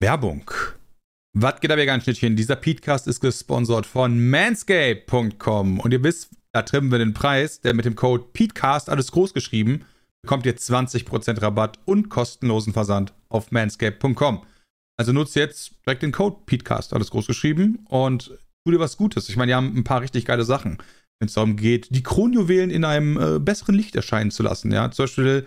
[0.00, 0.48] Werbung.
[1.36, 2.36] Was geht aber ganz Schnittchen?
[2.36, 7.74] Dieser Podcast ist gesponsert von manscape.com und ihr wisst, da trimmen wir den Preis, der
[7.74, 9.84] mit dem Code PETECAST, alles groß geschrieben,
[10.22, 14.44] bekommt ihr 20% Rabatt und kostenlosen Versand auf manscape.com.
[14.96, 19.28] Also nutzt jetzt direkt den Code PETECAST, alles groß geschrieben und tu dir was Gutes.
[19.28, 20.78] Ich meine, die haben ein paar richtig geile Sachen,
[21.18, 24.70] wenn es darum geht, die Kronjuwelen in einem äh, besseren Licht erscheinen zu lassen.
[24.70, 25.46] Ja, zum Beispiel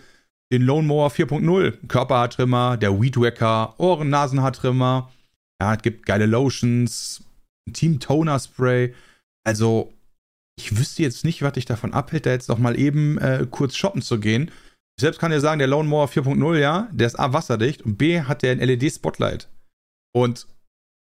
[0.52, 5.12] den Lone Mower 4.0, Körperhaartrimmer, der Weed Wacker, Ohren-Nasenhaartrimmer.
[5.62, 7.24] Ja, es gibt geile Lotions,
[7.72, 8.94] Team Toner Spray.
[9.46, 9.94] Also,
[10.58, 13.76] ich wüsste jetzt nicht, was dich davon abhält, da jetzt noch mal eben äh, kurz
[13.76, 14.52] shoppen zu gehen.
[14.98, 17.98] Ich selbst kann dir sagen, der Lone Mower 4.0, ja, der ist A, wasserdicht und
[17.98, 19.48] B, hat der ein LED-Spotlight.
[20.14, 20.48] Und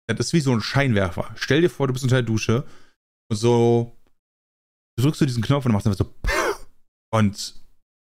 [0.07, 1.31] das ist wie so ein Scheinwerfer.
[1.37, 2.65] Stell dir vor, du bist unter der Dusche
[3.31, 3.97] und so
[4.99, 6.15] drückst du diesen Knopf und machst einfach so
[7.15, 7.55] und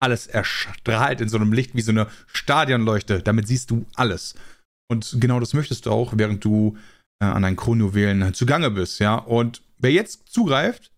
[0.07, 3.23] alles erstrahlt in so einem Licht wie so eine Stadionleuchte.
[3.23, 4.35] Damit siehst du alles.
[4.89, 6.79] Und genau das möchtest du auch, während du
[7.21, 9.17] äh, an deinen Kronjuwelen zugange bist, ja.
[9.17, 10.93] Und wer jetzt zugreift,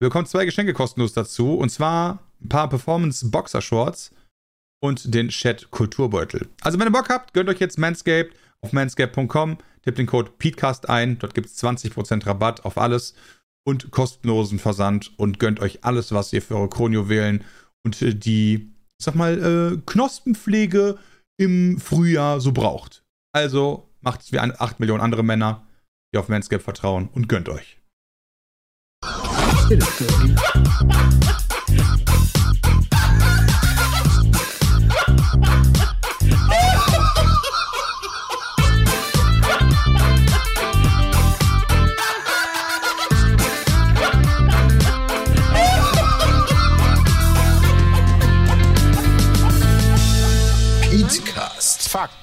[0.00, 1.54] bekommt zwei Geschenke kostenlos dazu.
[1.54, 4.12] Und zwar ein paar Performance Boxer Shorts
[4.80, 6.48] und den Chat Kulturbeutel.
[6.60, 10.88] Also, wenn ihr Bock habt, gönnt euch jetzt Manscaped auf manscaped.com, tippt den Code PETECAST
[10.88, 11.18] ein.
[11.18, 13.14] Dort gibt es 20% Rabatt auf alles
[13.64, 17.42] und kostenlosen Versand und gönnt euch alles, was ihr für eure Kronjuwelen
[17.84, 20.98] und äh, die, ich sag mal, äh, Knospenpflege
[21.38, 23.04] im Frühjahr so braucht.
[23.34, 25.66] Also macht es wie 8 Millionen andere Männer,
[26.12, 27.78] die auf Manscaped vertrauen und gönnt euch.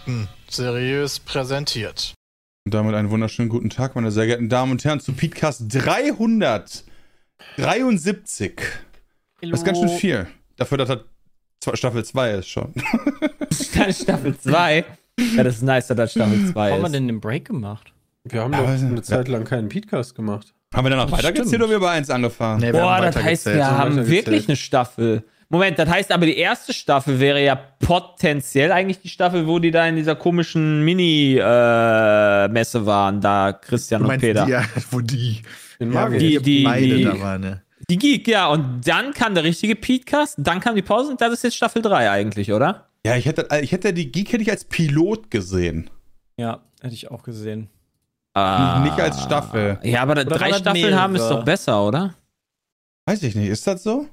[0.09, 2.13] Fakten seriös präsentiert.
[2.65, 8.59] Und damit einen wunderschönen guten Tag, meine sehr geehrten Damen und Herren, zu Podcast 373.
[9.39, 9.51] Hello.
[9.51, 10.25] Das ist ganz schön viel.
[10.57, 10.99] Dafür, dass das
[11.61, 12.73] zwei- Staffel 2 ist schon.
[13.91, 14.83] Staffel 2.
[15.35, 16.93] Ja, das ist nice, dass das Staffel 2 Warum haben wir ist.
[16.93, 17.93] denn den Break gemacht?
[18.23, 20.53] Wir haben Ja, doch eine Zeit lang keinen Podcast gemacht.
[20.73, 22.59] Haben wir danach weitergezählt oder wir bei 1 angefangen?
[22.61, 25.23] Nee, wir Boah, haben das heißt, wir haben wirklich eine Staffel.
[25.51, 29.71] Moment, das heißt aber, die erste Staffel wäre ja potenziell eigentlich die Staffel, wo die
[29.71, 34.45] da in dieser komischen Mini-Messe waren, da Christian Du und Peter.
[34.45, 35.41] die, ja, wo die,
[35.79, 37.63] In ja, die- die, die- da waren, ne?
[37.89, 41.33] Die Geek, ja, und dann kam der richtige Podcast, dann kam die Pause und das
[41.33, 42.85] ist jetzt Staffel 3 eigentlich, oder?
[43.03, 45.89] Ja, ich hätte, ich hätte die Geek hätte ich als Pilot gesehen.
[46.37, 47.69] Ja, hätte ich auch gesehen.
[48.35, 49.79] Nicht als Staffel.
[49.81, 52.13] Ja, aber Oder drei Staffeln haben ist doch besser, oder?
[53.07, 54.05] Weiß ich nicht, ist das so?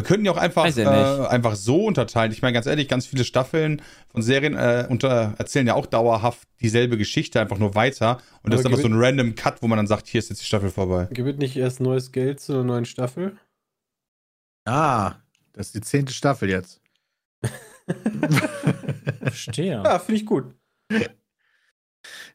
[0.00, 2.32] Wir könnten ja auch einfach, ich äh, einfach so unterteilen.
[2.32, 6.48] Ich meine, ganz ehrlich, ganz viele Staffeln von Serien äh, unter, erzählen ja auch dauerhaft
[6.62, 8.18] dieselbe Geschichte, einfach nur weiter.
[8.42, 10.30] Und das ist Aber einfach so ein random Cut, wo man dann sagt, hier ist
[10.30, 11.06] jetzt die Staffel vorbei.
[11.12, 13.36] Gibt es nicht erst neues Geld zu einer neuen Staffel?
[14.64, 15.16] Ah,
[15.52, 16.80] das ist die zehnte Staffel jetzt.
[19.20, 19.82] Verstehe.
[19.84, 20.54] Ja, finde ich gut.
[20.88, 21.02] Ich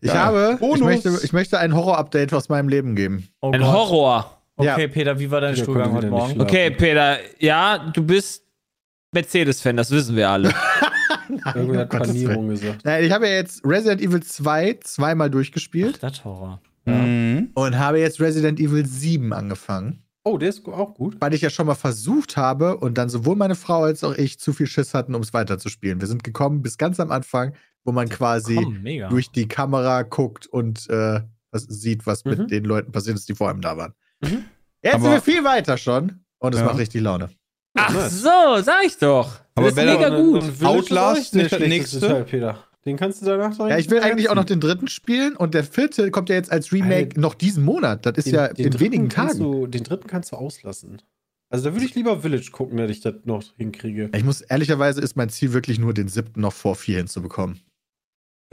[0.04, 0.14] Ja.
[0.26, 0.82] habe, ich Bonus.
[0.82, 3.28] möchte, ich möchte ein Horror-Update aus meinem Leben geben.
[3.42, 3.74] Oh Ein Gott.
[3.74, 4.35] Horror.
[4.58, 4.88] Okay, Ja.
[4.88, 6.40] Peter, wie war dein Peter Stuhlgang heute Morgen?
[6.42, 8.44] Okay, Peter, ja, du bist
[9.12, 10.54] Mercedes-Fan, das wissen wir alle.
[11.56, 12.86] Irgendwer hat um Gottes Panierung gesagt.
[12.86, 16.62] Nein, ich habe ja jetzt Resident Evil 2 zweimal Ach, durchgespielt das Horror.
[16.86, 17.50] Mhm.
[17.54, 20.04] und habe jetzt Resident Evil 7 angefangen.
[20.24, 21.18] Oh, der ist auch gut.
[21.20, 24.40] Weil ich ja schon mal versucht habe und dann sowohl meine Frau als auch ich
[24.40, 26.00] zu viel Schiss hatten, um es weiterzuspielen.
[26.02, 28.60] Wir sind gekommen bis ganz am Anfang, wo man quasi
[29.10, 31.22] durch die Kamera guckt und äh,
[31.54, 32.32] sieht, was Mhm.
[32.32, 33.94] mit den Leuten passiert ist, die vor ihm da waren.
[34.22, 34.46] Mhm.
[34.82, 36.66] Jetzt Aber- sind wir viel weiter schon und es Ja.
[36.68, 37.30] macht richtig Laune.
[37.78, 39.40] Ach so, sag ich doch.
[39.56, 40.44] Aber das ist mega da- gut.
[40.64, 42.00] Outlast ist nicht das der nächste?
[42.00, 42.64] Teil, Peter.
[42.86, 45.36] Den kannst du danach doch Ja, ich will eigentlich auch noch den den dritten spielen
[45.36, 47.20] und der vierte kommt ja jetzt als Remake Alter.
[47.20, 48.06] noch diesen Monat.
[48.06, 49.40] Das ist ja in dritten wenigen Tagen.
[49.40, 51.02] Du, den dritten kannst du auslassen.
[51.50, 54.10] Also da würde ich lieber Village gucken, dass ich das noch hinkriege.
[54.16, 57.60] Ich muss ehrlicherweise ist mein Ziel wirklich nur den siebten noch vor vier hinzubekommen.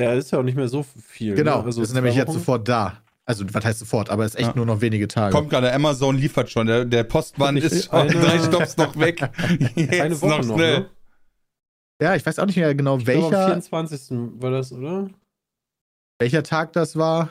[0.00, 1.35] Ja, ist ja auch nicht mehr so viel.
[1.35, 1.64] Genau, ne?
[1.67, 2.38] Also zwei nämlich jetzt Wochen.
[2.38, 3.03] sofort da.
[3.25, 4.11] Also, was heißt sofort?
[4.11, 4.57] Aber es ist echt Ja.
[4.57, 5.33] nur noch wenige Tage.
[5.35, 6.67] Kommt gerade, Amazon liefert schon.
[6.67, 9.21] Der, der Postmann ist schon eine- drei Stops noch weg.
[9.77, 10.81] Jetzt Eine Woche noch noch, schnell.
[10.81, 10.91] ne?
[12.03, 14.19] Ja, ich weiß auch nicht mehr genau, Ich glaube, am welcher, 24.
[14.43, 15.09] war das, oder?
[16.19, 17.31] welcher Tag das war.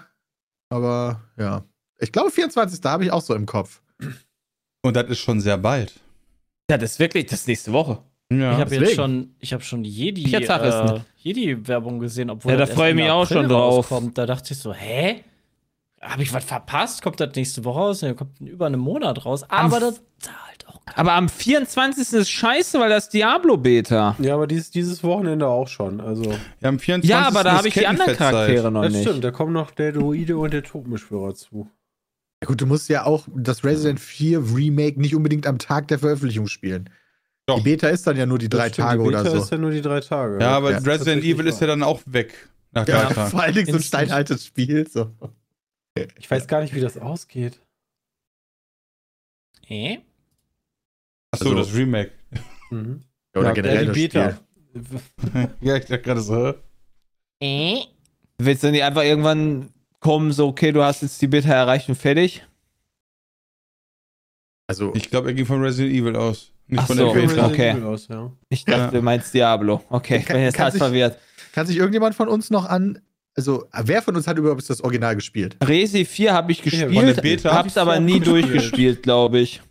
[0.69, 1.65] Aber ja.
[1.99, 2.81] Ich glaube, 24.
[2.85, 3.81] habe ich auch so im Kopf.
[4.83, 5.99] Und das ist schon sehr bald.
[6.69, 8.01] Ja, das ist wirklich, das ist nächste Woche.
[8.31, 8.53] Ja.
[8.53, 11.05] ich habe jetzt schon, ich habe schon Jedi, Welcher äh, denn?
[11.17, 13.91] Jedi-Werbung gesehen, obwohl Ja, da das erst freu ich mich auch schon drauf.
[13.91, 14.17] rauskommt.
[14.17, 15.23] Da dachte ich so, hä?
[16.01, 17.01] Habe ich was verpasst?
[17.03, 18.01] Kommt das nächste Woche raus?
[18.01, 19.43] Ja, kommt in über einem Monat raus.
[19.49, 22.13] Aber das zahlt auch Aber am 24.
[22.13, 24.15] ist scheiße, weil das Diablo-Beta.
[24.19, 26.01] Ja, aber dieses, dieses Wochenende auch schon.
[26.01, 26.23] Also,
[26.59, 27.07] Ja, am 24.
[27.09, 28.15] Ja, aber da habe ich die anderen.
[28.15, 29.03] Charaktere noch das nicht.
[29.07, 31.69] stimmt, da kommen noch der Druide und der Totenbeschwörer zu.
[32.41, 35.99] Ja, gut, du musst ja auch das Resident 4 Remake nicht unbedingt am Tag der
[35.99, 36.89] Veröffentlichung spielen.
[37.45, 37.57] Doch.
[37.57, 39.43] Die Beta ist dann ja nur die drei Das stimmt, Tage die oder Beta so.
[39.43, 40.39] ist ja nur die drei Tage.
[40.41, 42.49] Ja, aber Ja, Resident Evil ist ja dann auch weg.
[42.71, 43.29] Nach drei Ja, Tagen.
[43.31, 44.87] vor allen Dingen so ein steinaltes Spiel.
[44.89, 45.11] So.
[46.17, 47.59] Ich weiß gar nicht, wie das ausgeht.
[49.67, 49.99] Äh?
[51.31, 52.11] Achso, Also- das Remake.
[52.69, 53.03] Mhm.
[53.35, 54.31] Oder Ja, generell das Beta.
[54.73, 55.49] Spiel.
[55.61, 56.53] ja, ich dachte gerade so.
[57.41, 57.73] hä?
[57.73, 57.85] Äh?
[58.37, 61.95] Willst du nicht einfach irgendwann kommen, so, okay, du hast jetzt die Beta erreicht und
[61.95, 62.45] fertig?
[64.67, 66.53] Also, Ich glaube, er ging von Resident Evil aus.
[66.67, 67.47] Nicht Ach von so, der Resident Beta.
[67.53, 67.69] okay.
[67.71, 68.31] Evil Aus, ja.
[68.49, 69.83] Ich dachte, du meinst Diablo.
[69.89, 71.19] Okay, ich bin jetzt kann sich- verwirrt.
[71.51, 73.01] kann sich irgendjemand von uns noch an.
[73.35, 75.55] Also, wer von uns hat überhaupt das Original gespielt?
[75.63, 79.61] Resi 4 habe ich gespielt, Beta hab's aber nie durchgespielt, glaube ich.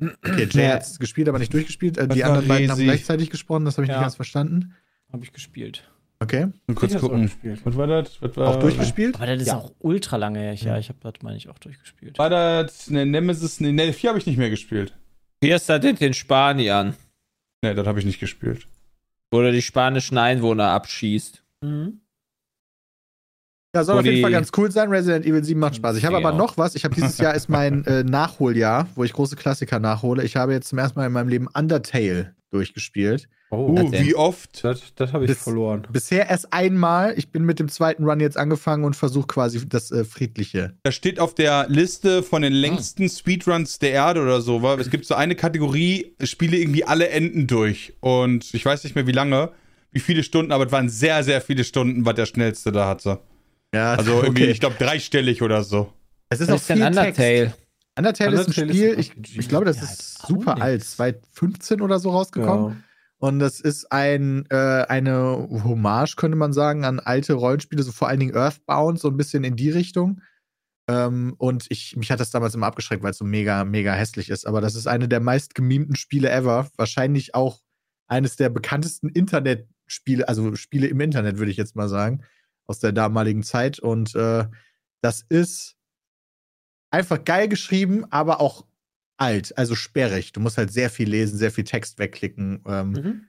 [0.00, 0.74] Okay, Jay Ja.
[0.74, 1.98] hat es gespielt, aber nicht durchgespielt.
[1.98, 3.96] Äh, Was die anderen beiden haben gleichzeitig gesprochen, das habe ich Ja.
[3.96, 4.74] nicht ganz verstanden.
[5.12, 5.82] Habe ich gespielt.
[6.20, 6.46] Okay.
[6.66, 7.22] Mal kurz gucken.
[7.22, 7.60] gespielt.
[7.64, 8.22] Was war das?
[8.22, 9.16] Was war, Auch durchgespielt?
[9.16, 9.56] Aber das ist Ja.
[9.56, 10.54] auch ultra lange her.
[10.54, 12.18] Ja, ich habe das, meine ich, auch durchgespielt.
[12.18, 13.60] War das eine Nemesis?
[13.60, 14.94] Ne, ne 4 habe ich nicht mehr gespielt.
[15.42, 16.94] Hier ist das den Spaniern,
[17.62, 18.66] Ne, das habe ich nicht gespielt.
[19.30, 21.42] wo du die spanischen Einwohner abschießt.
[21.62, 22.00] Mhm.
[23.76, 24.88] Ja, soll auf jeden Fall ganz cool sein.
[24.90, 25.96] Resident Evil 7 macht Spaß.
[25.96, 26.26] Ich habe Ja.
[26.26, 26.74] aber noch was.
[26.74, 30.24] Ich habe dieses Jahr ist mein äh, Nachholjahr, wo ich große Klassiker nachhole.
[30.24, 33.28] Ich habe jetzt zum ersten Mal in meinem Leben Undertale durchgespielt.
[33.50, 34.64] Oh, Uh, wie oft?
[34.64, 35.86] das, das habe ich Das- verloren.
[35.92, 37.14] Bisher erst einmal.
[37.16, 40.74] Ich bin mit dem zweiten Run jetzt angefangen und versuche quasi das äh, Friedliche.
[40.82, 44.62] Das steht auf der Liste von den längsten Speedruns der Erde oder so.
[44.62, 47.94] Weil es gibt so eine Kategorie, spiele irgendwie alle Enden durch.
[48.00, 49.50] Und ich weiß nicht mehr wie lange,
[49.92, 53.20] wie viele Stunden, aber es waren sehr, sehr viele Stunden, was der schnellste da hatte.
[53.74, 55.92] Ja, Also irgendwie, ich glaube, dreistellig oder so.
[56.28, 57.12] Es ist Was auch ist denn viel Undertale?
[57.12, 57.58] Text.
[57.98, 60.62] Undertale, ist ein Undertale ist Spiel, ein ich, ich glaube, das Ja, ist super nix.
[60.64, 62.76] alt, 2015 oder so rausgekommen.
[62.76, 62.82] Ja.
[63.18, 64.56] Und das ist ein, äh,
[64.88, 69.16] eine Hommage, könnte man sagen, an alte Rollenspiele, so vor allen Dingen Earthbound, so ein
[69.16, 70.20] bisschen in die Richtung.
[70.88, 74.28] Ähm, und ich, mich hat das damals immer abgeschreckt, weil es so mega, mega hässlich
[74.28, 74.46] ist.
[74.46, 76.68] Aber das ist eine der meist gememten Spiele ever.
[76.76, 77.60] Wahrscheinlich auch
[78.06, 82.22] eines der bekanntesten Internetspiele, also Spiele im Internet, würde ich jetzt mal sagen,
[82.66, 83.78] aus der damaligen Zeit.
[83.78, 84.44] Und äh,
[85.02, 85.76] das ist
[86.90, 88.64] einfach geil geschrieben, aber auch
[89.18, 90.32] alt, also sperrig.
[90.32, 92.62] Du musst halt sehr viel lesen, sehr viel Text wegklicken.
[92.66, 93.24] Ähm, Mhm.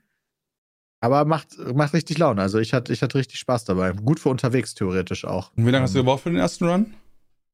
[1.00, 2.42] aber macht, macht richtig Laune.
[2.42, 3.92] Also ich hatte, ich hatte richtig Spaß dabei.
[3.92, 5.50] Gut für unterwegs theoretisch auch.
[5.56, 6.94] Und wie lange hast du Ähm, gebraucht für den ersten Run?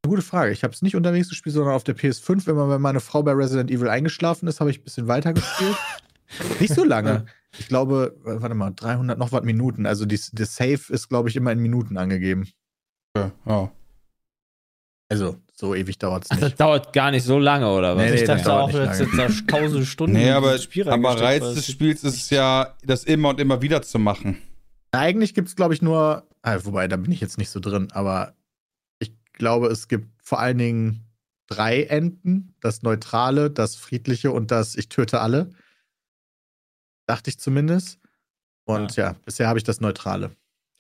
[0.07, 0.53] Gute Frage.
[0.53, 2.49] Ich habe es nicht unterwegs gespielt, sondern auf der PS5.
[2.51, 5.77] Immer wenn meine Frau bei Resident Evil eingeschlafen ist, habe ich ein bisschen weiter gespielt.
[6.61, 7.27] nicht so lange.
[7.59, 9.87] Ich glaube, warte mal, 300 noch was Minuten.
[9.87, 12.49] Also die, das Save ist, glaube ich, immer in Minuten angegeben.
[13.17, 13.71] Ja, ja.
[15.11, 16.43] Also so ewig dauert es Ach, nicht.
[16.53, 18.05] das dauert gar nicht so lange, oder was?
[18.05, 20.89] Nee, nee, ich das dachte dauert auch, jetzt sind da tausende Stunden Nee, aber, Spiel
[20.89, 24.39] aber Reiz des es- Spiels ist ja, das immer und immer wieder zu machen.
[24.93, 27.89] Eigentlich gibt es, glaube ich, nur, ah, wobei, da bin ich jetzt nicht so drin,
[27.93, 28.35] aber
[28.99, 31.05] ich glaube, es gibt vor allen Dingen
[31.49, 35.51] drei Enden: das Neutrale, das Friedliche und das Ich töte alle.
[37.07, 37.99] Dachte ich zumindest.
[38.65, 40.31] Und ja, bisher habe ich das Neutrale.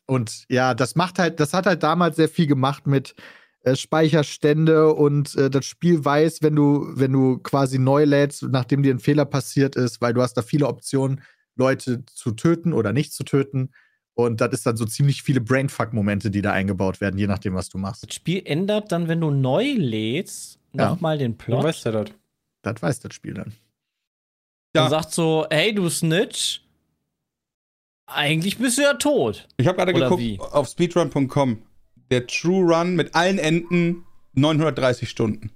[0.06, 3.14] Und ja, das macht halt, das hat halt damals sehr viel gemacht mit
[3.62, 8.82] äh, Speicherstände und äh, das Spiel weiß, wenn du, wenn du quasi neu lädst, nachdem
[8.82, 11.22] dir ein Fehler passiert ist, weil du hast da viele Optionen,
[11.56, 13.70] Leute zu töten oder nicht zu töten.
[14.14, 17.68] Und das ist dann so ziemlich viele Brainfuck-Momente, die da eingebaut werden, je nachdem, was
[17.68, 18.06] du machst.
[18.06, 20.90] Das Spiel ändert dann, wenn du neu lädst, Ja.
[20.90, 21.64] nochmal den Du Plot.
[21.64, 22.10] weißt ja das.
[22.62, 23.52] Das weiß das Spiel dann.
[24.74, 24.84] Ja.
[24.84, 26.62] Und sagt so, hey, du Snitch,
[28.06, 29.48] eigentlich bist du ja tot.
[29.56, 30.38] Ich habe gerade Oder geguckt wie?
[30.40, 31.62] auf speedrun.com.
[32.10, 34.04] Der True Run mit allen Enden
[34.34, 35.50] 930 Stunden.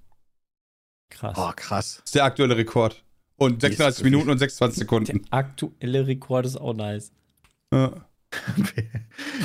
[1.10, 1.36] Krass.
[1.38, 1.96] Oh, krass.
[1.96, 3.02] Das ist der aktuelle Rekord.
[3.36, 4.04] Und 36 Jesus.
[4.04, 5.26] Minuten und 26 Der Sekunden.
[5.30, 7.12] aktuelle Rekord ist auch nice.
[7.72, 7.92] Ja.
[8.30, 8.54] Krass,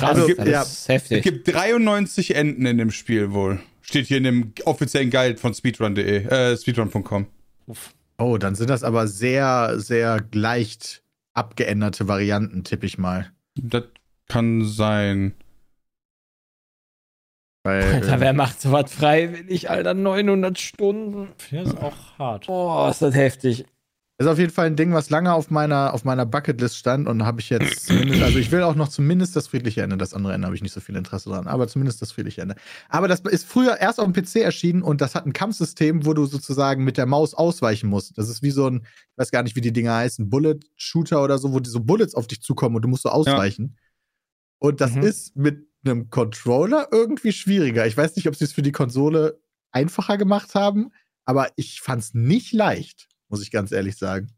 [0.00, 1.22] Also, das ja, ist Es heftig.
[1.22, 3.60] gibt 93 Enden in dem Spiel wohl.
[3.82, 7.26] Steht hier in dem offiziellen Guide von speedrun.de, äh, speedrun.com.
[7.66, 7.94] Uff.
[8.18, 11.02] Oh, dann sind das aber sehr, sehr leicht
[11.34, 13.32] abgeänderte Varianten, tippe ich mal.
[13.56, 13.84] Das
[14.28, 15.34] kann sein.
[17.64, 19.94] Weil, Alter, äh, wer macht sowas freiwillig, Alter?
[19.94, 21.28] 900 Stunden.
[21.50, 22.46] Das ist auch hart.
[22.46, 23.64] Boah, ist das heftig.
[24.16, 27.24] Ist auf jeden Fall ein Ding, was lange auf meiner, auf meiner Bucketlist stand und
[27.24, 29.96] habe ich jetzt zumindest, also ich will auch noch zumindest das friedliche Ende.
[29.96, 32.54] Das andere Ende habe ich nicht so viel Interesse dran, aber zumindest das friedliche Ende.
[32.88, 36.14] Aber das ist früher erst auf dem PC erschienen und das hat ein Kampfsystem, wo
[36.14, 38.16] du sozusagen mit der Maus ausweichen musst.
[38.16, 41.38] Das ist wie so ein, ich weiß gar nicht, wie die Dinger heißen, Bullet-Shooter oder
[41.38, 43.76] so, wo die so Bullets auf dich zukommen und du musst so ausweichen.
[44.60, 45.02] Und das Mhm.
[45.02, 47.84] ist mit einem Controller irgendwie schwieriger.
[47.86, 49.40] Ich weiß nicht, ob sie es für die Konsole
[49.72, 50.90] einfacher gemacht haben,
[51.24, 53.08] aber ich fand es nicht leicht.
[53.28, 54.28] Muss ich ganz ehrlich sagen.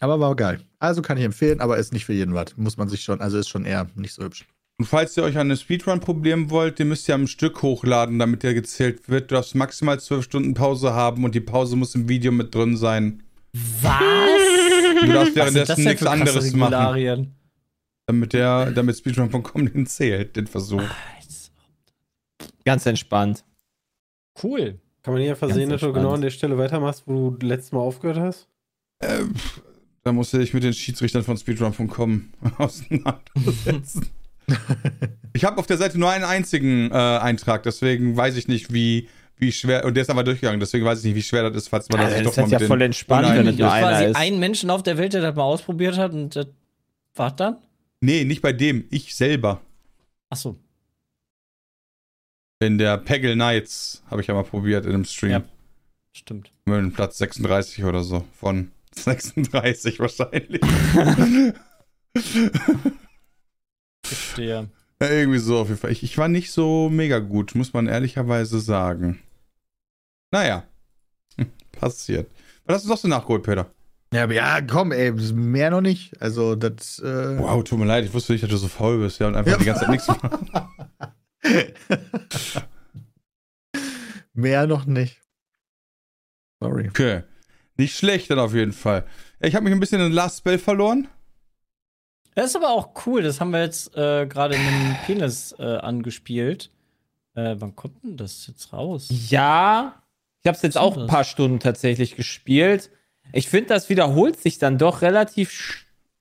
[0.00, 0.60] Aber war geil.
[0.80, 2.56] Also kann ich empfehlen, aber ist nicht für jeden was.
[2.56, 4.46] Muss man sich schon, also ist schon eher nicht so hübsch.
[4.78, 8.18] Und falls ihr euch an eine Speedrun probieren wollt, den müsst ihr am Stück hochladen,
[8.18, 9.30] damit der gezählt wird.
[9.30, 12.76] Du darfst maximal zwölf Stunden Pause haben und die Pause muss im Video mit drin
[12.76, 13.22] sein.
[13.52, 14.00] Was?
[15.02, 17.36] Du darfst währenddessen nichts anderes machen,
[18.06, 20.82] damit der, damit Speedrun.com den zählt, den Versuch.
[22.64, 23.44] Ganz entspannt.
[24.42, 24.80] Cool.
[25.02, 27.46] Kann man nicht einfach Ganz sehen, dass du genau an der Stelle weitermachst, wo du
[27.46, 28.48] letztes Mal aufgehört hast?
[29.00, 29.62] Äh, pff,
[30.04, 32.28] da musst du dich mit den Schiedsrichtern von Speedrun.com
[32.58, 34.06] auseinandersetzen.
[35.32, 39.08] ich habe auf der Seite nur einen einzigen äh, Eintrag, deswegen weiß ich nicht, wie,
[39.36, 39.84] wie schwer.
[39.84, 42.00] Und der ist aber durchgegangen, deswegen weiß ich nicht, wie schwer das ist, falls man
[42.00, 43.72] Also, das doch ist mal ja mit voll entspannt, wenn es nur ist.
[43.72, 44.16] einer Quasi ist.
[44.16, 46.46] ein Menschen auf der Welt, der das mal ausprobiert hat und das
[47.14, 47.56] war dann?
[48.00, 49.60] Nee, nicht bei dem, ich selber.
[50.28, 50.56] Achso.
[52.62, 55.30] In der Peggle Knights habe ich ja mal probiert in einem Stream.
[55.32, 55.42] Ja.
[56.12, 56.50] Stimmt.
[56.64, 58.24] Mit Platz 36 oder so.
[58.38, 60.60] Von 36 wahrscheinlich.
[64.04, 64.68] Verstehe.
[65.00, 65.90] Ja, irgendwie so auf jeden Fall.
[65.90, 69.20] Ich, ich war nicht so mega gut, muss man ehrlicherweise sagen.
[70.30, 70.64] Naja.
[71.36, 72.30] Hm, Passiert.
[72.66, 73.70] Was hast du noch so nachgeholt, Peter?
[74.14, 76.20] Ja, aber ja, komm, ey, mehr noch nicht.
[76.20, 76.98] Also, das.
[76.98, 79.34] Äh, Wow, tut mir leid, ich wusste nicht, dass du so faul bist, ja, und
[79.36, 79.58] einfach Ja.
[79.58, 80.22] die ganze Zeit nichts machst.
[84.32, 85.20] Mehr noch nicht.
[86.60, 86.88] Sorry.
[86.88, 87.22] Okay.
[87.76, 89.04] Nicht schlecht dann auf jeden Fall.
[89.40, 91.08] Ich habe mich ein bisschen in Last Spell verloren.
[92.34, 93.22] Das ist aber auch cool.
[93.22, 96.70] Das haben wir jetzt äh, gerade in einem Penis äh, angespielt.
[97.34, 99.08] Äh, wann kommt denn das jetzt raus?
[99.10, 100.02] Ja,
[100.42, 102.90] ich habe es jetzt auch ein paar Stunden tatsächlich gespielt.
[103.32, 105.50] Ich finde, das wiederholt sich dann doch relativ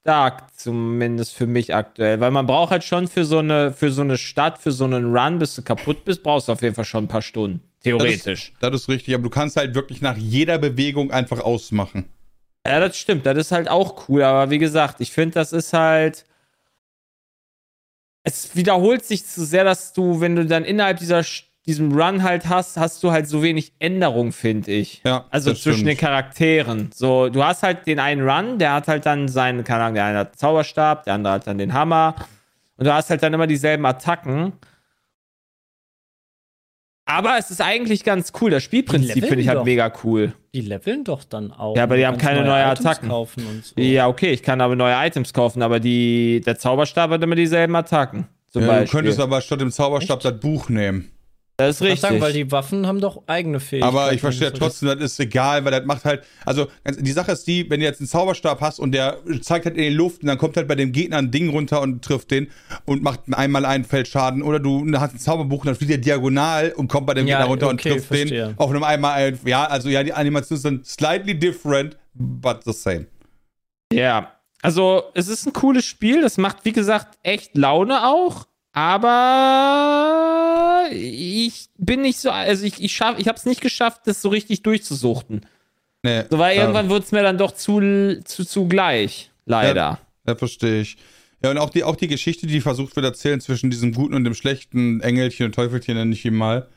[0.01, 4.01] stark, zumindest für mich aktuell, weil man braucht halt schon für so eine für so
[4.01, 6.86] eine Stadt, für so einen Run, bis du kaputt bist, brauchst du auf jeden Fall
[6.86, 8.53] schon ein paar Stunden, theoretisch.
[8.60, 12.05] Das ist richtig, aber du kannst halt wirklich nach jeder Bewegung einfach ausmachen.
[12.65, 15.74] Ja, das stimmt, das ist halt auch cool, aber wie gesagt, ich finde, das ist
[15.74, 16.25] halt
[18.24, 22.24] es wiederholt sich zu sehr, dass du, wenn du dann innerhalb dieser Sch- diesem Run
[22.24, 25.01] halt hast, hast du halt so wenig Änderung, finde ich.
[25.06, 25.89] Ja, Also das zwischen stimmt.
[25.91, 26.89] den Charakteren.
[26.94, 30.06] So, du hast halt den einen Run, der hat halt dann seinen, keine Ahnung, der
[30.06, 32.15] eine hat einen Zauberstab, der andere hat dann den Hammer.
[32.77, 34.53] Und du hast halt dann immer dieselben Attacken.
[37.06, 38.51] Aber es ist eigentlich ganz cool.
[38.51, 39.65] Das Spielprinzip finde ich halt doch.
[39.65, 40.34] mega cool.
[40.53, 41.75] Die leveln doch dann auch.
[41.75, 43.10] Ja, aber die haben keine neue neue Items Attacken.
[43.10, 43.74] kaufen und so.
[43.82, 47.75] Ja, okay, ich kann aber neue Items kaufen, aber die, der Zauberstab hat immer dieselben
[47.75, 48.27] Attacken.
[48.50, 50.25] Zum Ja, du könntest aber statt dem Zauberstab Echt?
[50.25, 51.12] das Buch nehmen.
[51.68, 52.01] Das ist Ich richtig.
[52.01, 53.96] sagen, weil die Waffen haben doch eigene Fähigkeiten.
[53.96, 57.32] Aber ich verstehe So, trotzdem, das ist egal, weil das macht halt, also die Sache
[57.32, 60.22] ist die, wenn du jetzt einen Zauberstab hast und der zeigt halt in die Luft
[60.22, 62.50] und dann kommt halt bei dem Gegner ein Ding runter und trifft den
[62.86, 66.72] und macht einmal einen Feldschaden oder du hast ein Zauberbuch und dann fliegt der diagonal
[66.75, 68.53] und kommt bei dem Ja, Gegner runter und okay, trifft den verstehe.
[68.58, 73.06] auf einem einmal ein, ja, also ja, die Animationen sind slightly different, but the same.
[73.94, 76.22] Ja, also es ist ein cooles Spiel.
[76.22, 78.46] Das macht, wie gesagt, echt Laune auch.
[78.74, 80.40] Aber
[80.92, 84.30] ich bin nicht so, also ich, ich schaff, ich habe es nicht geschafft, das so
[84.30, 85.46] richtig durchzusuchten.
[86.04, 89.32] Nee, So, weil ja, irgendwann wird es mir dann doch zu, zu, zu gleich.
[89.46, 90.00] Leider.
[90.28, 90.98] Ja, verstehe ich.
[91.44, 94.24] Ja, und auch die, auch die Geschichte, die versucht wird erzählen zwischen diesem guten und
[94.24, 96.68] dem schlechten Engelchen und Teufelchen, nenne ich ihn mal,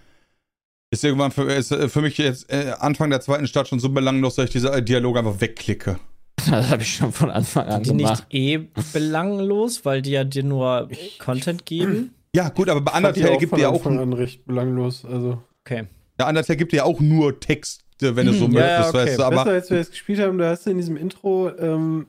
[0.91, 3.89] ist irgendwann für, ist äh, für mich jetzt äh, Anfang der zweiten Stadt schon so
[3.91, 5.99] belanglos, dass ich diese äh, Dialoge einfach wegklicke.
[6.51, 8.27] Das habe ich schon von Anfang an Sind die gemacht.
[8.31, 12.13] nicht eh belanglos, weil die ja dir nur Content geben?
[12.35, 15.05] Ja, gut, aber bei Undertale auch gibt ja auch, an recht belanglos.
[15.05, 15.87] Also Okay.
[16.21, 18.89] ja, Undertale gibt dir ja auch nur Texte, wenn du so Hm, ja, möchtest, ja,
[18.89, 18.99] okay.
[18.99, 21.51] weißt du, aber besser als wir es gespielt haben, da hast du in diesem Intro,
[21.57, 22.09] ähm,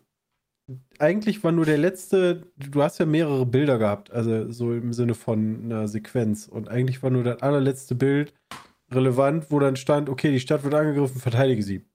[0.99, 5.13] eigentlich war nur der letzte, du hast ja mehrere Bilder gehabt, also so im Sinne
[5.13, 6.47] von einer Sequenz.
[6.47, 8.33] Und eigentlich war nur das allerletzte Bild
[8.91, 11.85] relevant, wo dann stand, okay, die Stadt wird angegriffen, verteidige sie.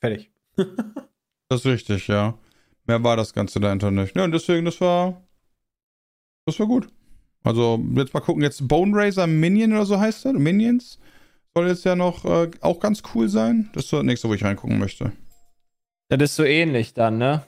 [0.00, 0.30] Fertig.
[0.56, 2.38] das ist richtig, ja.
[2.86, 4.16] Mehr war das Ganze dahinter nicht.
[4.16, 5.22] Ja, und deswegen, das war,
[6.46, 6.88] das war gut.
[7.44, 10.98] Also, jetzt mal gucken, jetzt Bone Razor Minion oder so heißt das, Minions,
[11.54, 13.70] soll jetzt ja noch äh, auch ganz cool sein.
[13.74, 15.12] Das ist so das nächste, wo ich reingucken möchte.
[16.08, 17.44] Das ist so ähnlich dann, ne?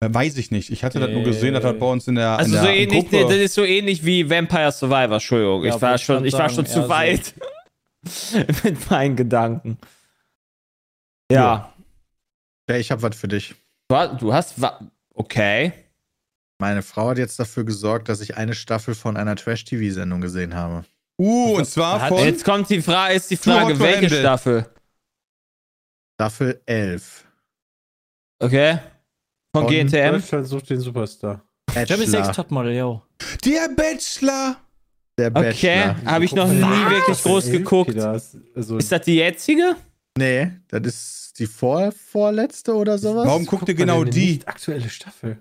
[0.00, 0.70] Äh, weiß ich nicht.
[0.70, 2.76] Ich hatte das nur gesehen, das hat bei uns in der, Also in so der
[2.76, 3.22] ähnlich, Gruppe.
[3.24, 5.64] das ist so ähnlich wie Vampire Survivor, Entschuldigung.
[5.64, 6.88] Ja, ich war schon, ich war schon zu so.
[6.90, 7.34] weit
[8.64, 9.78] mit meinen Gedanken.
[11.32, 11.72] Ja.
[12.68, 13.54] Ja, ich habe was für dich.
[13.88, 14.80] Du, hast- du hast wa
[15.14, 15.72] okay.
[16.58, 20.84] Meine Frau hat jetzt dafür gesorgt, dass ich eine Staffel von einer Trash-TV-Sendung gesehen habe.
[21.20, 22.24] uh, und zwar Hat- von.
[22.24, 24.20] Jetzt kommt die Frage, ist die Frage, welche Handle.
[24.20, 24.66] Staffel?
[26.14, 27.24] Staffel 11.
[28.42, 28.78] Okay.
[29.54, 30.12] Von Von GNTM?
[30.12, 31.42] Deutschland sucht den Superstar.
[31.74, 32.32] Jeremy Sex Bachelor.
[32.32, 33.02] Topmodel, yo.
[33.44, 34.56] Der Bachelor!
[35.18, 35.42] Der Okay,
[35.86, 36.04] Bachelor.
[36.12, 36.90] habe ich noch nie Was?
[36.90, 37.98] wirklich groß geguckt.
[37.98, 39.76] Also, Ist das die jetzige?
[40.18, 43.26] Nee, das ist die vorvorletzte oder sowas.
[43.26, 44.40] Warum guckt ihr genau die?
[44.46, 45.38] Aktuelle Staffel.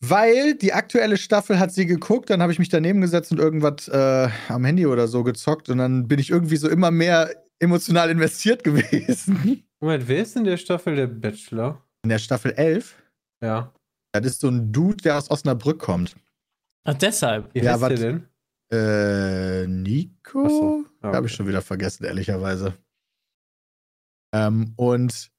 [0.00, 3.88] Weil die aktuelle Staffel hat sie geguckt, dann habe ich mich daneben gesetzt und irgendwas
[3.88, 8.08] äh, am Handy oder so gezockt und dann bin ich irgendwie so immer mehr emotional
[8.08, 9.64] investiert gewesen.
[9.80, 11.82] Moment, wer ist in der Staffel der Bachelor?
[12.04, 12.94] In der Staffel 11,
[13.42, 13.72] Ja.
[14.12, 16.14] das ist so ein Dude, der aus Osnabrück kommt.
[16.84, 17.52] Ach, deshalb.
[17.54, 18.28] Wie Ja, heißt wat- der denn?
[18.70, 20.48] Äh, Nico?
[20.48, 21.36] So, ja, Habe ich okay.
[21.38, 22.74] schon wieder vergessen, ehrlicherweise.
[24.32, 25.30] Ähm, und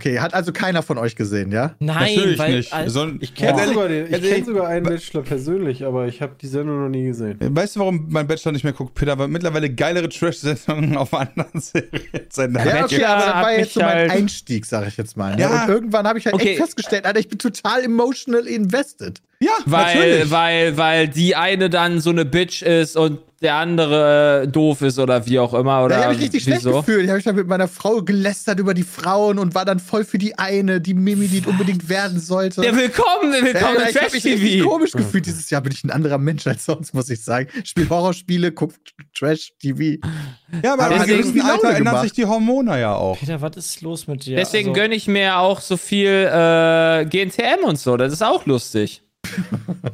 [0.00, 1.74] okay, hat also keiner von euch gesehen, ja?
[1.78, 2.72] Nein, Natürlich weil nicht.
[2.72, 6.06] Al- So, Ich kenne Ganz sogar, den- ich ganz kenn sogar einen Bachelor persönlich, aber
[6.06, 7.36] ich habe die Sendung noch nie gesehen.
[7.40, 9.18] Weißt du, warum mein Bachelor nicht mehr guckt, Peter?
[9.18, 11.90] Weil mittlerweile geilere Trash-Sendungen auf anderen Serien
[12.30, 12.56] sind.
[12.56, 15.36] Ja, okay, aber das war jetzt so mein halt- Einstieg, sag ich jetzt mal.
[15.36, 15.42] Ne?
[15.42, 15.64] Ja.
[15.64, 16.50] Und irgendwann habe ich halt Okay.
[16.52, 19.20] echt festgestellt, Alter, ich bin total emotional invested.
[19.42, 20.30] Ja, Weil, natürlich.
[20.30, 24.98] weil, weil die eine dann so eine Bitch ist und der andere äh, doof ist
[24.98, 25.82] oder wie auch immer.
[25.82, 26.80] Oder Da habe ich richtig schlecht wieso?
[26.80, 27.04] gefühlt.
[27.04, 30.18] Ich habe dann mit meiner Frau gelästert über die Frauen und war dann voll für
[30.18, 32.60] die eine, die Mimi, die unbedingt werden sollte.
[32.60, 35.24] Der Willkommen, der Ja, Willkommen ja, im ich habe mich komisch gefühlt.
[35.24, 37.48] Dieses Jahr bin ich ein anderer Mensch als sonst, muss ich sagen.
[37.64, 38.74] Spiel Horrorspiele, guck
[39.18, 40.06] Trash-TV.
[40.62, 43.18] ja, aber im gewissen irgendwie Alter ändern sich die Hormone ja auch.
[43.18, 44.36] Peter, was ist los mit dir?
[44.36, 47.96] Deswegen Also, gönne ich mir auch so viel äh, GNTM und so.
[47.96, 49.02] Das ist auch lustig.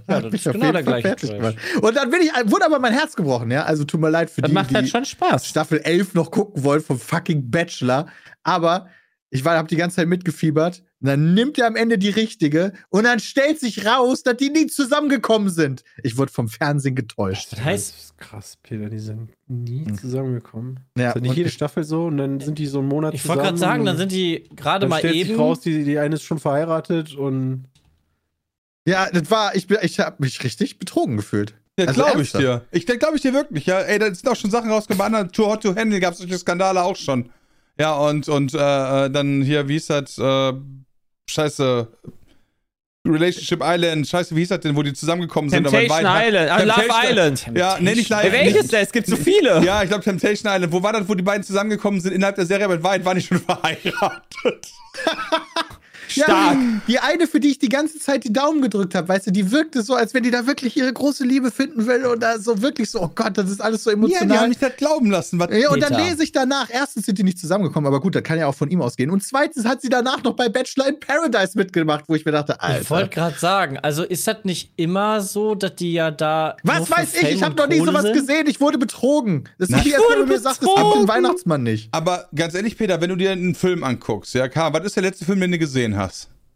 [0.08, 1.38] Ja, das Bin ist ich auf genau jeden der gleiche fertig Trash.
[1.38, 1.56] gemacht.
[1.82, 3.64] Und dann bin ich, wurde aber mein Herz gebrochen, ja.
[3.64, 5.46] Also tut mir leid für Das die, macht die halt schon Spaß.
[5.46, 8.06] Staffel 11 noch gucken wollen vom fucking Bachelor.
[8.42, 8.88] Aber
[9.30, 10.82] ich war, hab die ganze Zeit mitgefiebert.
[11.02, 14.48] Und dann nimmt er am Ende die richtige und dann stellt sich raus, dass die
[14.48, 15.84] nie zusammengekommen sind.
[16.02, 17.52] Ich wurde vom Fernsehen getäuscht.
[17.52, 20.80] Das heißt- Das ist krass, Peter, die sind nie zusammengekommen.
[20.96, 23.12] Ja, ist ja nicht jede ich- Staffel so und dann sind die so einen Monat
[23.12, 23.36] Ich zusammen.
[23.40, 25.28] wollte gerade sagen, dann sind die gerade mal stellt eben.
[25.30, 27.64] sich raus, die, die eine ist schon verheiratet und
[28.86, 31.54] Ja, das war, ich, bin- ich habe mich richtig betrogen gefühlt.
[31.78, 32.64] Ja, Also glaube ich dir.
[32.70, 33.66] Ich glaube ich dir wirklich.
[33.66, 34.98] Ja, ey, da sind auch schon Sachen rausgekommen.
[34.98, 37.28] Bei anderen Too Hot to Handle gab es solche Skandale auch schon.
[37.78, 38.56] Ja, und, und äh,
[39.06, 40.16] äh, dann hier, wie hieß das?
[40.18, 40.52] Äh,
[41.28, 41.88] scheiße.
[43.06, 44.06] Relationship Island.
[44.08, 45.66] Scheiße, wie hieß das denn, wo die zusammengekommen sind?
[45.66, 46.50] aber in Temptation Island.
[46.50, 47.46] Ah, Love Temptation- Island.
[47.54, 48.32] Ja, nee, nicht Ey, live.
[48.32, 48.82] welches denn?
[48.82, 49.62] Es gibt so viele.
[49.64, 50.72] Ja, ich glaube Temptation Island.
[50.72, 52.64] Wo war das, wo die beiden zusammengekommen sind innerhalb der Serie?
[52.64, 54.68] Aber Wahrheit waren die schon verheiratet.
[56.08, 56.28] Stark.
[56.28, 56.56] Ja,
[56.88, 59.50] die eine, für die ich die ganze Zeit die Daumen gedrückt habe, weißt du, die
[59.50, 62.62] wirkte so, als wenn die da wirklich ihre große Liebe finden will und da so
[62.62, 64.48] wirklich so, oh Gott, das ist alles so Ja, die haben emotional.
[64.48, 65.38] mich das glauben lassen.
[65.38, 68.22] Was, Ja, und dann lese ich danach, erstens sind die nicht zusammengekommen, aber gut, das
[68.22, 69.10] kann ja auch von ihm ausgehen.
[69.10, 72.56] Und zweitens hat sie danach noch bei Bachelor in Paradise mitgemacht, wo ich mir dachte,
[72.80, 73.08] Ich wollte Alter.
[73.08, 76.56] gerade sagen, also ist das nicht immer so, dass die ja da.
[76.62, 78.14] Was weiß ich, ich habe noch nie sowas sind?
[78.14, 79.44] gesehen, ich wurde betrogen.
[79.58, 81.02] Das ist wie, als wenn wurde du mir sagst, betrogen.
[81.02, 81.88] den Weihnachtsmann nicht.
[81.92, 85.02] aber ganz ehrlich, Peter, wenn du dir einen Film anguckst, ja, Karl, was ist der
[85.02, 85.95] letzte Film, den du gesehen hast?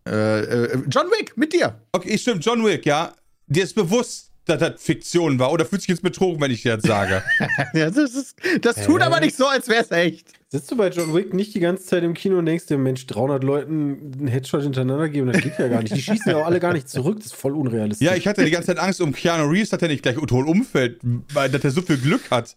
[0.06, 1.80] Äh, äh, John Wick, mit dir.
[1.92, 3.12] Okay, stimmt, John Wick, ja.
[3.46, 5.52] Dir ist bewusst, dass das Fiktion war.
[5.52, 7.22] Oder fühlst du dich jetzt betrogen, wenn ich dir das sage?
[7.74, 10.39] Ja, das ist, das tut aber nicht so, als wäre es echt.
[10.52, 13.06] Sitzt du bei John Wick nicht die ganze Zeit im Kino und denkst dir, Mensch,
[13.06, 15.94] 300 Leuten einen Headshot hintereinander geben, das geht ja gar nicht.
[15.94, 18.04] Die schießen ja auch alle gar nicht zurück, das ist voll unrealistisch.
[18.04, 20.46] ja, ich hatte die ganze Zeit Angst um Keanu Reeves, dass er nicht gleich tot
[20.46, 21.00] umfällt,
[21.32, 22.56] weil dass er so viel Glück hat.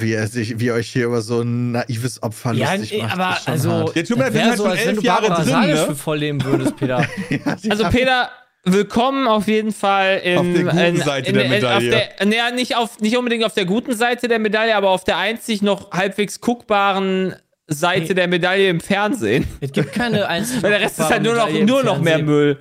[0.00, 3.02] Wie er, sich, wie ihr euch hier über so ein naives Opfer Ja, lustig nee,
[3.02, 3.12] macht.
[3.18, 3.70] aber ist schon also.
[3.70, 3.96] hart.
[3.96, 5.44] Ja, tut mir leid, das wir sind so, halt als schon wenn elf du Jahre
[5.44, 5.86] drin, ne?
[5.86, 7.06] für voll leben würdest, Peter.
[7.70, 8.28] Also Peter,
[8.64, 11.76] willkommen auf jeden Fall in, Auf der guten in, Seite in, der Medaille.
[11.76, 15.04] Auf der, naja, nicht, auf, nicht unbedingt auf der guten Seite der Medaille, aber auf
[15.04, 17.34] der einzig noch halbwegs guckbaren
[17.66, 18.14] Seite Nee.
[18.14, 19.46] der Medaille im Fernsehen.
[19.60, 20.62] Es gibt keine einzelnen.
[20.62, 22.18] Weil der Rest ist halt nur noch, nur noch mehr.
[22.18, 22.60] Müll.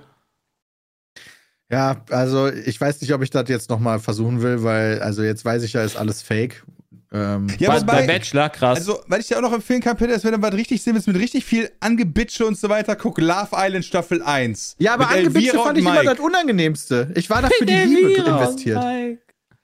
[1.72, 5.46] Ja, also ich weiß nicht, ob ich das jetzt nochmal versuchen will, weil, also jetzt
[5.46, 6.64] weiß ich ja, ist alles fake.
[7.12, 8.78] Ähm, Ja, bei, wobei- bei Bachelor, krass.
[8.80, 10.94] Also, weil ich dir auch noch empfehlen kann, Peter, ist, wenn du was richtig sehen
[10.94, 14.76] willst, mit richtig viel Angebitsche und so weiter, guck Love Island Staffel 1.
[14.78, 17.12] ja, aber Angebitsche Elvira fand ich immer das Unangenehmste.
[17.16, 18.84] Ich war da für die Liebe investiert.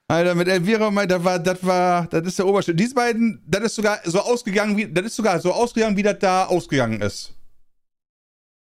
[0.08, 2.80] Alter, mit Elvira und Mike, das war, das war, das ist der Oberschnitt.
[2.80, 6.20] Diese beiden, das ist sogar so ausgegangen, wie, das ist sogar so ausgegangen, wie das
[6.20, 7.34] da ausgegangen ist.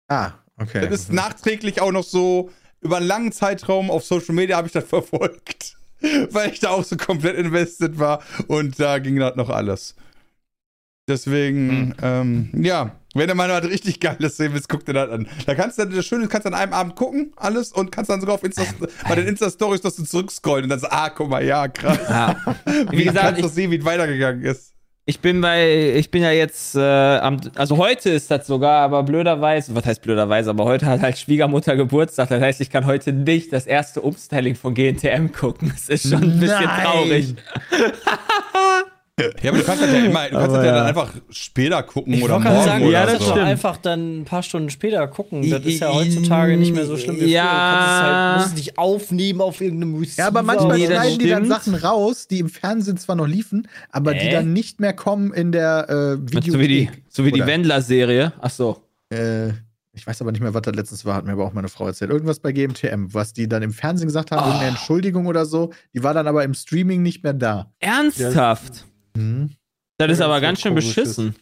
[0.08, 0.82] Ah, okay.
[0.82, 4.74] Das ist nachträglich auch noch so, über einen langen Zeitraum auf Social Media habe ich
[4.74, 5.76] das verfolgt.
[6.32, 9.96] Weil ich da auch so komplett invested war und da ging das noch alles.
[11.08, 15.28] Deswegen, ähm, ja, wenn du mal was richtig Geiles sehen willst, guck dir das an.
[15.46, 18.22] Da kannst du, das Schöne kannst du an einem Abend gucken, alles, und kannst dann
[18.22, 18.64] sogar auf Insta,
[19.08, 22.00] bei den Insta-Stories, dass du zurückscrollen und dann so, ah, guck mal, ja, krass.
[22.10, 22.58] Ja.
[22.90, 24.73] Wie Wie gesagt, kannst du sehen, wie es weitergegangen ist?
[25.06, 29.04] Ich bin bei, ich bin ja jetzt, äh, am, also heute ist das sogar, aber
[29.04, 33.12] blöderweise, was heißt blöderweise, aber heute hat halt Schwiegermutter Geburtstag, das heißt, ich kann heute
[33.12, 35.74] nicht das erste Umstyling von GNTM gucken.
[35.74, 36.82] Das ist schon ein bisschen Nein.
[36.84, 37.36] traurig.
[39.20, 40.72] Ja, aber du kannst das ja immer, du kannst das ja ja.
[40.78, 43.26] dann einfach später gucken Ich oder morgen sagen, oder ja, das so.
[43.32, 43.46] stimmt.
[43.46, 45.48] einfach dann ein paar Stunden später gucken.
[45.52, 47.44] Das ist ja heutzutage nicht mehr so schlimm wie Ja.
[47.44, 47.52] früher.
[47.52, 50.24] Du halt, musst es nicht aufnehmen auf irgendeinem Receiver.
[50.24, 51.46] Ja, aber manchmal Nee, schneiden die dann.
[51.48, 54.32] Sachen raus, die im Fernsehen zwar noch liefen, aber die Äh?
[54.32, 58.34] dann nicht mehr kommen in der äh, So wie die, so wie die Wendler-Serie.
[58.42, 58.82] Ach so.
[59.12, 59.50] Äh,
[59.96, 61.86] ich weiß aber nicht mehr, was das letztens war, hat mir aber auch meine Frau
[61.86, 62.10] erzählt.
[62.10, 65.72] Irgendwas bei GMTM, was die dann im Fernsehen gesagt haben, irgendeine Entschuldigung oder so.
[65.94, 67.72] Die war dann aber im Streaming nicht mehr da.
[67.80, 68.86] Ernsthaft?
[69.16, 69.50] Hm.
[69.98, 71.36] Das ist Ja, aber das ganz ist schön beschissen.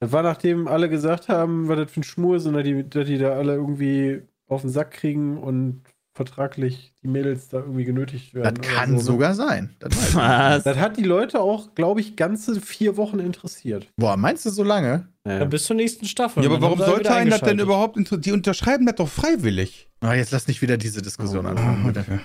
[0.00, 2.88] Das war nachdem alle gesagt haben, was das für ein Schmur ist und dass die,
[2.88, 5.82] dass die da alle irgendwie auf den Sack kriegen und
[6.14, 8.58] vertraglich die Mädels da irgendwie genötigt Das werden.
[8.58, 9.00] oder kann so, ne?
[9.02, 9.76] sogar sein.
[9.78, 10.14] Das.
[10.14, 10.64] Was?
[10.64, 13.88] Das hat die Leute auch, glaube ich, ganze vier Wochen interessiert.
[13.96, 15.08] Boah, meinst du so lange?
[15.26, 15.38] Ja.
[15.38, 16.42] Dann bis zur nächsten Staffel.
[16.42, 18.22] Ja, aber warum sollte einen das denn überhaupt interessieren?
[18.22, 19.88] Die unterschreiben das doch freiwillig.
[20.00, 21.94] Ah, jetzt lass nicht wieder diese Diskussion Oh, anfangen.
[21.96, 22.20] Okay.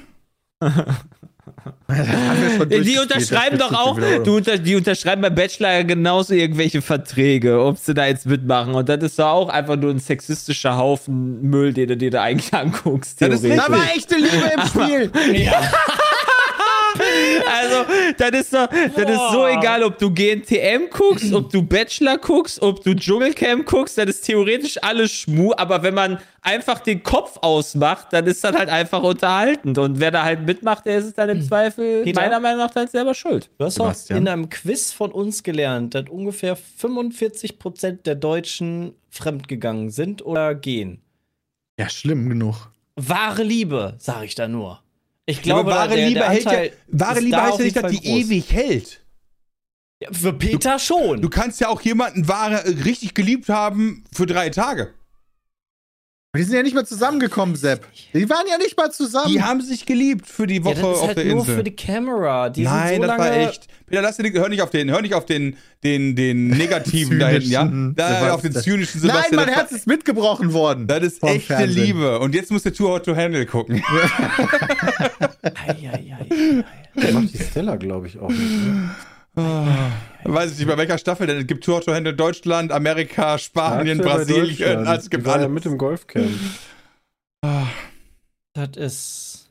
[2.58, 7.78] Schon Die unterschreiben doch auch, unter, die unterschreiben beim Bachelor ja genauso irgendwelche Verträge, ob
[7.78, 8.74] sie da jetzt mitmachen.
[8.74, 12.24] Und das ist doch auch einfach nur ein sexistischer Haufen Müll, den du dir da
[12.24, 13.22] eigentlich anguckst.
[13.22, 13.58] Ja, das ist.
[13.58, 15.12] Da war echte Liebe im Spiel.
[17.48, 17.86] Also,
[18.18, 22.62] das ist doch, das ist so egal, ob du GNTM guckst, ob du Bachelor guckst,
[22.62, 27.38] ob du Dschungelcamp guckst, das ist theoretisch alles Schmu, aber wenn man einfach den Kopf
[27.42, 29.78] ausmacht, dann ist das halt einfach unterhaltend.
[29.78, 32.22] Und wer da halt mitmacht, der ist es dann im Zweifel Peter?
[32.22, 33.50] meiner Meinung nach dann selber schuld.
[33.58, 34.20] Du hast auch Sebastian.
[34.20, 41.02] in einem Quiz von uns gelernt, dass ungefähr 45% der Deutschen fremdgegangen sind oder gehen.
[41.80, 42.72] Ja, schlimm genug.
[42.96, 44.82] Wahre Liebe, sage ich da nur.
[45.26, 47.76] Ich Ja, glaube, aber wahre der, Liebe der hält ja, wahre Liebe heißt ja nicht,
[47.76, 48.06] dass die groß.
[48.20, 49.02] ewig hält.
[50.02, 51.22] Ja, Für Peter schon.
[51.22, 54.94] Du kannst ja auch jemanden wahre, äh, richtig geliebt haben für drei Tage.
[56.36, 57.88] Aber die sind ja nicht mal zusammengekommen, Sepp.
[58.14, 59.32] Die waren ja nicht mal zusammen.
[59.32, 61.56] Die haben sich geliebt für die ja, Woche das ist auf halt der nur Insel.
[61.56, 62.50] für die Kamera.
[62.50, 63.68] Die Nein, sind so das lange, war echt.
[63.86, 67.30] Peter, lass dir, hör nicht auf den, hör nicht auf den, den, den negativen da
[67.30, 67.64] hinten, ja?
[67.96, 68.80] Da, auf den Sebastian.
[68.80, 69.36] zynischen Nein, Sebastian.
[69.38, 70.88] mein das Herz ist mitgebrochen worden.
[70.88, 71.86] Das ist echte Fernsehen.
[71.86, 72.20] Liebe.
[72.20, 73.82] Und jetzt musst du Too Hot to Handle gucken.
[75.42, 76.64] Ei, ei, ei, ei.
[76.96, 78.42] Das macht die Stella, glaube ich, auch nicht.
[78.42, 78.90] Ne?
[79.36, 83.38] Weiß ich nicht, bei welcher Staffel, denn es gibt Too Hot to Handle Deutschland, Amerika,
[83.38, 85.50] Spanien, Aktuell Brasilien, also es Die gibt ja alles.
[85.50, 86.30] mit im Golfcamp.
[88.54, 89.50] Das ist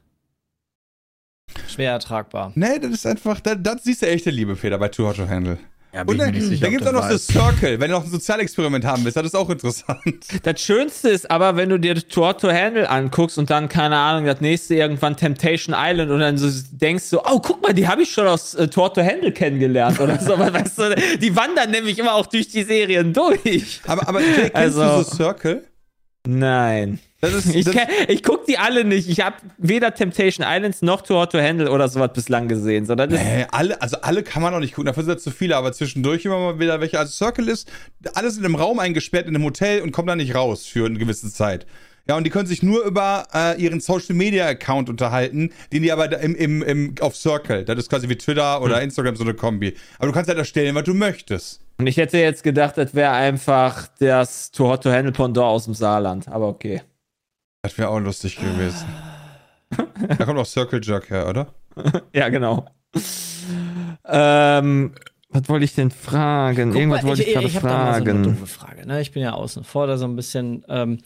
[1.68, 2.53] schwer ertragbar.
[2.55, 5.29] Nee, das ist einfach, das, das siehst du echte Liebe, Peter, bei Too Hot to
[5.29, 5.59] Handle.
[5.94, 8.85] Ja, Und dann, da gibt es auch noch das Circle, wenn du noch ein Sozialexperiment
[8.85, 9.96] haben willst, das ist auch interessant.
[10.42, 14.26] Das Schönste ist aber, wenn du dir Tour to Handle anguckst und dann, keine Ahnung,
[14.26, 18.02] das nächste irgendwann Temptation Island und dann so denkst du, oh, guck mal, die habe
[18.02, 20.35] ich schon aus äh, Tour to Handle kennengelernt oder so.
[20.35, 23.80] Aber weißt du, die wandern nämlich immer auch durch die Serien durch.
[23.87, 25.64] Aber, aber kennst Also- du so Circle?
[26.26, 27.00] Nein.
[27.20, 29.08] Ist, Ich, kenn- ich guck die alle nicht.
[29.08, 33.12] Ich habe weder Temptation Islands noch Too Hot to Handle oder sowas bislang gesehen, sondern
[33.14, 36.24] äh, alle, also alle kann man noch nicht gucken, dafür sind zu viele, aber zwischendurch
[36.24, 36.98] immer mal wieder welche.
[36.98, 37.70] Also Circle ist,
[38.14, 40.98] alle sind im Raum eingesperrt in einem Hotel und kommen da nicht raus für eine
[40.98, 41.66] gewisse Zeit.
[42.06, 45.90] Ja, und die können sich nur über äh, ihren Social Media Account unterhalten, den die
[45.90, 49.32] aber im, im, im, auf Circle, das ist quasi wie Twitter oder Instagram so eine
[49.32, 49.74] Kombi.
[49.98, 51.63] Aber du kannst halt erstellen, was du möchtest.
[51.78, 55.64] Und ich hätte jetzt gedacht, das wäre einfach das Too Hot to Handle Pendant aus
[55.64, 56.28] dem Saarland.
[56.28, 56.82] Aber okay.
[57.62, 58.87] Das wäre auch lustig gewesen.
[60.18, 61.46] da kommt auch Circle Jerk her, oder?
[62.12, 62.66] Ja, genau.
[64.06, 64.94] ähm,
[65.30, 66.70] was wollte ich denn fragen?
[66.70, 68.22] Guck Irgendwas mal, wollte ich, gerade ich hab da mal so eine fragen.
[68.22, 68.87] doofe Frage.
[68.87, 69.00] Ne?
[69.00, 70.64] Ich bin ja außen vor da so ein bisschen.
[70.68, 70.98] Ähm,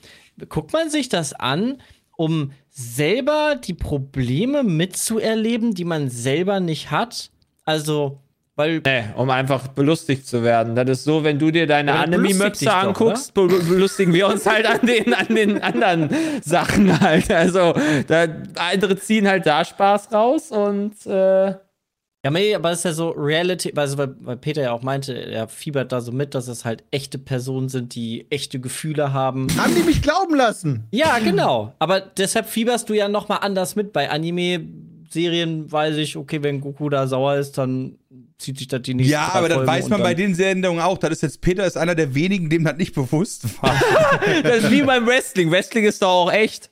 [0.50, 1.80] guckt man sich das an,
[2.16, 7.30] um selber die Probleme mitzuerleben, die man selber nicht hat?
[7.64, 8.20] Also,
[8.58, 10.74] weil Nee, um einfach belustigt zu werden.
[10.74, 14.44] Das ist so, wenn du dir deine Ja, Anime-Möpse doch, anguckst, be belustigen wir uns
[14.46, 16.10] halt an den, an den anderen
[16.42, 17.30] Sachen halt.
[17.30, 17.72] Also,
[18.08, 22.92] da, andere ziehen halt da Spaß raus und äh, Ja, nee, aber es ist ja
[22.92, 26.48] so Reality, also weil, weil Peter ja auch meinte, er fiebert da so mit, dass
[26.48, 29.46] es halt echte Personen sind, die echte Gefühle haben.
[29.56, 30.88] Haben die mich glauben lassen?
[30.90, 31.74] Ja, genau.
[31.78, 33.92] Aber deshalb fieberst du ja noch mal anders mit.
[33.92, 37.98] Bei Anime-Serien weiß ich, okay, wenn Goku da sauer ist, dann
[38.38, 40.80] zieht sich das die nächsten Ja, drei aber das Folgen weiß man bei den Sendungen
[40.80, 40.98] auch.
[40.98, 43.74] Das ist jetzt Peter ist einer der wenigen, dem das nicht bewusst war.
[44.42, 45.50] das ist wie beim Wrestling.
[45.50, 46.70] Wrestling ist doch auch echt.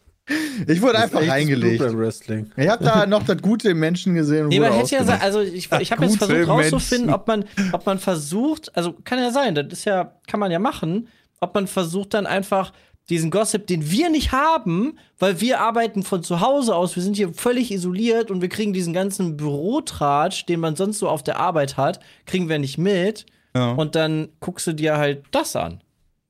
[0.66, 1.78] Ich wurde einfach Echtes reingelegt.
[1.78, 2.50] Blut beim Wrestling.
[2.56, 4.48] Ich habe da noch das Gute im Menschen gesehen.
[4.48, 7.14] Nee, man hätte ja sagen, also ich, ich habe jetzt versucht rauszufinden, Menschen.
[7.14, 10.58] ob man, ob man versucht, also kann ja sein, das ist ja, kann man ja
[10.58, 11.08] machen,
[11.40, 12.72] ob man versucht dann einfach
[13.08, 17.16] diesen Gossip, den wir nicht haben, weil wir arbeiten von zu Hause aus, wir sind
[17.16, 21.38] hier völlig isoliert und wir kriegen diesen ganzen Bürotratsch, den man sonst so auf der
[21.38, 23.26] Arbeit hat, kriegen wir nicht mit.
[23.54, 23.72] Ja.
[23.72, 25.82] Und dann guckst du dir halt das an.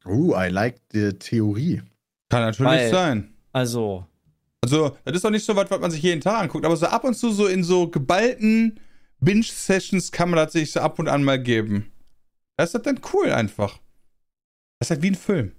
[0.05, 1.83] Uh, I like die Theorie.
[2.29, 3.35] Kann natürlich Weil- sein.
[3.53, 4.05] Also,
[4.63, 6.87] Also, das ist doch nicht so was, was man sich jeden Tag anguckt, aber so
[6.87, 8.79] ab und zu so in so geballten
[9.21, 11.91] Binge-Sessions kann man tatsächlich so ab und an mal geben.
[12.57, 13.79] Das ist halt dann cool einfach.
[14.79, 15.53] Das ist halt wie ein Film.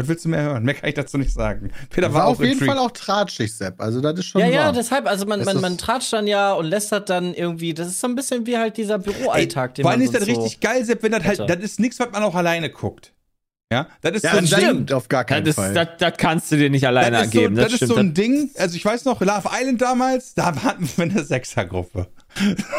[0.00, 0.62] Was willst du mehr hören?
[0.64, 1.70] Mehr kann ich dazu nicht sagen.
[1.90, 2.74] Peter war, war, auch auf jeden intrigued.
[2.74, 3.80] Fall auch tratschig, Sepp.
[3.80, 4.40] Also, das ist schon.
[4.40, 4.72] Ja, ja, wahr.
[4.72, 8.06] deshalb, also man, man, man tratscht dann ja und lästert dann irgendwie, das ist so
[8.08, 10.84] ein bisschen wie halt dieser Büroalltag, den Vor allem man ist das so richtig geil,
[10.84, 13.12] Sepp, wenn das halt, das ist nichts, was man auch alleine guckt.
[13.72, 14.68] Ja, das ist Ja, so ein das Ding.
[14.68, 15.72] stimmt auf gar keinen Das, Fall.
[15.72, 17.54] das, das kannst du dir nicht alleine Das ist, so, ergeben.
[17.54, 17.92] das Das, ist stimmt.
[17.92, 22.08] so ein Ding, also ich weiß noch, Love Island damals, da hatten wir eine Sechsergruppe.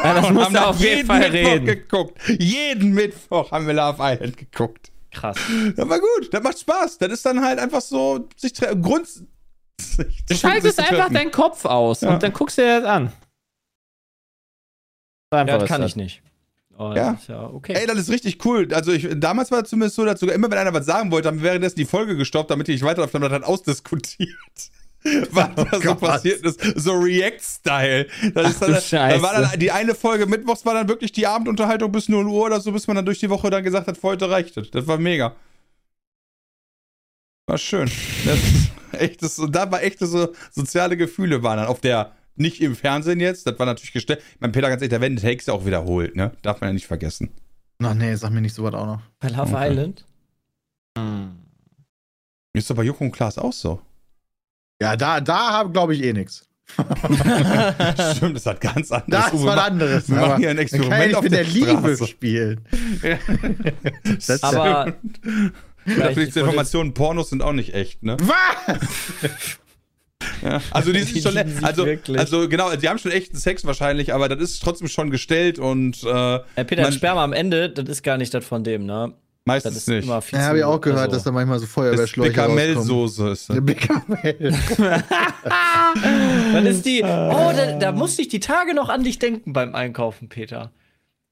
[0.04, 1.66] ja, das musst haben du da auf jeden jeden Fall Mittwoch reden.
[1.66, 2.18] geguckt.
[2.28, 4.91] Jeden Mittwoch haben wir Love Island geguckt.
[5.12, 5.38] Krass.
[5.76, 6.98] Das war gut, das macht Spaß.
[6.98, 9.08] Das ist dann halt einfach so, sich Grund.
[10.28, 11.14] Du schaltest einfach treffen.
[11.14, 12.14] deinen Kopf aus Ja.
[12.14, 13.12] und dann guckst du dir das an.
[15.34, 15.92] Ja, das kann das.
[15.92, 16.22] ich nicht.
[16.78, 17.18] Oh, Ja.
[17.28, 17.74] ja okay.
[17.74, 18.68] Ey, das ist richtig cool.
[18.74, 21.28] Also ich, damals war es zumindest so, dass sogar immer, wenn einer was sagen wollte,
[21.28, 22.82] haben wir währenddessen die Folge gestoppt, damit ich
[23.24, 24.32] wir das halt ausdiskutiert.
[25.32, 26.60] Was da so passiert ist.
[26.80, 28.08] So React-Style.
[28.34, 29.18] Das ist Ach dann, du Scheiße.
[29.18, 32.46] da war dann die eine Folge mittwochs war dann wirklich die Abendunterhaltung bis 0 Uhr
[32.46, 34.70] oder so, bis man dann durch die Woche dann gesagt hat, für heute reicht es.
[34.72, 35.36] Das war mega.
[37.48, 37.90] War schön.
[38.26, 42.62] Das ist echtes, und da war echte so soziale Gefühle waren dann auf der, nicht
[42.62, 44.22] im Fernsehen jetzt, das war natürlich gestellt.
[44.40, 46.32] Mein Peter, ganz ehrlich, da werden die Takes ja auch wiederholt, ne?
[46.44, 47.32] Darf man ja nicht vergessen.
[47.84, 49.02] Ach nee, sag mir nicht sowas auch noch.
[49.20, 49.72] Bei Love Okay.
[49.72, 50.06] Island?
[50.98, 51.32] Hm.
[52.54, 53.82] Ist doch bei Joko und Klaas auch so.
[54.82, 56.48] Ja, da, da glaube ich eh nichts.
[58.16, 59.26] Stimmt, das hat ganz anderes.
[59.26, 60.10] Das ist was anderes.
[60.10, 62.08] wir machen hier ein dann kann Experiment ich auf mit der der Liebe Straße.
[62.08, 62.62] spielen.
[64.28, 64.94] Das Aber
[65.86, 68.16] Vielleicht ich die Informationen, Pornos sind auch nicht echt, ne?
[68.22, 69.58] Was?
[70.44, 70.62] Ja.
[70.72, 74.40] Also die sind schon, also, also genau, die haben schon echten Sex wahrscheinlich, aber das
[74.40, 78.18] ist trotzdem schon gestellt und äh, Äh, Peter, Man- Sperma am Ende, das ist gar
[78.18, 79.14] nicht das von dem, ne?
[79.44, 80.04] Das meistens ist nicht.
[80.06, 82.30] immer viel Ja, habe ich auch gehört, also- dass da manchmal so Das ist Feuerwehrschläuche.
[82.32, 83.58] Bekamelsoße ist das.
[83.66, 84.54] Bechamel.
[86.54, 87.02] Dann ist die.
[87.04, 90.72] Oh, da, da musste ich die Tage noch an dich denken beim Einkaufen, Peter.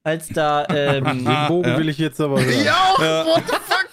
[0.04, 1.78] Als da, ähm, Den Bogen Ja.
[1.78, 2.66] will ich jetzt aber hören.
[2.66, 3.90] ja, what the fuck?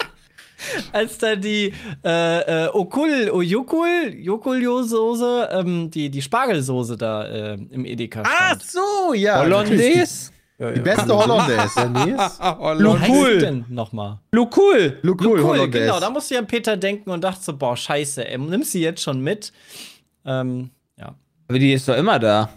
[0.92, 1.72] als da die
[2.04, 8.62] äh, äh, Okul, Ojukul, Jokulio-Soße, ähm, die, die Spargelsoße da äh, im Edeka Ach stand.
[8.62, 9.40] so, ja.
[9.40, 10.30] Hollandaise?
[10.58, 10.82] Ja, Die ja.
[10.82, 11.80] beste Hollandaise.
[12.58, 13.64] Oh, heißt Cool.
[13.68, 14.18] nochmal?
[14.32, 14.98] Lukul.
[15.02, 15.84] Look Cool, cool, Hollandaise.
[15.86, 18.80] genau, da musste ich an Peter denken und dachte so, boah, scheiße, ey, nimmst sie
[18.80, 19.52] jetzt schon mit?
[20.24, 21.14] Ähm, ja.
[21.48, 22.48] Aber die ist doch immer da.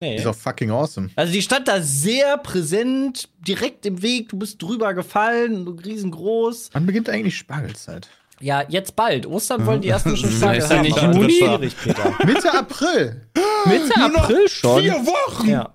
[0.00, 0.16] Nee.
[0.16, 1.08] Ist doch fucking awesome.
[1.16, 6.70] Also die stand da sehr präsent, direkt im Weg, du bist drüber gefallen, riesengroß.
[6.72, 8.08] Wann beginnt eigentlich Spargelzeit?
[8.40, 9.24] Ja, jetzt bald.
[9.26, 10.82] Ostern wollen die ersten schon Spargel Ist haben.
[10.82, 11.32] nicht Juni?
[11.32, 12.12] schwierig, Peter.
[12.26, 13.22] Mitte April.
[13.66, 14.82] Mitte Nur noch April schon.
[14.82, 15.48] Vier Wochen!
[15.48, 15.70] ja.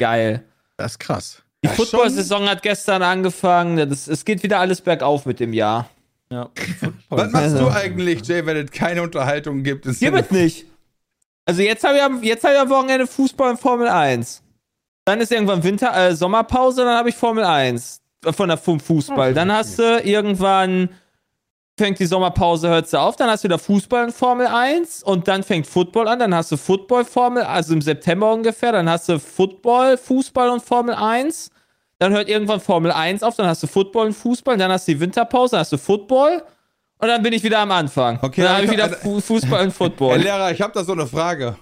[0.00, 0.42] Geil.
[0.76, 1.42] Das ist krass.
[1.62, 3.88] Die Ja, Football-Saison hat gestern angefangen.
[3.88, 5.88] Das, es geht wieder alles bergauf mit dem Jahr.
[6.32, 6.48] ja.
[7.10, 9.84] Was machst du eigentlich, Jay, wenn es keine Unterhaltung gibt?
[9.84, 10.66] Sinne- wird nicht.
[11.46, 14.42] Also jetzt habe ich, am- jetzt hab ich am Wochenende Fußball in Formel 1.
[15.04, 18.78] Dann ist irgendwann Winter, äh, Sommerpause, dann habe ich Formel 1 äh, von der vom
[18.80, 19.34] Fußball.
[19.34, 20.90] Dann hast du irgendwann
[21.80, 25.26] fängt die Sommerpause, hört sie auf, dann hast du wieder Fußball in Formel 1 und
[25.26, 29.08] dann fängt Football an, dann hast du Football Formel, also im September ungefähr, dann hast
[29.08, 31.50] du Football, Fußball und Formel 1.
[31.98, 34.92] Dann hört irgendwann Formel 1 auf, dann hast du Football und Fußball, dann hast du
[34.92, 36.42] die Winterpause, dann hast du Football
[36.98, 38.18] und dann bin ich wieder am Anfang.
[38.20, 40.18] Okay, dann habe ich wieder also- Fu Fußball und Herr Football.
[40.18, 41.56] Lehrer, ich habe da so eine Frage.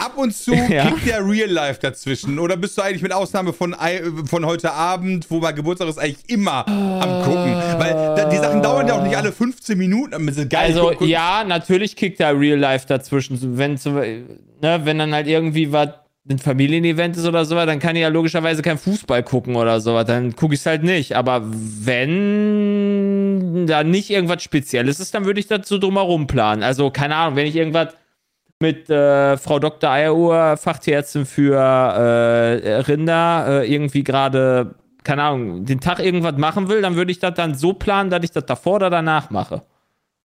[0.00, 0.86] Ab und zu Ja.
[0.90, 2.38] kickt der Real Life dazwischen.
[2.38, 3.76] Oder bist du eigentlich mit Ausnahme von,
[4.28, 7.54] von heute Abend, wo mein Geburtstag ist, eigentlich immer am Gucken?
[7.78, 10.14] Weil da, die Sachen dauern ja auch nicht alle 15 Minuten.
[10.54, 13.58] Also Guck- guck- ja, natürlich kickt da Real Life dazwischen.
[13.58, 15.90] Wenn, ne, wenn dann halt irgendwie was
[16.28, 20.04] ein Familienevent ist oder sowas, dann kann ich ja logischerweise kein Fußball gucken oder sowas.
[20.06, 21.16] Dann gucke ich es halt nicht.
[21.16, 21.42] Aber
[22.40, 26.62] wenn da nicht irgendwas Spezielles ist, dann würde ich so drumherum planen.
[26.62, 27.88] Also keine Ahnung, wenn ich irgendwas
[28.60, 29.90] mit äh, Frau Dr.
[29.90, 36.82] Eieruhr, Fachtierärztin für äh, Rinder, äh, irgendwie gerade, keine Ahnung, den Tag irgendwas machen will,
[36.82, 39.62] dann würde ich das dann so planen, dass ich das davor oder danach mache.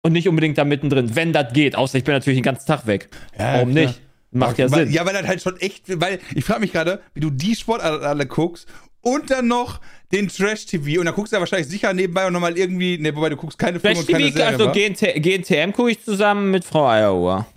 [0.01, 1.75] Und nicht unbedingt da mittendrin, wenn das geht.
[1.75, 3.09] Außer ich bin natürlich den ganzen Tag weg.
[3.37, 3.85] Ja, Warum klar.
[3.85, 4.01] nicht?
[4.31, 4.93] Macht ja weil, Sinn.
[4.93, 8.05] Ja, weil das halt schon echt, weil ich frage mich gerade, wie du die Sportarten
[8.05, 8.67] alle guckst
[9.01, 12.57] und dann noch den Trash-TV und dann guckst du ja wahrscheinlich sicher nebenbei auch nochmal
[12.57, 14.71] irgendwie, ne, wobei du guckst keine Filme und keine TV, Serien, also?
[14.71, 17.47] GNT, GNTM gucke ich zusammen mit Frau Eieruhr.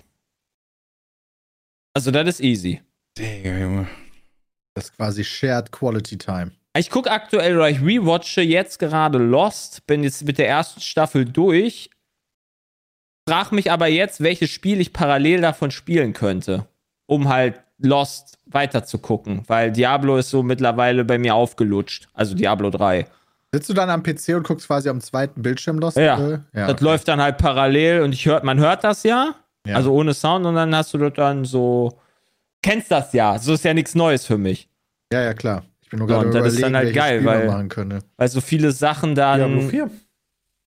[1.94, 2.80] Also das ist easy.
[3.18, 3.88] Digga, Junge.
[4.74, 6.52] Das ist quasi Shared Quality Time.
[6.76, 11.26] Ich gucke aktuell, oder ich rewatche jetzt gerade Lost, bin jetzt mit der ersten Staffel
[11.26, 11.90] durch.
[13.28, 16.66] Frag mich aber jetzt, welches Spiel ich parallel davon spielen könnte,
[17.06, 22.08] um halt Lost weiter zu gucken, weil Diablo ist so mittlerweile bei mir aufgelutscht.
[22.14, 23.06] Also Diablo 3.
[23.52, 25.94] Sitzt du dann am PC und guckst quasi am zweiten Bildschirm los?
[25.96, 26.84] Ja, ja das okay.
[26.84, 29.34] läuft dann halt parallel und ich hört, man hört das ja,
[29.66, 29.76] Ja.
[29.76, 31.98] also ohne Sound und dann hast du das dann so
[32.62, 33.38] kennst das ja.
[33.38, 34.68] So ist ja nichts Neues für mich.
[35.12, 35.64] Ja, ja, klar.
[35.82, 37.68] Ich bin nur So, gerade und das ist dann halt geil, Spiel man weil- machen
[37.68, 37.98] könnte.
[38.16, 39.68] Weil so viele Sachen dann.
[39.70, 39.90] 4.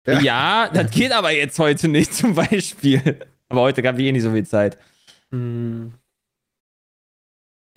[0.07, 0.19] Ja.
[0.19, 0.69] Ja.
[0.73, 3.19] das geht aber jetzt heute nicht zum Beispiel.
[3.49, 4.77] Aber heute gab ich eh nicht so viel Zeit.
[5.31, 5.93] Hm.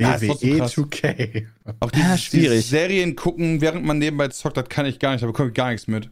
[0.00, 0.72] Ja, WWE krass.
[0.74, 1.46] 2K.
[1.80, 2.48] Auch Ja, dieses, schwierig.
[2.50, 5.54] dieses Serien gucken, während man nebenbei zockt, das kann ich gar nicht, da bekomme ich
[5.54, 6.08] gar nichts mit.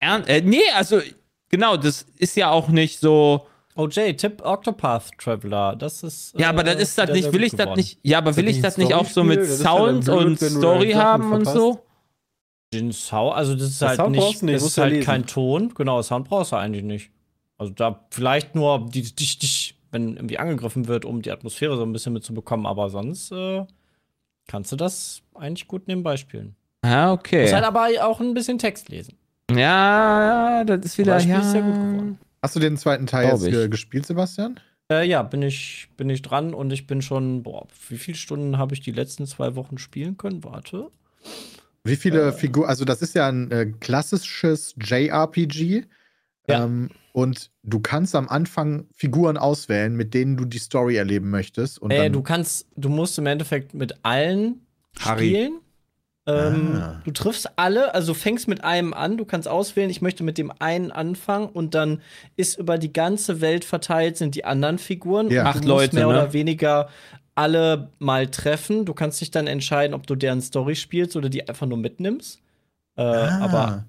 [0.00, 1.00] Ern äh, nee, also,
[1.50, 3.46] genau, das ist ja auch nicht so.
[3.76, 5.74] OJ, Tipp Octopath Traveler.
[5.76, 6.38] Das ist.
[6.38, 8.60] Ja, aber äh, das ist das nicht, will ich das nicht, ja, aber will ich
[8.60, 11.80] das nicht auch so mit ja dann Sound blöd, und du Story haben und so?
[12.72, 14.92] Den Sound, also das ist halt Sound nicht, du nicht, das musst ist du halt
[14.92, 15.06] lesen.
[15.06, 15.74] kein Ton.
[15.74, 17.10] Genau, Sound brauchst du eigentlich nicht.
[17.58, 21.82] Also da vielleicht nur die, die, die, wenn irgendwie angegriffen wird, um die Atmosphäre so
[21.82, 23.64] ein bisschen mitzubekommen, aber sonst äh,
[24.46, 26.56] kannst du das eigentlich gut nebenbei spielen.
[26.84, 27.52] Ja, Muss okay.
[27.52, 29.16] halt aber auch ein bisschen Text lesen.
[29.50, 31.40] Ja, ja, das ist wieder, Aber das Spiel ja.
[31.40, 32.18] ist sehr gut geworden.
[32.44, 33.54] Hast du den zweiten Teil Glaub jetzt ich.
[33.54, 34.60] ge- gespielt, Sebastian?
[34.92, 38.58] Äh, ja, bin ich, bin ich dran und ich bin schon, boah, wie viele Stunden
[38.58, 40.44] habe ich die letzten zwei Wochen spielen können?
[40.44, 40.90] Warte.
[41.84, 45.84] Wie viele Figuren, also das ist ja ein äh, klassisches JRPG.
[46.46, 46.64] Ja.
[46.64, 51.78] Ähm, und du kannst am Anfang Figuren auswählen, mit denen du die Story erleben möchtest.
[51.78, 54.66] Und Äh, dann, du kannst, du musst im Endeffekt mit allen
[54.98, 55.28] Harry.
[55.30, 55.60] spielen.
[56.26, 57.00] Ähm, Ah.
[57.04, 60.50] Du triffst alle, also fängst mit einem an, du kannst auswählen, ich möchte mit dem
[60.58, 62.00] einen anfangen und dann
[62.36, 65.30] ist über die ganze Welt verteilt, sind die anderen Figuren.
[65.30, 65.44] Ja.
[65.44, 66.12] Acht Leute, mehr ne?
[66.12, 66.88] oder weniger
[67.34, 68.84] alle mal treffen.
[68.84, 72.40] Du kannst dich dann entscheiden, ob du deren Story spielst oder die einfach nur mitnimmst.
[72.96, 73.40] Äh, Ah.
[73.40, 73.84] Aber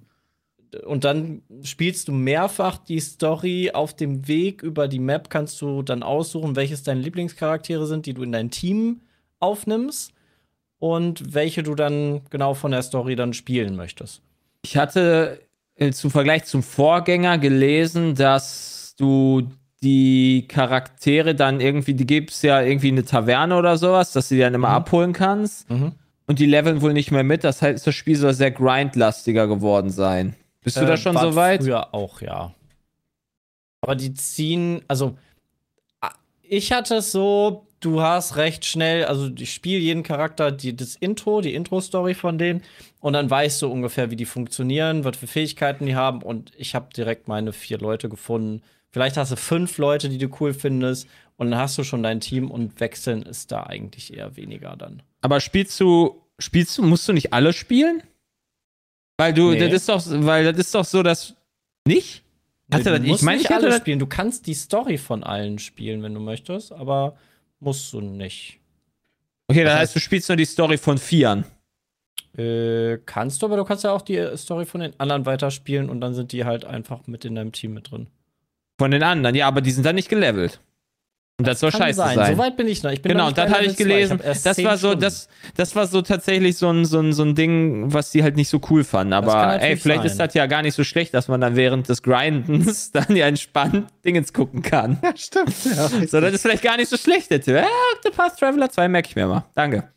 [0.86, 5.84] und dann spielst du mehrfach die Story auf dem Weg über die Map, kannst du
[5.84, 9.00] dann aussuchen, welches deine Lieblingscharaktere sind, die du in dein Team
[9.40, 10.12] aufnimmst
[10.80, 14.22] und welche du dann genau von der Story dann spielen möchtest.
[14.64, 15.42] Ich hatte
[15.76, 19.50] äh, zum Vergleich zum Vorgänger gelesen, dass du
[19.84, 24.36] die Charaktere dann irgendwie, die gibt's ja irgendwie in eine Taverne oder sowas, dass du
[24.36, 24.74] die dann immer Mhm.
[24.76, 25.68] abholen kannst.
[25.70, 27.44] Und die leveln wohl nicht mehr mit.
[27.44, 30.36] Das heißt, das Spiel soll sehr grindlastiger geworden sein.
[30.64, 31.62] Bist du Äh, da schon war so weit?
[31.62, 32.52] Früher auch, ja.
[33.82, 35.16] Aber die ziehen, also
[36.42, 40.96] ich hatte es so, du hast recht schnell, also ich spiele jeden Charakter die, das
[40.96, 42.64] Intro, die Intro-Story von denen
[43.00, 46.76] und dann weißt du ungefähr, wie die funktionieren, was für Fähigkeiten die haben und ich
[46.76, 48.62] habe direkt meine vier Leute gefunden.
[48.92, 51.08] Vielleicht hast du fünf Leute, die du cool findest
[51.38, 55.04] und dann hast du schon dein Team und wechseln ist da eigentlich eher weniger dann.
[55.22, 58.02] Aber spielst du, spielst du, musst du nicht alle spielen?
[59.18, 59.60] Weil du, Nee.
[59.60, 61.36] das ist doch, weil das ist doch so, dass
[61.88, 62.24] nicht?
[62.72, 64.00] Hatte du das, musst ich meine, nicht alle spielen.
[64.00, 67.16] Du kannst die Story von allen spielen, wenn du möchtest, aber
[67.60, 68.60] musst du nicht.
[69.48, 71.46] okay, das Das heißt, du spielst nur die Story von Vieren.
[72.38, 75.90] Äh, kannst du, aber du kannst ja auch die äh, Story von den anderen weiterspielen
[75.90, 78.08] und dann sind die halt einfach mit in deinem Team mit drin.
[78.78, 80.60] Von den anderen, ja, aber die sind dann nicht gelevelt.
[81.38, 82.36] Und das, soll Kann scheiße sein.
[82.36, 82.92] So weit bin ich noch.
[82.92, 83.84] Ich bin Genau, noch und das hatte ich 2.
[83.84, 84.20] gelesen.
[84.20, 85.02] hab erst Das 10 war so, Stunden.
[85.02, 88.38] das, das war so tatsächlich so ein, so, ein, so ein Ding, was die halt
[88.38, 89.12] nicht so cool fanden.
[89.12, 90.12] Aber ey, vielleicht sein.
[90.12, 93.28] ist das ja gar nicht so schlecht, dass man dann während des Grindens dann ja
[93.28, 94.98] entspannt Dingens gucken kann.
[95.04, 95.54] ja, stimmt.
[95.66, 97.56] Ja, So, das ist vielleicht gar nicht so schlecht, der Tipp.
[97.56, 97.68] Ja,
[97.98, 99.44] Octopath Traveler 2 merke ich mir mal.
[99.56, 99.92] Danke.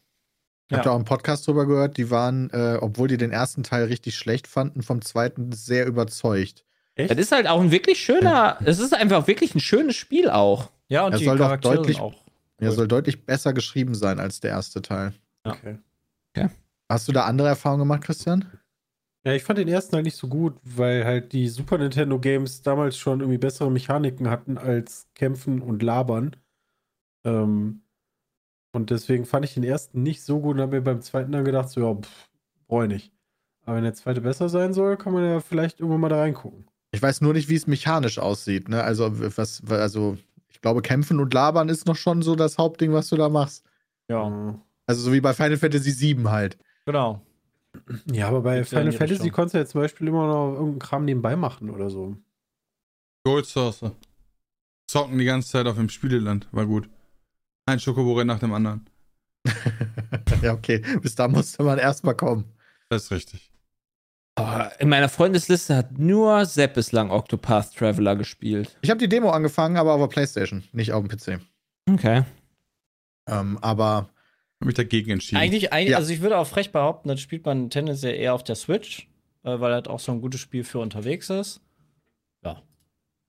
[0.70, 3.62] Ich habe da auch einen Podcast drüber gehört, die waren, äh, obwohl die den ersten
[3.62, 6.64] Teil richtig schlecht fanden, vom zweiten sehr überzeugt.
[6.96, 7.10] Echt?
[7.12, 10.70] Das ist halt auch ein wirklich schöner, es ist einfach wirklich ein schönes Spiel auch.
[10.88, 12.14] Ja, und Er die soll doch Charaktere deutlich- auch.
[12.60, 12.74] Er Cool.
[12.76, 15.12] soll deutlich besser geschrieben sein als der erste Teil.
[15.44, 15.78] Okay.
[16.90, 18.46] Hast du da andere Erfahrungen gemacht, Christian?
[19.24, 22.62] Ja, ich fand den ersten halt nicht so gut, weil halt die Super Nintendo Games
[22.62, 26.34] damals schon irgendwie bessere Mechaniken hatten als Kämpfen und Labern.
[27.24, 27.82] Ähm,
[28.72, 31.44] und deswegen fand ich den ersten nicht so gut und habe mir beim zweiten dann
[31.44, 32.30] gedacht, so, ja, pff,
[32.68, 33.12] brauche ich nicht.
[33.66, 36.66] Aber wenn der zweite besser sein soll, kann man ja vielleicht irgendwann mal da reingucken.
[36.92, 38.68] Ich weiß nur nicht, wie es mechanisch aussieht.
[38.68, 38.82] Ne?
[38.82, 40.16] Also, was, also,
[40.58, 43.64] ich glaube, Kämpfen und Labern ist noch schon so das Hauptding, was du da machst.
[44.10, 46.58] Ja, Also, so wie bei Final Fantasy VII halt.
[46.84, 47.22] genau.
[48.10, 49.30] Ja, aber bei Final Fantasy Richtung.
[49.30, 52.16] konntest du ja zum Beispiel immer noch irgendeinen Kram nebenbei machen oder so.
[53.24, 53.84] Gold Source.
[54.88, 56.48] Zocken die ganze Zeit auf dem Spieleland.
[56.50, 56.88] War gut.
[57.66, 58.88] Ein Schokoboren nach dem anderen.
[60.42, 60.82] ja, okay.
[61.02, 62.46] Bis da musste man erstmal kommen.
[62.88, 63.52] Das ist richtig.
[64.38, 68.76] Oh, in meiner Freundesliste hat nur Sepp bislang Octopath Traveler gespielt.
[68.82, 71.40] Ich habe die Demo angefangen, aber auf der Playstation, nicht auf dem PC.
[71.90, 72.22] Okay.
[73.26, 74.08] Ähm, aber
[74.60, 75.40] Hab mich dagegen entschieden.
[75.40, 75.96] Eigentlich, eigentlich Ja.
[75.98, 79.08] also ich würde auch frech behaupten, das spielt man tendenziell eher auf der Switch,
[79.44, 81.60] äh, weil das auch so ein gutes Spiel für unterwegs ist.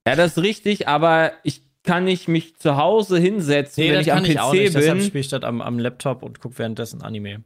[0.08, 4.24] Ja, das ist richtig, aber ich kann nicht mich zu Hause hinsetzen, wenn ich am
[4.24, 5.02] PC Deshalb bin.
[5.02, 7.44] spiele ich das am, am Laptop und gucke währenddessen Anime.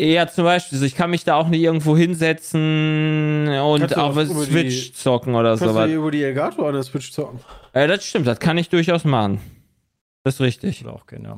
[0.00, 4.12] Ja, zum Beispiel, so, ich kann mich da auch nicht irgendwo hinsetzen und du auf
[4.12, 4.30] über die-
[4.70, 5.88] Switch zocken oder Kannst du sowas.
[5.88, 7.40] dir über die Elgato an der Switch zocken?
[7.72, 9.40] Äh, das stimmt, das kann ich durchaus machen.
[10.24, 10.84] Das ist richtig.
[10.84, 11.36] Würde auch ja.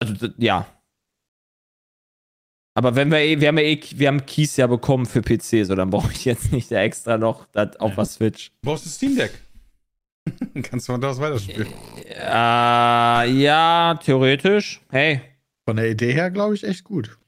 [0.00, 0.66] Also, ja.
[2.76, 5.66] Aber wenn wir eh, wir haben ja eh, wir haben Keys ja bekommen für PC,
[5.66, 8.52] so dann brauche ich jetzt nicht extra noch das auf was Switch.
[8.62, 9.32] Brauchst du Steam Deck?
[10.62, 11.66] Kannst du von da aus weiterspielen.
[12.06, 12.22] Äh,
[13.42, 14.80] ja, theoretisch.
[14.90, 15.20] Hey,
[15.66, 17.18] Von der Idee her, glaube ich, echt gut.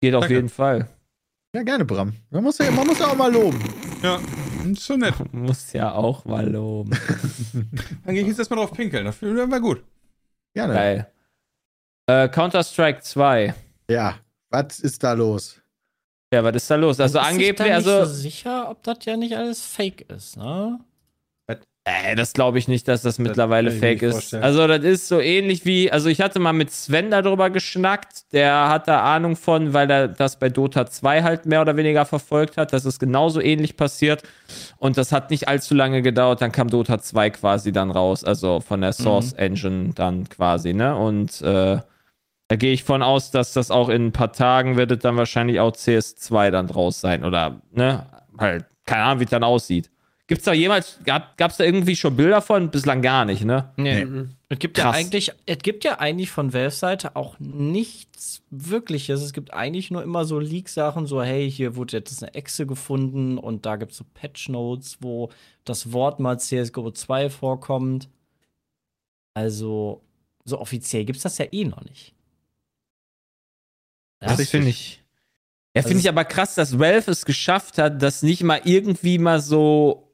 [0.00, 0.34] geht auf Danke.
[0.34, 0.88] jeden Fall.
[1.54, 2.14] Ja, gerne, Bram.
[2.30, 3.62] Man muss ja, man muss ja auch mal loben.
[4.02, 4.20] Ja,
[4.70, 5.14] ist schon nett.
[5.32, 6.90] Muss ja auch mal loben.
[8.04, 9.04] Dann gehe ich jetzt erstmal drauf pinkeln.
[9.04, 9.82] Das wäre gut.
[10.54, 10.74] Gerne.
[10.74, 11.12] Geil.
[12.06, 13.54] Äh, Counter-Strike 2.
[13.90, 14.18] Ja,
[14.50, 15.60] was ist da los?
[16.32, 16.98] Ja, was ist da los?
[17.00, 18.04] Also Man ist angeblich, da nicht also.
[18.04, 20.78] so sicher, ob das ja nicht alles Fake ist, ne?
[21.84, 24.12] Äh, das glaube ich nicht, dass das mittlerweile mir fake ist.
[24.12, 24.42] vorstellen.
[24.42, 28.68] Also, das ist so ähnlich wie, also ich hatte mal mit Sven darüber geschnackt, der
[28.68, 32.58] hat da Ahnung von, weil er das bei Dota 2 halt mehr oder weniger verfolgt
[32.58, 34.22] hat, dass es genauso ähnlich passiert.
[34.76, 38.60] Und das hat nicht allzu lange gedauert, dann kam Dota 2 quasi dann raus, also
[38.60, 40.94] von der Source Engine dann quasi, ne?
[40.96, 41.78] Und äh,
[42.48, 45.60] da gehe ich von aus, dass das auch in ein paar Tagen wird dann wahrscheinlich
[45.60, 47.24] auch CS2 dann draus sein.
[47.24, 48.06] Oder, ne?
[48.36, 49.88] Halt, keine Ahnung, wie es dann aussieht.
[50.30, 52.70] Gibt's da jemals, gab, gab's da irgendwie schon Bilder von?
[52.70, 53.72] Bislang gar nicht, ne?
[53.76, 54.04] Nee.
[54.04, 54.30] Mhm.
[54.48, 54.94] Es gibt ja Krass.
[54.96, 59.22] eigentlich, es gibt ja eigentlich von Valve Seite auch nichts Wirkliches.
[59.22, 63.38] Es gibt eigentlich nur immer so Leak-Sachen, so hey, hier wurde jetzt eine Echse gefunden
[63.38, 65.30] und da gibt es so Patch-Notes, wo
[65.64, 68.08] das Wort mal CSGO 2 vorkommt.
[69.34, 70.00] Also,
[70.44, 72.14] so offiziell gibt es das ja eh noch nicht.
[74.22, 75.02] Ja, Das finde ich.
[75.74, 78.60] Ja, Also finde es- ich aber krass, dass Valve es geschafft hat, dass nicht mal
[78.64, 80.09] irgendwie mal so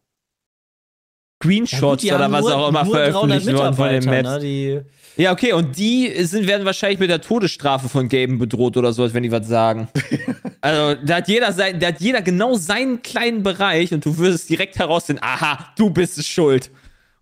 [1.43, 4.28] Screenshots die oder was nur- auch immer nur 300 veröffentlicht wurden von den Maps.
[4.28, 4.80] Ne, die,
[5.22, 9.14] Ja, okay, und die sind, werden wahrscheinlich mit der Todesstrafe von Gaben bedroht oder sowas,
[9.14, 9.89] wenn die was sagen.
[10.61, 14.49] also, da hat jeder sein, da hat jeder genau seinen kleinen Bereich und du wirst
[14.51, 16.70] direkt herausfinden, aha, du bist es schuld.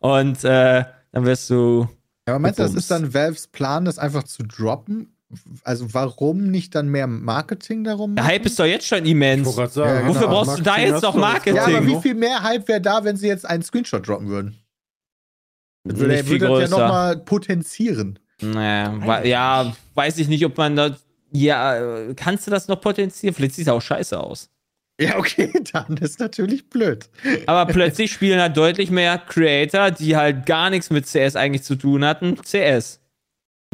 [0.00, 1.88] Und äh, dann wirst du.
[2.26, 5.13] Ja, aber meinst du, das ist dann Valves Plan, das einfach zu droppen?
[5.62, 8.14] Also warum nicht dann mehr Marketing darum?
[8.14, 8.32] Der machen?
[8.32, 9.54] Hype ist doch jetzt schon immens.
[9.54, 10.14] Sagen, Ja, genau.
[10.14, 11.56] Wofür brauchst du da Marketing jetzt noch Marketing?
[11.56, 14.58] Ja, aber wie viel mehr Hype wäre da, wenn sie jetzt einen Screenshot droppen würden?
[15.84, 18.18] Das würde, Nicht viel würde das ja nochmal potenzieren.
[18.40, 20.96] Naja, ja, weiß ich nicht, ob man da.
[21.30, 23.34] Ja, kannst du das noch potenzieren?
[23.34, 24.50] Vielleicht sieht es auch scheiße aus.
[25.00, 27.08] Ja, okay, dann ist natürlich blöd.
[27.46, 31.74] Aber plötzlich spielen halt deutlich mehr Creator, die halt gar nichts mit CS eigentlich zu
[31.74, 33.00] tun hatten, CS.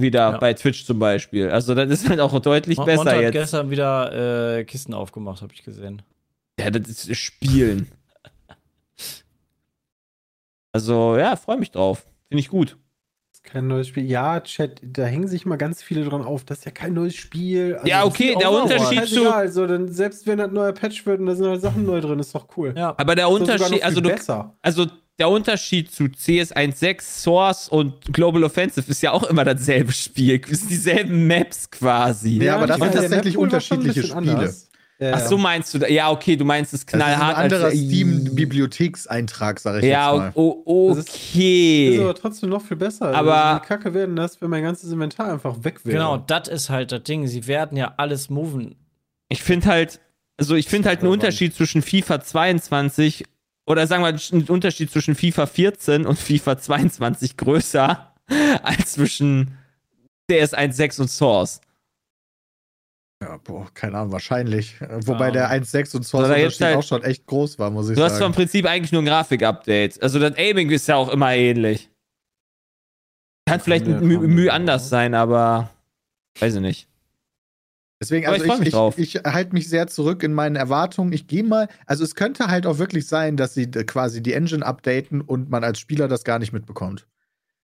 [0.00, 0.38] Wieder Ja.
[0.38, 1.48] bei Twitch zum Beispiel.
[1.50, 3.32] Also, das ist halt auch deutlich Mon- besser Monte hat jetzt.
[3.32, 6.02] gestern wieder äh, Kisten aufgemacht, habe ich gesehen.
[6.58, 7.88] Ja, das ist Spielen.
[10.72, 12.06] Also, ja, freue mich drauf.
[12.28, 12.76] Finde ich gut.
[13.32, 14.04] Das ist kein neues Spiel.
[14.04, 16.44] Ja, Chat, da hängen sich mal ganz viele dran auf.
[16.44, 17.74] Das ist ja kein neues Spiel.
[17.76, 18.50] Also, Ja, okay, der.
[18.52, 21.86] Unterschied zu- Also, dann, selbst wenn das neuer Patch wird und da sind halt Sachen
[21.86, 22.72] neu drin, ist doch cool.
[22.76, 22.94] Ja.
[22.96, 24.56] Aber der Unterschied, also du, besser.
[24.62, 24.86] also
[25.20, 30.40] der Unterschied zu CS 1.6, Source und Global Offensive ist ja auch immer dasselbe Spiel.
[30.50, 32.42] Es sind dieselben Maps quasi.
[32.42, 34.16] Ja, aber das sind tatsächlich unterschiedliche Spiele.
[34.16, 34.66] anders.
[34.98, 37.36] Ja, Ach so meinst du, da- ja, okay, du meinst es Das ist ein knallhart.
[37.38, 40.32] anderer als- Steam-Bibliothekseintrag, sag ich Ja, jetzt mal.
[40.34, 41.94] o- o- Das ist- okay.
[41.94, 43.14] ist aber trotzdem noch viel besser.
[43.14, 45.96] Aber- Also, wie kacke werden das, wenn mein ganzes Inventar einfach weg wäre.
[45.96, 47.26] Genau, das ist halt das Ding.
[47.26, 48.76] Sie werden ja alles moven.
[49.28, 50.00] Ich finde halt,
[50.36, 51.10] also ich finde halt einen.
[51.12, 53.24] Unterschied zwischen FIFA 22
[53.66, 58.14] oder sagen wir einen Unterschied zwischen FIFA 14 und FIFA 22 größer
[58.62, 59.56] als zwischen
[60.30, 61.60] CS 1.6 und Source.
[63.22, 64.80] Ja, boah, keine Ahnung, wahrscheinlich.
[64.80, 65.30] Wobei Ja.
[65.32, 68.02] der 1.6 und Source gibt's Unterschied halt- auch schon echt groß war, muss ich Du
[68.02, 68.32] hast sagen.
[68.32, 70.02] Prinzip eigentlich nur ein Grafik-Update.
[70.02, 71.90] Also das Aiming ist ja auch immer ähnlich.
[73.46, 75.70] Kann vielleicht ein Mühe Müh anders sein, aber
[76.38, 76.88] weiß ich nicht.
[78.00, 81.12] Deswegen, Aber also ich ich, mich ich, ich, halte mich sehr zurück in meinen Erwartungen.
[81.12, 84.64] Ich gehe mal, also es könnte halt auch wirklich sein, dass sie quasi die Engine
[84.64, 87.06] updaten und man als Spieler das gar nicht mitbekommt.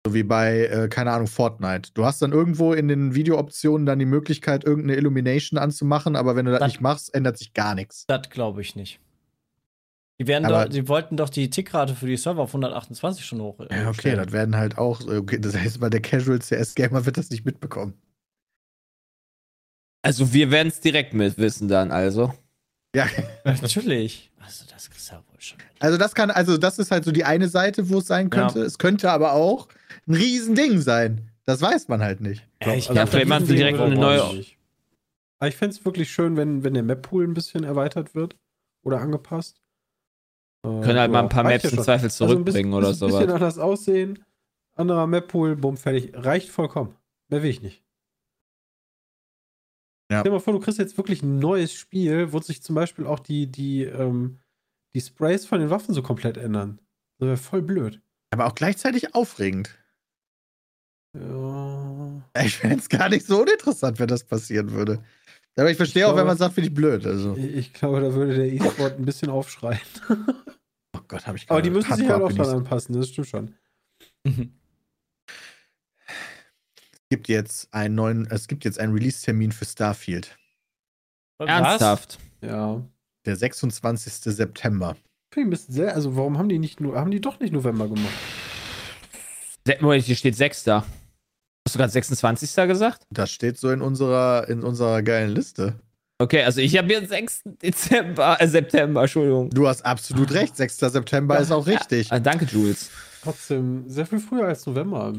[0.06, 1.90] So wie bei, äh, keine Ahnung, Fortnite.
[1.94, 6.44] Du hast dann irgendwo in den Videooptionen dann die Möglichkeit, irgendeine Illumination anzumachen, aber wenn
[6.44, 8.04] du das Das- nicht machst, ändert sich gar nichts.
[8.06, 9.00] Das glaube ich nicht.
[10.18, 13.40] Die werden Aber- doch, die wollten doch die Tickrate für die Server auf 128 schon
[13.40, 13.58] hoch.
[13.60, 14.16] äh, Ja, okay, stellen.
[14.22, 17.46] das werden halt auch, äh, okay, das heißt mal, der Casual CS-Gamer wird das nicht
[17.46, 17.94] mitbekommen.
[20.02, 22.32] Also wir werden es direkt mit wissen dann, also.
[22.94, 23.06] Ja,
[23.44, 24.30] Natürlich.
[24.38, 25.58] Also, das ist ja wohl schon.
[25.78, 28.60] also das kann, also das ist halt so die eine Seite, wo es sein könnte.
[28.62, 29.68] Es könnte aber auch
[30.08, 31.30] ein Riesending sein.
[31.44, 32.46] Das weiß man halt nicht.
[32.62, 34.44] Ja, ich Ja, ist sie ein direkt eine neue-
[35.38, 38.36] Aber ich fände es wirklich schön, wenn, wenn der Map-Pool ein bisschen erweitert wird
[38.82, 39.60] oder angepasst.
[40.64, 41.78] Äh, Können halt mal ein ja, paar Maps ja im.
[41.82, 43.20] Zweifel Also ein zurückbringen bisschen, oder bisschen, sowas.
[43.20, 44.24] bisschen anders aussehen.
[44.74, 46.12] Anderer Map-Pool, bumm, fertig.
[46.14, 46.94] Reicht vollkommen.
[47.28, 47.82] Mehr will ich nicht.
[50.10, 50.20] Ja.
[50.20, 53.06] Stell dir mal vor, du kriegst jetzt wirklich ein neues Spiel, wo sich zum Beispiel
[53.06, 54.40] auch die, die, ähm,
[54.94, 56.80] die Sprays von den Waffen so komplett ändern.
[57.18, 58.00] Das wäre voll blöd.
[58.32, 59.76] Aber auch gleichzeitig aufregend.
[61.16, 62.22] Ja.
[62.44, 65.02] Ich fände es gar nicht so uninteressant, wenn das passieren würde.
[65.56, 67.06] Aber ich verstehe auch, glaube- wenn man sagt, finde ich blöd.
[67.06, 67.36] Also.
[67.36, 69.80] Ich, ich glaube, da würde der E-Sport ein bisschen aufschreien.
[70.96, 73.28] Oh Gott, habe ich Aber die gerade müssen sich halt auch dran anpassen, das stimmt
[73.28, 73.54] schon.
[74.24, 74.32] Es
[77.10, 80.38] gibt jetzt einen neuen, es gibt jetzt einen Release-Termin für Starfield.
[81.38, 82.18] Ernsthaft.
[82.40, 82.82] Ja.
[83.26, 84.12] Der 26.
[84.34, 84.96] September.
[85.32, 87.52] Finde ich ein bisschen sehr, also warum haben die nicht nur, haben die doch nicht
[87.52, 88.14] November gemacht?
[89.80, 90.66] Moment, hier steht 6.
[90.66, 90.86] Hast
[91.74, 92.66] du gerade 26.
[92.66, 93.02] gesagt?
[93.10, 95.78] Das steht so in unserer, in unserer geilen Liste.
[96.18, 97.42] Okay, also ich habe jetzt 6.
[97.62, 99.50] Dezember, äh, September, Entschuldigung.
[99.50, 100.56] Du hast absolut recht.
[100.56, 100.78] 6.
[100.78, 102.10] September ist auch richtig.
[102.12, 102.90] Ah, danke, Jules.
[103.22, 105.14] Trotzdem sehr viel früher als November.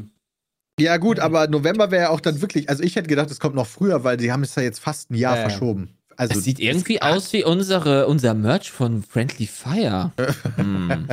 [0.80, 2.68] Ja, gut, aber November wäre ja auch dann wirklich.
[2.68, 5.10] Also, ich hätte gedacht, es kommt noch früher, weil die haben es ja jetzt fast
[5.10, 5.48] ein Jahr Ja, ja.
[5.48, 5.96] verschoben.
[6.16, 10.12] Also, Das sieht irgendwie aus wie unsere, unser Merch von Friendly Fire.
[10.56, 11.08] hm.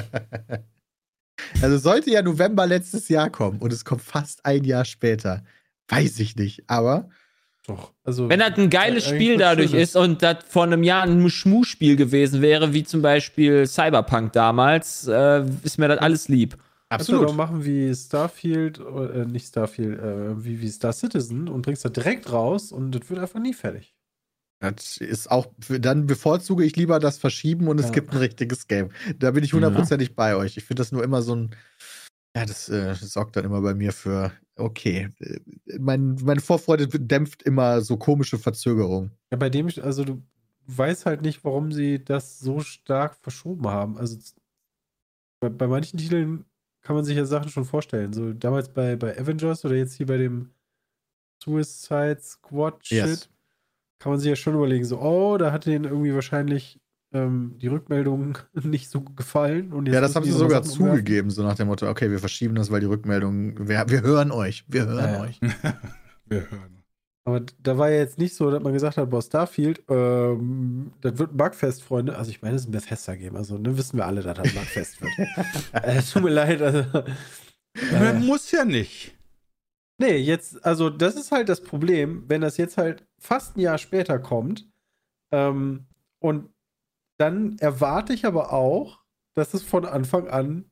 [1.62, 5.44] Also, sollte ja November letztes Jahr kommen und es kommt fast ein Jahr später.
[5.88, 7.10] Weiß ich nicht, aber.
[7.68, 7.94] Doch.
[8.04, 11.96] Also, Wenn das ein geiles Spiel dadurch ist und das vor einem Jahr ein Schmu-Spiel
[11.98, 16.58] gewesen wäre, wie zum Beispiel Cyberpunk damals, äh, ist mir das alles lieb.
[16.90, 21.86] Kannst du machen wie Starfield, äh, nicht Starfield, äh, wie, wie Star Citizen und bringst
[21.86, 23.96] das direkt raus und das wird einfach nie fertig.
[24.62, 27.92] Das ist auch, dann bevorzuge ich lieber das Verschieben und es Ja.
[27.92, 28.90] gibt ein richtiges Game.
[29.18, 30.58] Da bin ich hundertprozentig bei euch.
[30.58, 31.56] Ich finde das nur immer so ein,
[32.36, 35.40] ja, das, äh, sorgt dann immer bei mir für, okay, äh,
[35.80, 39.12] mein, meine Vorfreude dämpft immer so komische Verzögerungen.
[39.32, 40.22] Ja, bei dem, also du
[40.68, 43.98] weißt halt nicht, warum sie das so stark verschoben haben.
[43.98, 44.18] Also
[45.40, 46.46] bei, bei manchen Titeln
[46.82, 48.14] kann man sich ja Sachen schon vorstellen.
[48.14, 50.50] So damals bei, bei Avengers oder jetzt hier bei dem
[51.44, 53.30] Suicide Squad Shit, Yes.
[54.00, 56.80] kann man sich ja schon überlegen, so, oh, da hat denen irgendwie wahrscheinlich
[57.14, 59.74] ähm, die Rückmeldung nicht so gefallen.
[59.74, 60.98] Und jetzt Ja, das haben sie sogar Sachen umwerfen.
[61.00, 64.32] zugegeben, so nach dem Motto, okay, wir verschieben das, weil die Rückmeldung, wir, wir hören
[64.32, 65.22] euch, wir hören Ja, ja.
[65.22, 65.40] euch.
[66.26, 66.79] Wir hören.
[67.26, 71.18] Aber da war ja jetzt nicht so, dass man gesagt hat, boah, Starfield, ähm, das
[71.18, 72.18] wird ein Bugfest, Freunde.
[72.18, 74.54] Also ich meine, es ist ein Bethesda-Game, also ne, wissen wir alle, dass das ein
[74.56, 75.12] Bugfest wird.
[75.74, 76.84] äh, tut mir leid, also.
[77.92, 79.16] Man Äh, muss ja nicht.
[80.00, 83.78] nee, jetzt, also das ist halt das Problem, wenn das jetzt halt fast ein Jahr
[83.78, 84.68] später kommt.
[85.32, 85.86] Ähm,
[86.20, 86.50] und
[87.20, 89.00] dann erwarte ich aber auch,
[89.36, 90.72] dass es von Anfang an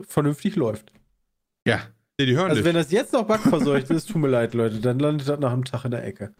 [0.00, 0.92] vernünftig läuft.
[1.66, 1.80] Ja.
[2.20, 2.64] Nee, die hören Also dich.
[2.66, 5.64] wenn das jetzt noch bugverseucht ist, tut mir leid, Leute, dann landet das nach einem
[5.64, 6.34] Tag in der Ecke.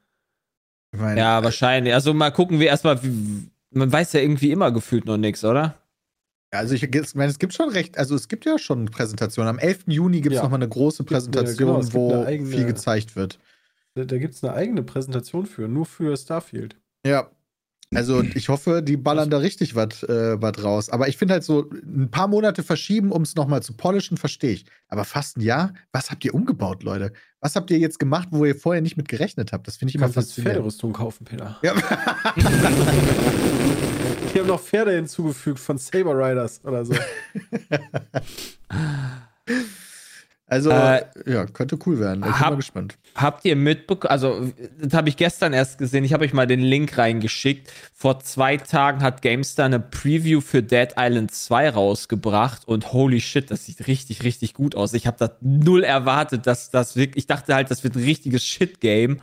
[0.94, 1.94] Meine, Ja, wahrscheinlich.
[1.94, 5.76] Also mal gucken wir erstmal, wie- man weiß ja irgendwie immer gefühlt noch nichts, oder?
[6.52, 9.48] Also ich, ich meine, es gibt schon recht, also es gibt ja schon Präsentationen.
[9.48, 9.84] Am 11.
[9.86, 10.42] Juni gibt es Ja.
[10.42, 13.38] nochmal eine große Präsentation, genau, es gibt wo eigene- viel gezeigt wird.
[13.94, 16.76] Da, da gibt es eine eigene Präsentation für, nur für Starfield.
[17.06, 17.30] Ja.
[17.93, 20.91] Also ich hoffe, die ballern da richtig was äh, raus.
[20.91, 24.53] Aber ich finde halt so, ein paar Monate verschieben, um es nochmal zu polischen, verstehe
[24.53, 24.64] ich.
[24.88, 25.74] Aber fast ein Jahr?
[25.91, 27.12] Was habt ihr umgebaut, Leute?
[27.41, 29.66] Was habt ihr jetzt gemacht, wo ihr vorher nicht mit gerechnet habt?
[29.66, 30.55] Das finde ich immer faszinierend.
[30.55, 31.59] Pferderüstung kaufen, Peter.
[31.62, 31.74] Ja.
[34.32, 36.95] Die haben noch Pferde hinzugefügt von Saber Riders oder so.
[40.51, 42.20] also, Äh, ja, könnte cool werden.
[42.20, 42.96] Ich bin hab- mal gespannt.
[43.14, 46.61] Habt ihr mitbekommen, also das habe ich gestern erst gesehen, ich habe euch mal den
[46.61, 47.72] Link reingeschickt.
[47.94, 53.51] Vor zwei Tagen hat GameStar eine Preview für Dead Island 2 rausgebracht und holy shit,
[53.51, 54.92] das sieht richtig, richtig gut aus.
[54.94, 58.44] Ich habe das null erwartet, dass das wirklich, ich dachte halt, das wird ein richtiges
[58.44, 59.20] Shit-Game.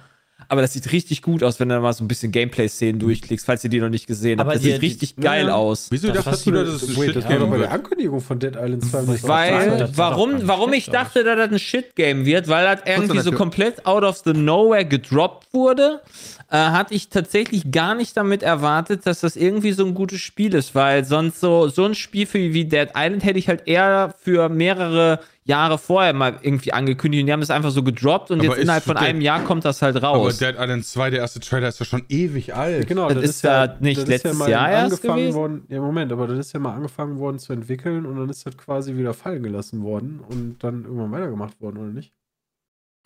[0.50, 3.46] Aber das sieht richtig gut aus, wenn du da mal so ein bisschen Gameplay-Szenen durchklickst,
[3.46, 4.48] falls ihr die noch nicht gesehen habt.
[4.48, 5.88] Aber Das die- sieht richtig die- geil ja, aus.
[5.90, 7.72] Wieso Das, dachtest du, dass es ein das war doch Shit-Game bei der wird?
[7.72, 9.08] Ankündigung von Dead Island 2.
[9.08, 9.80] was war Weil, das?
[9.80, 13.32] das doch warum, warum ich dachte, dass das ein Shit-Game wird, weil das irgendwie so
[13.32, 16.02] komplett out of the nowhere gedroppt wurde,
[16.50, 20.54] äh, hatte ich tatsächlich gar nicht damit erwartet, dass das irgendwie so ein gutes Spiel
[20.54, 24.14] ist, weil sonst so, so ein Spiel für, wie Dead Island hätte ich halt eher
[24.22, 28.40] für mehrere Jahre vorher mal irgendwie angekündigt und die haben es einfach so gedroppt und
[28.40, 30.38] Aber jetzt ist innerhalb von einem Jahr kommt das halt Aber raus.
[30.38, 32.88] Dead Island 2, der erste Trailer, ist ja schon ewig alt.
[32.88, 35.36] Genau, Das ist da nicht das ist letztes mal Jahr erst angefangen gewesen?
[35.36, 35.66] worden.
[35.70, 38.58] Ja, Moment, aber das ist ja mal angefangen worden zu entwickeln und dann ist das
[38.58, 42.12] quasi wieder fallen gelassen worden und dann irgendwann weitergemacht worden, oder nicht?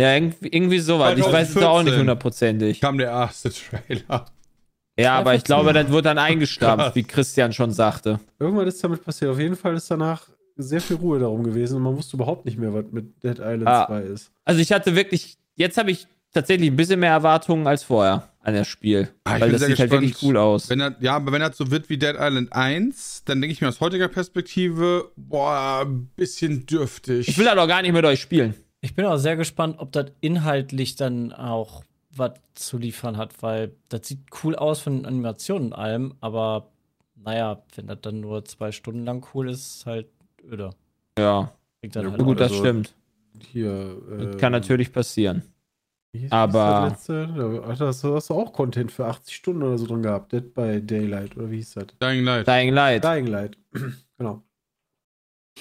[0.01, 1.15] Ja, irgendwie, irgendwie sowas.
[1.17, 1.99] Ich weiß es auch nicht 2014.
[1.99, 2.81] hundertprozentig.
[2.81, 4.25] Kam der erste Trailer.
[4.99, 8.19] Ja, aber ich glaube, das wird dann eingestampft, wie Christian schon sagte.
[8.39, 9.31] Irgendwann ist damit passiert.
[9.31, 10.23] Auf jeden Fall ist danach
[10.61, 13.67] sehr viel Ruhe darum gewesen und man wusste überhaupt nicht mehr, was mit Dead Island
[13.67, 13.85] Ah.
[13.87, 14.31] 2 ist.
[14.45, 18.53] Also ich hatte wirklich, jetzt habe ich tatsächlich ein bisschen mehr Erwartungen als vorher an
[18.55, 19.09] das Spiel.
[19.25, 20.01] Ah, ich weil das sieht halt gespannt.
[20.03, 20.69] wirklich cool aus.
[20.69, 23.61] Wenn er, ja, aber wenn das so wird wie Dead Island 1, dann denke ich
[23.61, 27.27] mir aus heutiger Perspektive, boah, ein bisschen dürftig.
[27.27, 28.55] Ich will das auch gar nicht mit euch spielen.
[28.81, 31.83] Ich bin auch sehr gespannt, ob das inhaltlich dann auch
[32.15, 36.71] was zu liefern hat, weil das sieht cool aus von den Animationen und allem, aber
[37.15, 40.07] naja, wenn das dann nur zwei Stunden lang cool ist, ist halt
[40.49, 40.71] öder.
[41.17, 41.51] Ja,
[41.83, 42.93] Ja, halt gut, das also- stimmt.
[43.51, 43.97] Hier.
[44.09, 45.41] Das äh, kann natürlich passieren.
[46.13, 47.27] Wie hieß Aber- das letzte?
[47.67, 50.31] Da hast du- hast du auch Content für 80 Stunden oder so drin gehabt.
[50.33, 51.85] Dead by Daylight, oder wie hieß das?
[52.01, 52.47] Dying Light.
[52.47, 53.03] Dying Light.
[53.03, 53.57] Dying Light.
[54.17, 54.43] genau.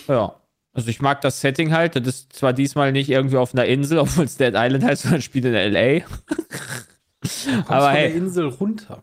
[0.09, 0.35] Ja.
[0.73, 1.97] Also ich mag das Setting halt.
[1.97, 5.23] Das ist zwar diesmal nicht irgendwie auf einer Insel, obwohl es Dead Island heißt, sondern
[5.23, 6.01] spielt in L.A.
[6.01, 9.03] Kommst Aber von der hey, Insel runter.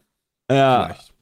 [0.51, 0.85] ja.
[0.85, 1.13] Vielleicht.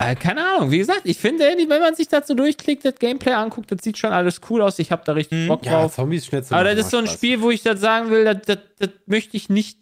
[0.00, 0.70] Äh, keine Ahnung.
[0.70, 3.98] Wie gesagt, ich finde, wenn man sich das so durchklickt, das Gameplay anguckt, das sieht
[3.98, 4.78] schon alles cool aus.
[4.78, 5.48] Ich habe da richtig Mhm.
[5.48, 5.94] Bock Ja, drauf.
[5.94, 6.54] Zombies schnitzel.
[6.54, 7.16] Aber das ist so ein Spaß.
[7.16, 9.78] Spiel, wo ich das sagen will, das, das, das möchte ich nicht.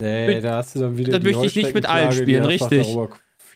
[0.00, 2.86] Nee, da hast du dann wieder das die möchte ich nicht mit allen spielen, richtig.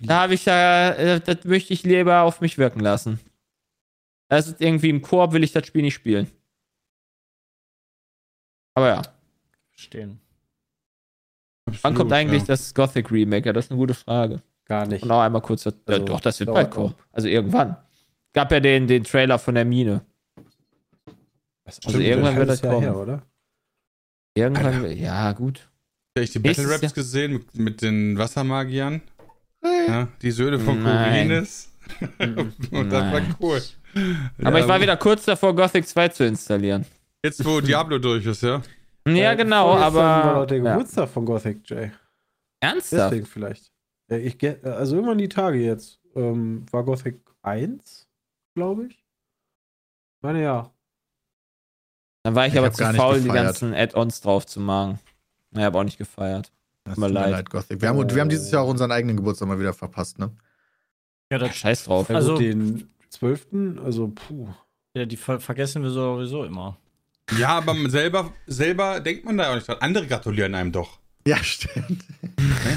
[0.00, 3.20] Da habe ich ja, äh, das möchte ich lieber auf mich wirken lassen.
[4.28, 6.30] Das ist irgendwie im Koop will ich das Spiel nicht spielen.
[8.74, 9.02] Aber ja.
[9.70, 10.20] Verstehen.
[11.82, 12.46] Wann kommt eigentlich ja.
[12.48, 13.46] das Gothic Remake?
[13.46, 14.42] Ja, das ist eine gute Frage.
[14.70, 15.02] Gar nicht.
[15.02, 15.64] Und noch einmal kurz.
[15.64, 16.94] Das, Also, ja, doch, das wird bald kommen.
[17.10, 17.76] Also irgendwann.
[18.32, 20.02] Gab ja den, den Trailer von der Mine.
[21.64, 22.84] Das also irgendwann wird das Jahr kommen.
[22.84, 23.22] her, oder?
[24.36, 25.68] Irgendwann, ja, gut.
[26.16, 29.02] Hab ich die Battle Raps Jahr- gesehen mit, mit den Wassermagiern?
[29.88, 31.26] Ja, die Söhne von Nein.
[31.28, 31.68] Korinis.
[32.70, 33.60] Und das war cool.
[34.44, 36.86] Aber Ja, ich war wieder kurz davor, Gothic 2 zu installieren.
[37.24, 38.62] Jetzt, wo Diablo durch ist, ja?
[39.08, 40.40] Ja, Äh, genau, war aber.
[40.42, 40.72] doch der Ja.
[40.74, 41.90] Geburtstag von Gothic, Jay.
[42.60, 43.10] Ernsthaft?
[43.12, 43.72] Deswegen vielleicht.
[44.10, 45.98] Ja, ich, ge- also irgendwann die Tage jetzt.
[46.16, 48.08] Ähm, war Gothic 1,
[48.54, 48.92] glaube ich.
[48.94, 50.70] Ich meine ja.
[52.24, 54.98] Dann war ich, Ich aber zu faul, die ganzen Add-ons drauf zu machen.
[55.52, 56.52] Ich habe auch nicht gefeiert.
[56.84, 57.30] Das Tut mir leid.
[57.30, 57.80] leid, Gothic.
[57.80, 60.30] Wir haben, wir haben dieses Jahr auch unseren eigenen Geburtstag mal wieder verpasst, ne?
[61.30, 62.10] Ja, Ja, das, scheiß drauf.
[62.10, 63.46] Also- den 12.
[63.84, 64.48] Also, puh.
[64.94, 66.76] ja die ver vergessen wir sowieso immer.
[67.38, 69.78] Ja, aber selber, selber denkt man da auch nicht dran.
[69.80, 70.98] Andere gratulieren einem doch.
[71.26, 72.04] Ja, stimmt.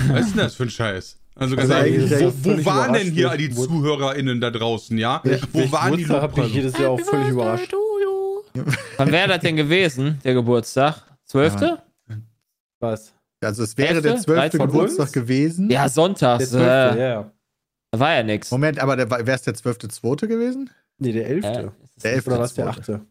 [0.10, 1.20] Was ist denn das für ein Scheiß?
[1.36, 5.20] Also, Also eigentlich wo, wo waren denn hier die ZuhörerInnen da draußen, ja?
[5.24, 7.74] Welch- wo welchen waren die Geburtstag hab ich jedes Jahr auch völlig überrascht.
[8.98, 11.02] Wann wäre das denn gewesen, der Geburtstag?
[11.26, 11.82] Zwölfte?
[12.80, 13.14] Was?
[13.42, 14.02] Also es wäre Elfte?
[14.04, 15.12] der zwölfte Geburtstag uns?
[15.14, 15.70] gewesen.
[15.70, 16.52] Ja, Der sonntags.
[16.52, 16.64] 12.
[16.64, 17.32] Äh, ja, ja.
[17.92, 18.52] Da war ja nix.
[18.52, 20.70] Moment, aber wäre es der zwölfte, zweite gewesen?
[21.00, 21.46] Nee, der 11.
[21.46, 21.70] Äh,
[22.04, 22.30] Der elfte.
[22.30, 23.02] Oder was der zweite.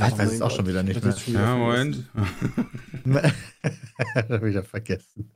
[0.00, 0.12] 8.
[0.12, 1.16] Ich weiß es auch schon wieder nicht mehr.
[1.26, 2.04] Ja, Moment.
[4.42, 5.30] Wieder vergessen.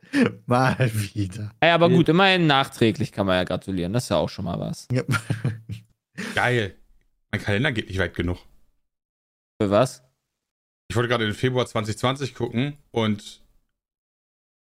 [0.46, 1.50] Mal wieder.
[1.60, 3.92] Ey, aber gut, immerhin nachträglich kann man ja gratulieren.
[3.92, 4.88] Das ist ja auch schon mal was.
[4.90, 5.02] Ja.
[6.34, 6.74] Geil.
[7.30, 8.38] Mein Kalender geht nicht weit genug.
[9.60, 10.02] Für was?
[10.88, 13.42] Ich wollte gerade in Februar 2020 gucken und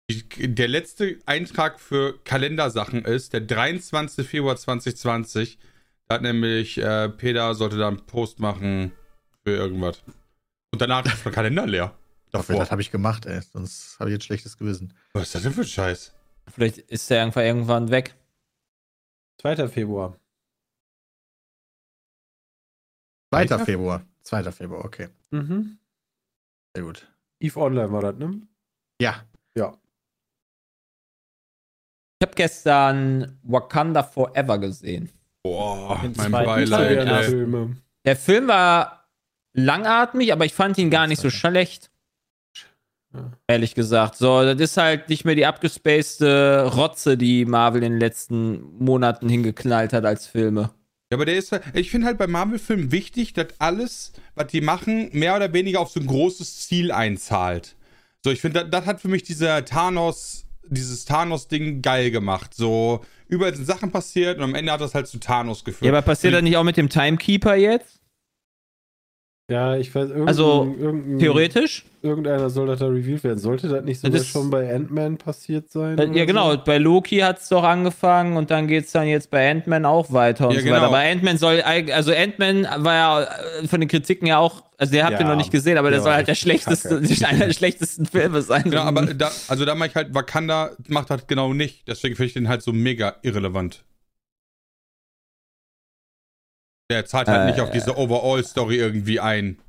[0.09, 4.27] die, der letzte Eintrag für Kalendersachen ist der 23.
[4.27, 5.57] Februar 2020.
[6.07, 8.91] Da hat nämlich äh, Peter sollte da einen Post machen
[9.45, 10.01] für irgendwas.
[10.71, 11.95] Und danach ist mein Kalender leer.
[12.31, 12.59] Doch, Davor.
[12.59, 13.41] das habe ich gemacht, ey.
[13.41, 14.93] Sonst habe ich jetzt schlechtes Gewissen.
[15.13, 16.13] Was ist das denn für ein Scheiß?
[16.47, 18.15] Vielleicht ist der irgendwann irgendwann weg.
[19.41, 19.67] 2.
[19.67, 20.19] Februar.
[23.31, 23.39] 2.
[23.39, 23.59] Weiter?
[23.59, 24.05] Februar.
[24.23, 24.51] 2.
[24.51, 25.09] Februar, okay.
[25.31, 25.77] Mhm.
[26.75, 27.07] Sehr gut.
[27.39, 28.41] Eve Online war das, ne?
[28.99, 29.23] Ja.
[29.55, 29.77] Ja.
[32.19, 35.11] Ich habe gestern Wakanda Forever gesehen.
[35.43, 37.77] Boah, mein Beileid.
[38.05, 39.04] Der Film war
[39.55, 41.89] langatmig, aber ich fand ihn gar nicht so schlecht.
[43.13, 43.31] Ja.
[43.47, 44.15] Ehrlich gesagt.
[44.17, 49.29] So, das ist halt nicht mehr die abgespacede Rotze, die Marvel in den letzten Monaten
[49.29, 50.71] hingeknallt hat als Filme.
[51.11, 54.61] Ja, aber der ist halt, ich finde halt bei Marvel-Filmen wichtig, dass alles, was die
[54.61, 57.75] machen, mehr oder weniger auf so ein großes Ziel einzahlt.
[58.23, 62.55] So, ich finde, das, das hat für mich dieser Thanos, dieses Thanos-Ding geil gemacht.
[62.55, 65.85] So, überall sind Sachen passiert und am Ende hat das halt zu Thanos geführt.
[65.85, 67.99] Ja, aber passiert das nicht auch mit dem Timekeeper jetzt?
[69.47, 71.85] Ja, ich weiß, irgendein, Also, irgendein, Theoretisch?
[72.01, 73.37] irgendeiner soll das da revealed werden.
[73.37, 75.99] Sollte das nicht sogar Das- schon bei Ant-Man passiert sein?
[75.99, 76.53] Äh, oder Ja, genau.
[76.53, 76.63] So?
[76.65, 80.11] Bei Loki hat es doch angefangen und dann geht es dann jetzt bei Ant-Man auch
[80.11, 80.77] weiter und Ja, so genau.
[80.77, 80.87] weiter.
[80.87, 83.23] Aber Ant-Man soll, also Ant-Man war ja
[83.61, 85.89] äh, von den Kritiken ja auch, also der habt ihr Ja, noch nicht gesehen, aber
[85.91, 86.95] der der soll halt der schlechteste,
[87.27, 88.63] einer der schlechtesten Filme sein.
[88.63, 91.87] Genau, aber da, also da mache ich halt, Wakanda macht das genau nicht.
[91.87, 93.83] Deswegen finde ich den halt so mega irrelevant.
[96.91, 99.59] Der zahlt halt Äh, nicht auf diese Overall-Story irgendwie ein.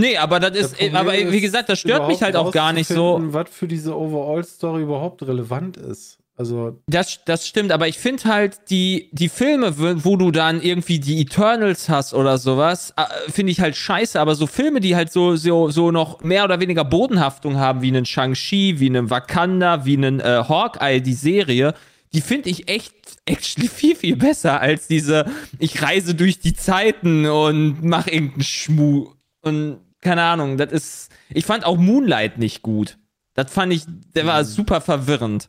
[0.00, 3.18] nee, aber das ist, aber wie gesagt, das stört mich halt auch gar nicht so.
[3.26, 6.18] Was für diese Overall-Story überhaupt relevant ist.
[6.36, 10.60] Also, Das, das stimmt, aber ich finde halt die, die Filme, wo wo du dann
[10.60, 14.96] irgendwie die Eternals hast oder sowas, äh, finde ich halt scheiße, aber so Filme, die
[14.96, 19.10] halt so, so, so noch mehr oder weniger Bodenhaftung haben, wie einen Shang-Chi, wie einen
[19.10, 21.72] Wakanda, wie einen äh, Hawkeye, die Serie,
[22.12, 25.26] die finde ich echt actually viel, viel besser als diese,
[25.58, 29.12] ich reise durch die Zeiten und mach irgendeinen Schmu.
[29.40, 32.98] Und keine Ahnung, das ist, ich fand auch Moonlight nicht gut.
[33.34, 35.48] Das fand ich, der war super verwirrend.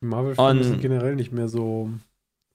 [0.00, 1.90] Marvel-Filme sind generell nicht mehr so.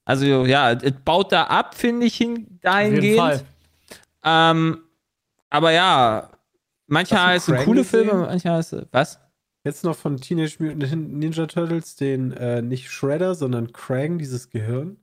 [0.06, 3.44] Also ja, es baut da ab, finde ich, hin, dahingehend.
[4.24, 4.80] Ähm,
[5.50, 6.30] aber ja,
[6.90, 8.10] heißen Krang coole gesehen?
[8.10, 8.86] Filme, manche heißen.
[8.92, 9.20] Was?
[9.64, 14.98] Jetzt noch von Teenage Mutant Ninja Turtles den äh, nicht Shredder, sondern Krang, dieses Gehirn.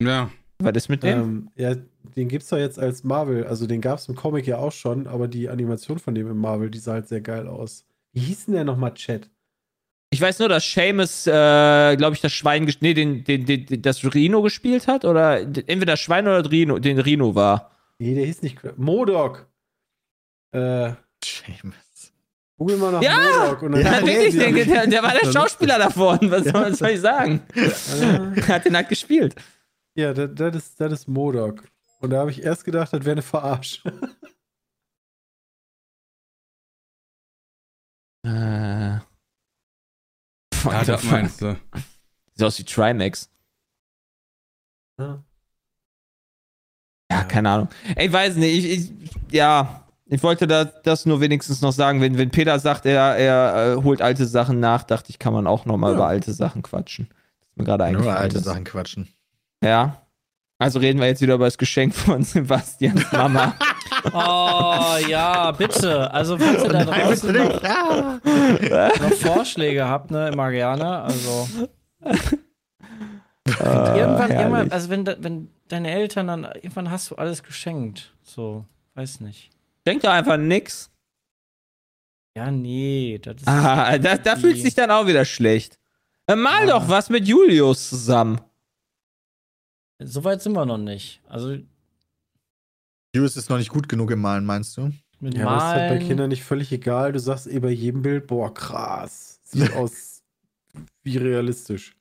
[0.00, 0.30] Ja.
[0.58, 1.20] Was ist mit dem?
[1.20, 1.74] Ähm, ja,
[2.16, 3.46] den gibt's doch jetzt als Marvel.
[3.46, 6.70] Also den gab's im Comic ja auch schon, aber die Animation von dem im Marvel,
[6.70, 7.84] die sah halt sehr geil aus.
[8.12, 9.28] Wie hieß denn der nochmal Chat?
[10.10, 14.04] Ich weiß nur, dass Seamus, äh, glaube ich, das Schwein, nee, den, den, den, das
[14.14, 17.72] Rhino gespielt hat oder entweder das Schwein oder Rhino, den Rhino war.
[17.98, 18.74] Nee, der hieß nicht Krang.
[18.76, 19.48] Modok.
[20.52, 20.92] Äh,
[21.24, 21.74] Seamus.
[22.56, 23.44] Google mal nach Ja!
[23.46, 23.62] Modok.
[23.62, 26.18] Und dann Ja, Ja, wirklich, du der, der, der war der Schauspieler davon.
[26.30, 27.42] Was soll, was soll ich sagen?
[27.54, 29.34] Äh, Hat den halt gespielt.
[29.96, 31.64] Ja, das, ist, das ist Modok.
[32.00, 33.80] Und da habe ich erst gedacht, das wäre eine Verarsche.
[38.24, 38.98] Äh.
[40.62, 41.56] What Ja, das meinst du.
[42.32, 43.30] Sieht aus wie Trimax.
[44.98, 45.22] Ja.
[47.10, 47.68] Ja, keine Ahnung.
[47.94, 52.18] Ey, weiß nicht, ich, ich ja, ich wollte da, das nur wenigstens noch sagen, wenn,
[52.18, 55.64] wenn Peter sagt, er, er äh, holt alte Sachen nach, dachte ich, kann man auch
[55.64, 55.96] nochmal Ja.
[55.96, 57.08] über alte Sachen quatschen.
[57.08, 59.08] Das ist mir gerade eigentlich Nur alte Sachen quatschen.
[59.62, 60.02] Ja.
[60.58, 63.54] Also reden wir jetzt wieder über das Geschenk von Sebastians Mama.
[64.12, 66.12] Oh ja, bitte.
[66.12, 67.62] Also falls ihr da draußen noch.
[67.64, 68.20] Ah.
[69.00, 71.00] noch Vorschläge habt, ne, immer gerne.
[71.00, 71.48] Also
[73.46, 78.14] Äh, irgendwann, irgendwann, also wenn, wenn deine Eltern dann, irgendwann hast du alles geschenkt.
[78.22, 79.50] So, weiß nicht.
[79.86, 80.90] Denk doch einfach nix.
[82.36, 83.48] Ja, nee, das ist.
[83.48, 85.78] Ah, da, da fühlt sich dann auch wieder schlecht.
[86.26, 86.78] Äh, mal Ja.
[86.78, 88.40] doch was mit Julius zusammen.
[90.02, 91.22] So weit sind wir noch nicht.
[91.28, 91.56] Also
[93.14, 94.90] Julius ist noch nicht gut genug im Malen, meinst du?
[95.20, 96.06] mit Ja, aber ist halt bei Malen.
[96.08, 97.12] Kindern nicht völlig egal.
[97.12, 99.40] Du sagst eh bei jedem Bild, boah, krass.
[99.44, 100.22] Sieht aus
[101.04, 101.94] wie realistisch.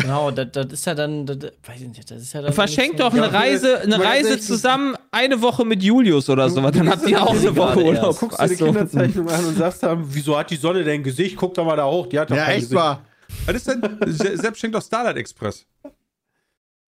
[0.00, 2.52] Genau, das, das ist ja dann, das, weiß ich nicht, das ist ja dann.
[2.52, 6.72] Verschenkt doch eine Reise, eine Reise zusammen eine Woche mit Julius oder sowas.
[6.72, 8.04] Dann habt ihr auch eine Woche Urlaub.
[8.06, 8.20] erst.
[8.20, 8.56] Guckst du die.
[8.56, 11.36] Kinderzeichnung an und sagst dann, wieso hat die Sonne dein Gesicht?
[11.36, 12.06] Guck doch mal da hoch.
[12.08, 12.76] Die hat doch Ja, kein echt Gesicht.
[12.80, 13.02] wahr.
[13.46, 13.82] Was ist denn?
[14.06, 15.66] Se- Sepp schenkt doch Starlight Express.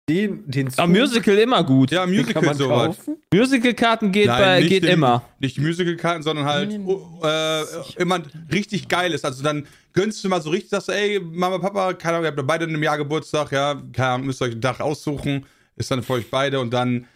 [0.09, 1.92] Den, den Ah, Musical immer gut.
[1.92, 2.96] Ja, Musical man sowas.
[2.96, 3.16] kaufen.
[3.32, 5.22] Musical-Karten geht, Nein, bei, nicht geht den- immer.
[5.38, 7.62] Nicht Musical-Karten, sondern halt oh, äh,
[8.03, 8.20] immer
[8.53, 9.24] richtig geil ist.
[9.24, 12.28] Also dann gönnst du mal so richtig, sagst du, ey, Mama, Papa, keine Ahnung, ihr
[12.28, 14.80] habt ja beide in einem Jahr Geburtstag, ja, keine Ahnung, müsst ihr euch einen Tag
[14.80, 15.46] aussuchen,
[15.76, 17.07] ist dann für euch beide und dann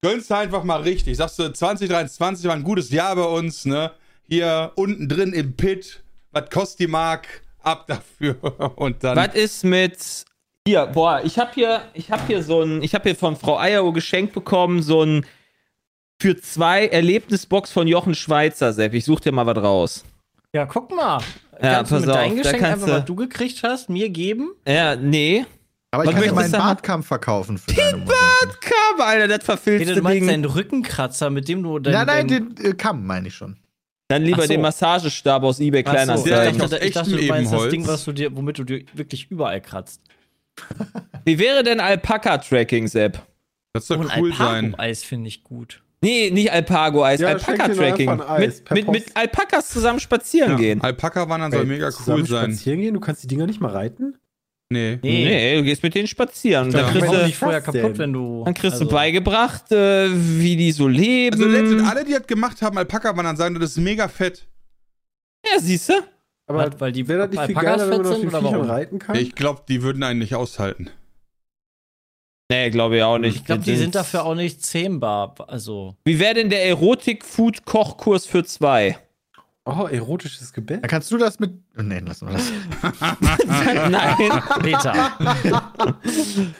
[0.00, 1.16] gönnst du einfach mal richtig.
[1.16, 3.90] Sagst du, 2023 war ein gutes Jahr bei uns, ne?
[4.28, 7.26] Hier unten drin im Pit, was kostet die Mark?
[7.58, 8.36] Ab dafür.
[8.76, 9.16] Und dann.
[9.16, 10.24] Was ist mit.
[10.66, 13.56] Hier, boah, ich hab hier, ich hab hier so ein, ich hab hier von Frau
[13.58, 15.24] Eierow geschenkt bekommen, so ein
[16.20, 18.94] für zwei Erlebnisbox von Jochen Schweizer, Sepp.
[18.94, 20.04] Ich such dir mal was raus.
[20.52, 21.20] Ja, guck mal.
[21.62, 24.08] Ja, kannst du pass mit auf, deinem Geschenk einfach, du- was du gekriegt hast, mir
[24.10, 24.50] geben?
[24.66, 25.44] Ja, nee.
[25.92, 26.52] Aber ich Was kann dir meinen?
[26.52, 28.14] Bartkampf verkaufen für Mutter.
[28.60, 30.26] Kam, Alter, das Peter, verfilzte du meinst Ding.
[30.28, 33.56] deinen Rückenkratzer, mit dem du dein, Nein, nein, dein, den äh, Kamm meine ich schon.
[34.08, 34.48] Dann lieber so.
[34.48, 37.70] den Massagestab aus eBay Ach so, ich dachte, ich dachte, du meinst das Ebenholz.
[37.70, 40.00] Ding, was du dir, womit du dir wirklich überall kratzt.
[41.24, 43.22] Wie wäre denn Alpaka-Tracking, Sepp?
[43.72, 44.74] das soll cool ein sein.
[44.76, 45.82] Eis finde ich gut.
[46.02, 48.20] Nee, nicht Alpago-Eis, Ja, Alpaka-Tracking.
[48.38, 49.16] Mit, mit, mit.
[49.16, 50.80] Alpakas zusammen spazieren Ja, gehen.
[50.82, 52.50] Alpaka wandern soll mega zusammen cool sein.
[52.52, 52.94] Spazieren gehen?
[52.94, 54.16] Du kannst die Dinger nicht mal reiten?
[54.68, 54.98] Nee.
[55.02, 56.70] Nee, du gehst mit denen spazieren.
[56.70, 57.98] Ja, dann kriegst, du, dich vorher kaputt, denn?
[57.98, 58.42] wenn du.
[58.44, 61.34] dann kriegst du also- beigebracht, äh, wie die so leben.
[61.36, 64.46] Also letztendlich alle, die das gemacht haben, Alpaka wandern, sagen, das ist mega fett.
[65.44, 65.94] ja, siehst du?
[66.46, 68.70] Aber Was, weil die wäre das nicht viel geiler, wenn man auf den Viechern warum?
[68.70, 69.16] reiten kann?
[69.16, 70.90] Ich glaube, die würden einen nicht aushalten.
[72.48, 73.36] Nee, glaube ich auch nicht.
[73.36, 75.34] Ich glaube, die sind dafür auch nicht zähmbar.
[75.48, 75.96] Also.
[76.04, 78.98] Wie wäre denn der Erotik-Food-Kochkurs für zwei?
[79.64, 80.82] Oh, erotisches Gebäck.
[80.82, 81.50] Dann kannst du das mit.
[81.76, 82.52] Oh, nee, lass mal das.
[83.90, 84.42] Nein.
[84.62, 85.18] Peter.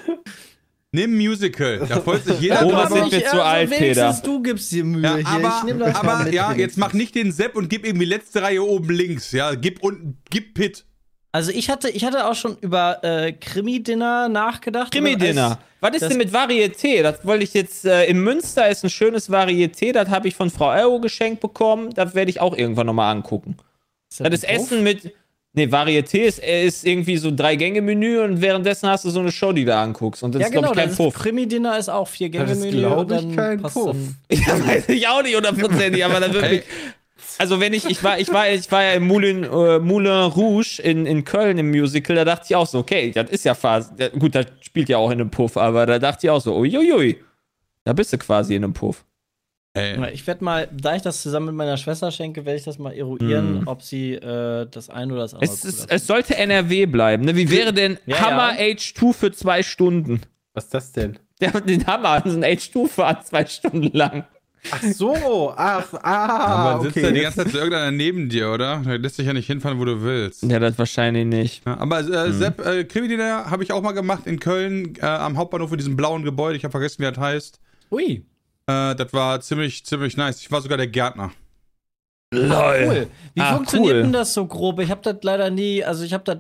[0.97, 1.87] Nimm Musical.
[1.89, 2.85] Da freut sich jeder Oh, drüber.
[2.85, 3.81] was sind wir zu alt, Peter?
[3.83, 5.27] wenigstens du gibst dir Mühe Ja, hier.
[5.29, 7.85] aber, ich nehm das mal aber mit, ja, jetzt mach nicht den Sepp und gib
[7.85, 9.33] irgendwie letzte Reihe oben links.
[9.33, 10.85] Ja, gib unten, gib Pit.
[11.33, 14.91] Also ich hatte, ich hatte auch schon über äh, Krimi-Dinner nachgedacht.
[14.93, 15.59] Krimi-Dinner.
[15.81, 17.03] Was ist das- denn mit Varieté?
[17.03, 17.85] Das wollte ich jetzt.
[17.85, 19.93] Äh, in Münster ist ein schönes Varieté.
[19.93, 21.91] Das habe ich von Frau Euro geschenkt bekommen.
[21.93, 23.57] Das werde ich auch irgendwann nochmal angucken.
[24.19, 24.65] Das ist ein Puff?
[24.73, 25.13] Essen mit.
[25.59, 29.53] Nee, Varieté ist, ist irgendwie so ein Drei-Gänge-Menü und währenddessen hast du so eine Show,
[29.53, 30.23] die du anguckst.
[30.23, 30.73] Und das Ja, ist, glaube genau.
[30.75, 31.15] ich, kein das Puff.
[31.15, 32.85] Krimi-Dinner ist auch vier Gänge Das ist, Menü.
[32.87, 33.73] und ich, dann kein Puff.
[33.93, 36.63] dann- Ja, weiß ich auch nicht hundertprozentig, aber da wirklich.
[37.39, 40.81] Also wenn ich, ich war, ich war, ich war ja im Moulin, äh, Moulin Rouge
[40.83, 43.93] in, in Köln im Musical, da dachte ich auch so, okay, das ist ja fast,
[44.19, 47.19] gut, das spielt ja auch in einem Puff, aber da dachte ich auch so, uiuiui,
[47.85, 49.05] da bist du quasi in einem Puff.
[49.77, 50.13] Ey.
[50.13, 52.93] Ich werde mal, da ich das zusammen mit meiner Schwester schenke, werde ich das mal
[52.95, 53.69] eruieren, Mhm.
[53.69, 57.37] ob sie äh, das eine oder das andere Es, ist, es sollte NRW bleiben, ne?
[57.37, 58.75] Wie wäre denn Ja, Hammer ja.
[58.75, 60.23] H2 für zwei Stunden?
[60.55, 61.19] Was ist das denn?
[61.41, 64.25] Der hat den Hammer, so ein H2-Fahrt zwei Stunden lang.
[64.71, 67.07] Ach so, ach, ah, aber sitzt okay.
[67.07, 68.83] ja die ganze Zeit so irgendeiner neben dir, oder?
[68.85, 70.43] Da lässt dich ja nicht hinfahren, wo du willst.
[70.43, 71.65] Ja, das wahrscheinlich nicht.
[71.67, 75.37] Ja, aber äh, Sepp, äh, Krimi-Dinner habe ich auch mal gemacht in Köln äh, am
[75.37, 76.57] Hauptbahnhof in diesem blauen Gebäude.
[76.57, 77.61] Ich habe vergessen, wie das heißt.
[77.93, 78.25] Ui.
[78.67, 80.41] Äh, das war ziemlich, ziemlich nice.
[80.41, 81.31] Ich war sogar der Gärtner.
[82.35, 83.07] Cool.
[83.35, 84.03] Wie Ah, funktioniert cool.
[84.03, 84.81] denn das so grob?
[84.81, 86.39] Ich habe das leider nie, also ich habe das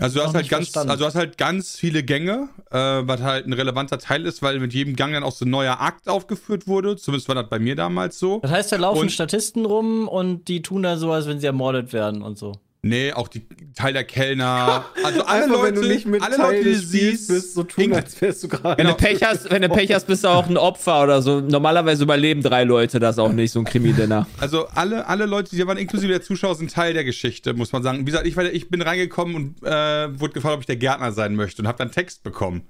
[0.00, 0.90] Also du hast halt ganz, verstanden.
[0.90, 4.58] also du hast halt ganz viele Gänge, äh, was halt ein relevanter Teil ist, weil
[4.60, 6.96] mit jedem Gang dann auch so ein neuer Akt aufgeführt wurde.
[6.96, 8.40] Zumindest war das bei mir damals so.
[8.40, 11.46] das heißt, da laufen Und- Statisten rum und die tun da so, als wenn sie
[11.46, 12.52] ermordet werden und so.
[12.88, 13.42] Nee, auch die
[13.74, 14.84] Teil der Kellner.
[15.04, 17.62] Also alle Einfach, Leute, wenn du nicht mit alle Teil Leute, die siehst, bist, so
[17.62, 18.78] tun, als wärst du gerade.
[18.78, 21.40] Wenn du Pech hast, wenn du Pech hast, bist du auch ein Opfer oder so.
[21.40, 24.26] Normalerweise überleben drei Leute das auch nicht, so ein Krimi-Dinner.
[24.40, 27.82] Also alle, alle Leute, die waren inklusive der Zuschauer, sind Teil der Geschichte, muss man
[27.82, 28.00] sagen.
[28.00, 31.36] Wie gesagt, ich, ich bin reingekommen und äh, wurde gefragt, ob ich der Gärtner sein
[31.36, 32.62] möchte und habe dann Text bekommen.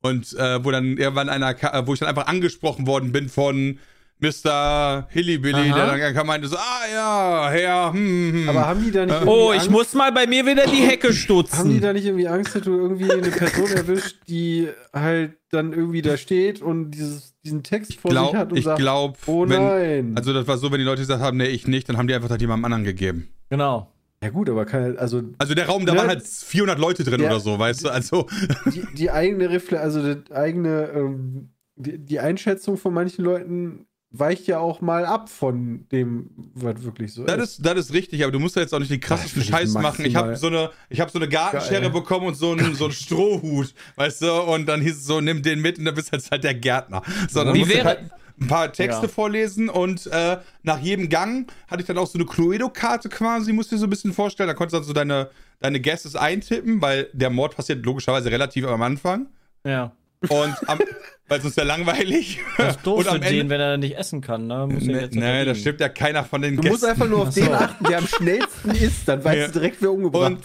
[0.00, 1.54] Und äh, wo dann irgendwann einer,
[1.86, 3.78] wo ich dann einfach angesprochen worden bin von
[4.22, 5.06] Mr.
[5.10, 5.74] Hillybilly, Aha.
[5.86, 8.48] der dann kam meinte so, ah ja, Herr, hm, hm.
[8.48, 10.76] Aber haben die da nicht irgendwie Oh, ich Angst, muss mal bei mir wieder die
[10.82, 11.80] Hecke Haben die stutzen.
[11.80, 16.16] da nicht irgendwie Angst, dass du irgendwie eine Person erwischt, die halt dann irgendwie da
[16.16, 20.12] steht und dieses, diesen Text vor sich hat glaub, und ich sagt, glaube, oh nein.
[20.16, 22.14] also das war so, wenn die Leute gesagt haben, nee, ich nicht, dann haben die
[22.14, 23.28] einfach das jemandem anderen gegeben.
[23.50, 23.92] Genau.
[24.22, 25.98] ja gut, aber kann, also Also der Raum, da Ja.
[25.98, 27.26] waren halt 400 Leute drin Ja.
[27.30, 28.26] oder so, weißt du, also
[28.72, 34.46] die, die eigene Refle also die eigene ähm, die, die Einschätzung von manchen Leuten weicht
[34.46, 37.58] ja auch mal ab von dem, was wirklich so Das ist.
[37.58, 40.04] ist, das ist richtig, aber du musst ja jetzt auch nicht den krassesten Scheiß machen.
[40.04, 41.90] Ich habe so eine, ich habe so eine Gartenschere Geil.
[41.90, 45.42] bekommen und so einen, so einen Strohhut, weißt du, und dann hieß es so, nimm
[45.42, 47.02] den mit und dann bist du jetzt halt der Gärtner.
[47.30, 48.00] So, dann Wie wäre- halt
[48.40, 49.08] ein paar Texte Ja.
[49.08, 53.70] vorlesen und äh, nach jedem Gang hatte ich dann auch so eine Cluedo-Karte quasi, musst
[53.70, 54.48] du dir so ein bisschen vorstellen.
[54.48, 58.66] Da konntest du dann so deine, deine Guesses eintippen, weil der Mord passiert logischerweise relativ
[58.66, 59.26] am Anfang.
[59.64, 59.92] Ja.
[60.28, 60.78] Und am,
[61.28, 62.40] weil sonst ja langweilig.
[62.58, 64.46] Das ist doof und für am den, wenn wenn er nicht essen kann.
[64.46, 64.66] Ne?
[64.70, 67.22] Muss er Nee, jetzt nee, da stimmt ja keiner von den Du musst einfach nur
[67.22, 67.40] auf Ach so.
[67.40, 69.46] den achten, der am schnellsten ist, dann weißt Ja.
[69.46, 70.42] du direkt, wer umgebracht Und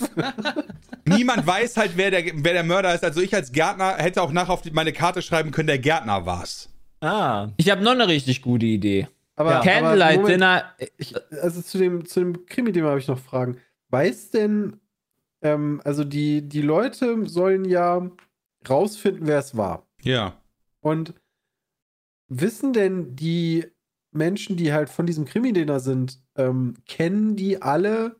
[1.05, 3.03] niemand weiß halt, wer der, wer der Mörder ist.
[3.03, 6.25] Also ich als Gärtner hätte auch nachher auf die, meine Karte schreiben können, der Gärtner
[6.25, 6.69] war's.
[7.01, 7.49] Ah.
[7.57, 9.07] Ich habe noch eine richtig gute Idee.
[9.35, 9.55] Aber, Ja.
[9.57, 10.63] aber Candlelight Moment, Dinner.
[10.97, 13.57] Ich, also zu dem, zu dem Krimi-Thema habe ich noch Fragen.
[13.89, 14.77] Weiß denn,
[15.43, 18.09] ähm, also die, die Leute sollen ja
[18.69, 19.87] rausfinden, wer es war.
[20.01, 20.41] Ja.
[20.81, 21.13] Und
[22.27, 23.65] wissen denn die
[24.11, 28.15] Menschen, die halt von diesem Krimi-Dinner sind, ähm, kennen die alle,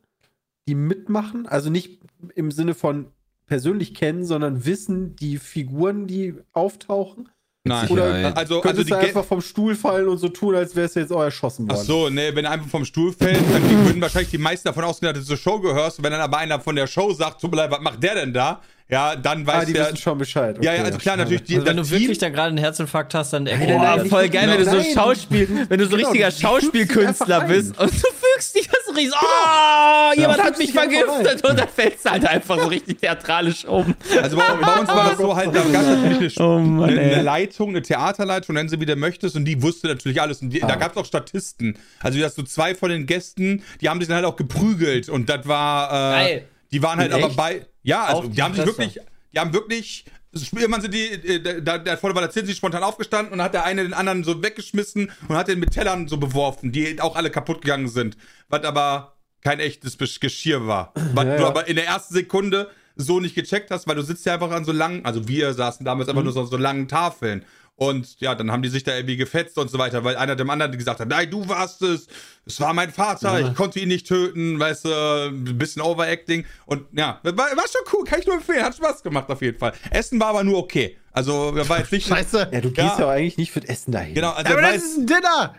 [0.66, 1.46] die mitmachen?
[1.46, 2.00] Also nicht
[2.34, 3.12] im Sinne von
[3.46, 7.28] persönlich kennen, sondern wissen die Figuren, die auftauchen?
[7.64, 7.88] Nein.
[7.90, 11.12] Oder also, also die einfach vom Stuhl fallen und so tun, als wärst du jetzt
[11.12, 11.86] auch erschossen Ach worden?
[11.86, 15.12] so, nee, wenn er einfach vom Stuhl fällt, dann würden wahrscheinlich die meisten davon ausgehen,
[15.12, 15.98] dass du zur Show gehörst.
[15.98, 18.14] Und wenn dann aber einer von der Show sagt, tut mir leid, was macht der
[18.14, 18.62] denn da?
[18.90, 19.84] Ja, dann Ah, weiß die der.
[19.86, 20.56] wissen schon Bescheid.
[20.62, 22.48] Ja, ja, Okay, also klar, natürlich, die, Also wenn du das wirklich Team, da gerade
[22.48, 24.94] einen Herzinfarkt hast, dann Boah, nicht- voll geil, wenn du so.
[24.94, 28.66] Schauspiel, wenn du so Genau, richtiger Schauspielkünstler bist und du fügst dich
[28.98, 29.14] richtig.
[29.20, 30.44] Oh, jemand Ja.
[30.44, 33.94] hat mich vergiftet und dann fällst du halt einfach so richtig theatralisch um.
[34.20, 36.90] also bei, bei uns war das so halt, da gab es natürlich eine, Oh Mann,
[36.90, 40.42] eine, eine Leitung, eine Theaterleitung, nennen sie wie du möchtest, und die wusste natürlich alles.
[40.42, 41.78] Und die, da gab es auch Statisten.
[42.00, 45.08] Also wie das so zwei von den Gästen, die haben sich dann halt auch geprügelt
[45.08, 46.44] und das war, äh, Geil.
[46.72, 47.24] die waren halt Echt?
[47.24, 48.98] aber bei, ja, also Auf die haben sich wirklich,
[49.32, 53.32] die haben wirklich, irgendwann sind die, äh, da, da vorne war der Zinsi spontan aufgestanden
[53.32, 56.72] und hat der eine den anderen so weggeschmissen und hat den mit Tellern so beworfen,
[56.72, 58.16] die auch alle kaputt gegangen sind.
[58.48, 60.92] Was aber kein echtes Geschirr war.
[61.14, 61.48] Was Ja, du ja.
[61.48, 64.64] aber in der ersten Sekunde so nicht gecheckt hast, weil du sitzt ja einfach an
[64.64, 67.44] so langen, also wir saßen damals einfach nur so an so langen Tafeln.
[67.80, 70.50] Und ja, dann haben die sich da irgendwie gefetzt und so weiter, weil einer dem
[70.50, 72.08] anderen gesagt hat, nein, du warst es,
[72.44, 74.88] es war mein Vater, ich konnte ihn nicht töten, weißt du,
[75.28, 76.44] ein bisschen Overacting.
[76.66, 79.58] Und ja, war, war schon cool, kann ich nur empfehlen, hat Spaß gemacht auf jeden
[79.58, 79.74] Fall.
[79.92, 80.96] Essen war aber nur okay.
[81.12, 82.08] Also, war jetzt nicht...
[82.08, 82.48] Scheiße.
[82.50, 82.98] Ja, du gehst Ja.
[82.98, 84.14] ja, auch eigentlich nicht für das Essen dahin.
[84.14, 85.54] Genau, also aber war das ist ein Dinner.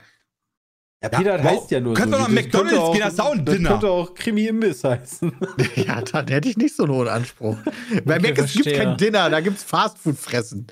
[1.01, 1.51] Ja, Peter, das wow.
[1.61, 2.19] heißt ja nur Kannst so.
[2.19, 3.69] doch McDonald's könnte auch- gehen, das ist auch ein Das Dinner.
[3.69, 5.31] könnte auch Krimi-Imbiss heißen.
[5.75, 7.55] Ja, dann hätte ich nicht so einen hohen Anspruch.
[8.03, 10.67] Bei Okay, Mc's gibt kein Dinner, da gibt's Fastfood-Fressen.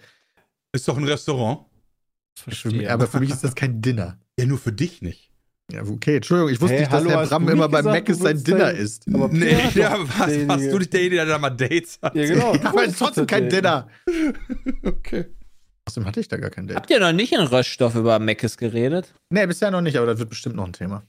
[0.77, 1.65] Ist doch ein Restaurant.
[2.39, 4.19] Für mich- Aber für mich ist das kein Dinner.
[4.39, 5.31] Ja, nur für dich nicht.
[5.71, 7.71] Ja, okay, Entschuldigung, ich wusste Hey, nicht, dass hallo, Herr hast Bram du immer nicht
[7.73, 9.05] bei gesagt, Mc's du sein Dinner isst.
[9.13, 12.15] Aber Nee, ja, was, warst du nicht derjenige, der da mal Dates hat?
[12.15, 12.53] Ja, genau.
[12.63, 13.87] Aber es ist trotzdem kein Dinner.
[14.83, 15.25] Okay.
[15.85, 16.75] Außerdem hatte ich da gar kein Date.
[16.77, 19.13] Habt ihr noch nicht in Röststoff über Meckes geredet?
[19.29, 21.03] Nee, bisher noch nicht, aber das wird bestimmt noch ein Thema.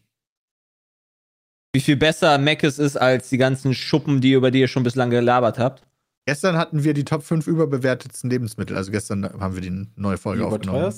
[1.72, 5.10] Wie viel besser Meckes ist als die ganzen Schuppen, die über die ihr schon bislang
[5.10, 5.82] gelabert habt?
[6.28, 8.76] Gestern hatten wir die Top 5 überbewertetsten Lebensmittel.
[8.76, 10.94] Also gestern haben wir die neue Die Folge aufgenommen.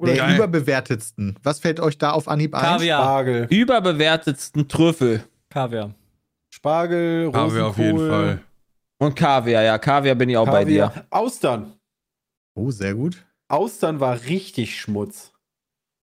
[0.00, 0.36] Der Geil.
[0.36, 1.38] überbewertetsten.
[1.42, 2.62] Was fällt euch da auf Anhieb ein?
[2.62, 3.02] Kaviar.
[3.02, 3.46] Spargel.
[3.50, 5.92] Überbewertetsten Trüffel Kaviar.
[6.48, 7.54] Spargel, Rosenkohl.
[7.54, 8.40] Wir auf jeden Fall.
[9.00, 9.62] und Kaviar.
[9.64, 10.86] Ja, Kaviar bin ich auch bei dir.
[10.86, 11.06] Kaviar.
[11.10, 11.72] Austern.
[12.54, 13.22] Oh, sehr gut.
[13.48, 15.29] Austern war richtig Schmutz.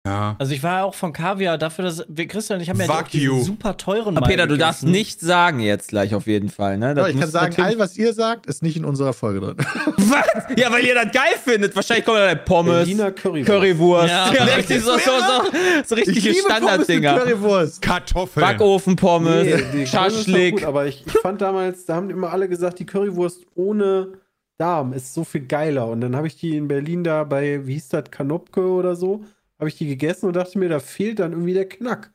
[0.06, 0.36] Ja.
[0.38, 3.76] Also ich war auch von Kaviar dafür, dass wir Christian ich haben ja diesen super
[3.76, 6.94] teuren Aber Peter, du darfst nichts sagen jetzt gleich auf jeden Fall, ne?
[6.96, 9.56] Ja, ich kann sagen, all was ihr sagt, ist nicht in unserer Folge drin.
[9.96, 10.56] Was?
[10.56, 11.74] Ja, weil ihr das geil findet.
[11.74, 13.46] Wahrscheinlich kommt da Pommes, Berliner Currywurst.
[13.46, 14.08] Currywurst.
[14.08, 14.32] Ja.
[14.36, 17.18] Ja, richtig so, so, so, so richtige Standarddinger.
[17.18, 17.82] Currywurst.
[17.82, 18.44] Kartoffeln.
[18.46, 20.56] Backofenpommes, Nee, die Schaschlik.
[20.56, 24.12] Gut, aber ich, ich fand damals, da haben immer alle gesagt, die Currywurst ohne
[24.58, 25.88] Darm ist so viel geiler.
[25.88, 29.24] Und dann habe ich die in Berlin da bei, wie hieß das, Kanopke oder so,
[29.58, 32.12] habe ich die gegessen und dachte mir, da fehlt dann irgendwie der Knack.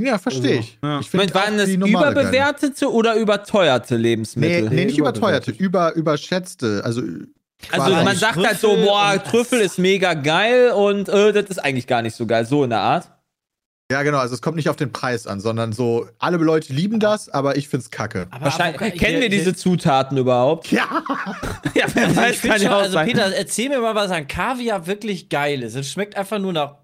[0.00, 0.78] Ja, verstehe ich.
[0.82, 1.00] Ja.
[1.00, 2.22] ich find Moment, waren das normale geil.
[2.24, 4.68] überbewertete oder überteuerte Nee, Lebensmittel?
[4.70, 5.58] nee, nicht überbewertet.
[5.58, 6.82] überteuerte, über, überschätzte.
[6.84, 7.02] Also,
[7.72, 11.58] Also man sagt halt so, Trüffel boah, Trüffel ist mega geil und äh, das ist
[11.58, 13.10] eigentlich gar nicht so geil, so in der Art.
[13.90, 17.00] Ja, genau, also es kommt nicht auf den Preis an, sondern so, alle Leute lieben
[17.00, 18.26] das, aber ich find's kacke.
[18.30, 20.70] Aber Wahrscheinlich, Avocado- kennen wir diese Zutaten überhaupt?
[20.70, 20.86] Ja!
[21.74, 23.06] Ja, wer Also, weiß, kann ja schon, auch also sein.
[23.06, 25.74] Peter, erzähl mir mal, was an Kaviar wirklich geil ist.
[25.74, 26.74] Es schmeckt einfach nur nach.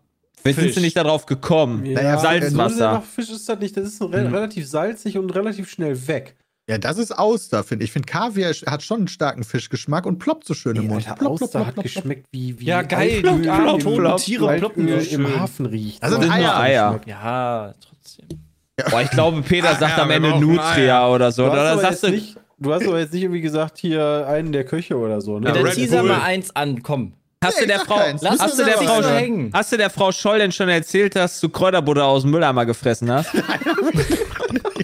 [0.45, 0.75] Wie sind Fisch.
[0.77, 1.83] sie nicht darauf gekommen?
[1.93, 2.93] Naja, Salzwasser.
[2.93, 6.37] Nach Fisch ist das nicht, das ist re relativ salzig und relativ schnell weg.
[6.69, 7.89] Ja, das ist Auster, finde ich.
[7.91, 11.07] Ich finde, Kaviar hat schon einen starken Fischgeschmack und ploppt so schön im Mund.
[11.07, 13.81] Alter, Plop, plop, Auster plop, hat geschmeckt wie, wie Ja, geil, Altöl die armen im-
[13.81, 15.41] toten Tiere ploppen so im schön.
[15.41, 16.03] Hafen riecht.
[16.03, 16.57] Also So sind Eier.
[16.59, 17.01] Eier.
[17.07, 18.29] Ja, trotzdem.
[18.91, 21.43] Boah, ich glaube, Peter Ah, sagt ja, am Ende Nutria oder so.
[21.45, 23.77] Du hast, Oder aber sagst jetzt du, nicht, du hast aber jetzt nicht irgendwie gesagt,
[23.79, 25.39] hier einen der Köche oder so.
[25.39, 25.49] Ne?
[25.49, 26.03] Ja, Dann Bull.
[26.05, 27.13] mal eins an, komm.
[27.45, 28.01] hast du Nee, der ich sag Frau.
[28.23, 29.51] Lass hast uns du der Frau, so hängen.
[29.53, 33.13] hast du der Frau Scholl denn schon erzählt, dass du Kräuterbutter aus dem Mülleimer gefressen
[33.13, 33.33] hast?
[33.35, 33.43] Das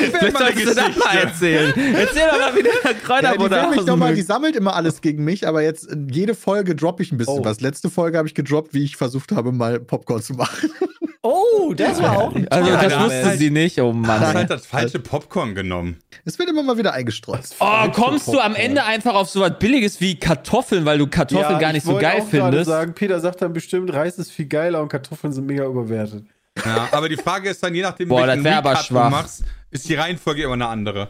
[0.00, 1.18] wäre Vielleicht mal eine das mal Geschichte.
[1.26, 1.94] erzählen.
[1.94, 4.24] Erzähl doch mal, wie der Ja, die, Kräuterbutter will mich mal, die Müll...
[4.24, 7.44] sammelt immer alles gegen mich, aber jetzt in jede Folge droppe ich ein bisschen Oh.
[7.44, 7.60] was.
[7.60, 10.70] Letzte Folge habe ich gedroppt, wie ich versucht habe, mal Popcorn zu machen.
[11.22, 14.20] Oh, das war auch ein Also, Ja, das da- wusste sie nicht, oh Du Mann.
[14.20, 15.98] hast halt das falsche Popcorn genommen.
[16.24, 17.40] Es wird immer mal wieder eingestreut.
[17.60, 21.58] Oh, kommst du am Ende einfach auf so was Billiges wie Kartoffeln, weil du Kartoffeln
[21.58, 22.70] gar nicht ich so wollte geil auch gerade findest?
[22.70, 26.24] sagen, Peter sagt dann bestimmt, Reis ist viel geiler und Kartoffeln sind mega überwertet.
[26.64, 29.10] Ja, aber die Frage ist dann, je nachdem, Boah, welchen das Recap du schwach.
[29.10, 31.08] machst, ist die Reihenfolge immer eine andere.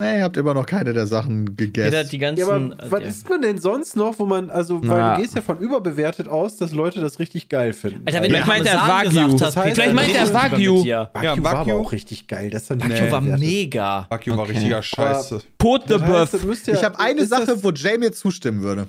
[0.00, 2.08] Nee, ihr habt immer noch keine der Sachen gegessen.
[2.12, 2.38] die ganzen.
[2.40, 3.08] Ja, aber was ja.
[3.08, 5.16] ist man denn sonst noch, wo man, also, weil Na.
[5.16, 8.02] du gehst ja von überbewertet aus, dass Leute das richtig geil finden.
[8.06, 9.32] Alter, wenn Vielleicht du meint er Parmesan Wagyu.
[9.32, 10.82] gesagt hast, Das heißt, vielleicht meint er mehr Wagyu.
[10.84, 11.10] dir.
[11.12, 12.48] Wagyu Ja, war Wagyu- aber auch richtig geil.
[12.50, 14.06] Das dann Wagyu war mega.
[14.08, 14.52] Wagyu war Okay.
[14.52, 15.40] richtiger Scheiße.
[15.58, 18.86] Pot de Das heißt, ja- Ich habe eine Sache, das- wo Jay mir zustimmen würde.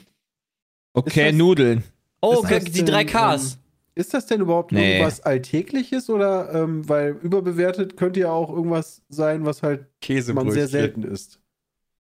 [0.94, 1.84] Okay, Nudeln.
[2.22, 3.58] Oh, das die drei Ks.
[4.00, 4.94] Ist das denn überhaupt Nee.
[4.94, 10.52] irgendwas Alltägliches oder, ähm, weil überbewertet könnte ja auch irgendwas sein, was halt man Käsebrötchen.
[10.54, 11.40] sehr selten isst.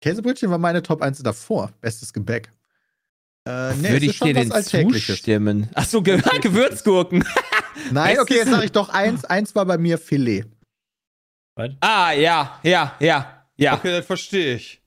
[0.00, 1.70] Käsebrötchen war meine Top 1 davor.
[1.82, 2.50] Bestes Gebäck.
[3.46, 5.06] Äh, nee, Würde ich schon dir was denn Alltägliches.
[5.06, 5.68] zustimmen?
[5.74, 7.24] Achso, Ge Gewürzgurken.
[7.90, 9.24] Nein, okay, jetzt sage ich doch eins.
[9.24, 10.44] Eins war bei mir Filet.
[11.80, 13.74] ah, ja, ja, ja, ja.
[13.74, 14.81] Okay, das verstehe ich.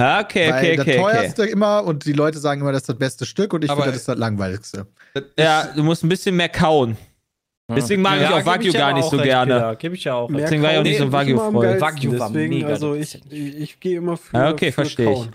[0.00, 1.12] Ah, Okay, Weil okay, das okay, okay.
[1.12, 3.86] teuerste immer und die Leute sagen immer, das ist das beste Stück und ich finde,
[3.86, 4.86] das ist das langweiligste.
[5.14, 6.96] Das Ja, du musst ein bisschen mehr kauen.
[7.76, 9.54] Deswegen mag ich auch Wagyu gar nicht so gerne.
[9.54, 9.76] Peter.
[9.76, 10.28] Gebe ich ja auch.
[10.32, 11.80] Deswegen war ich auch nicht so Wagyu-Freund.
[11.80, 14.36] Wagyu war deswegen, mega, Also das ich, ja ich, ich gehe immer für.
[14.36, 15.28] Ah, okay, für verstehe ich.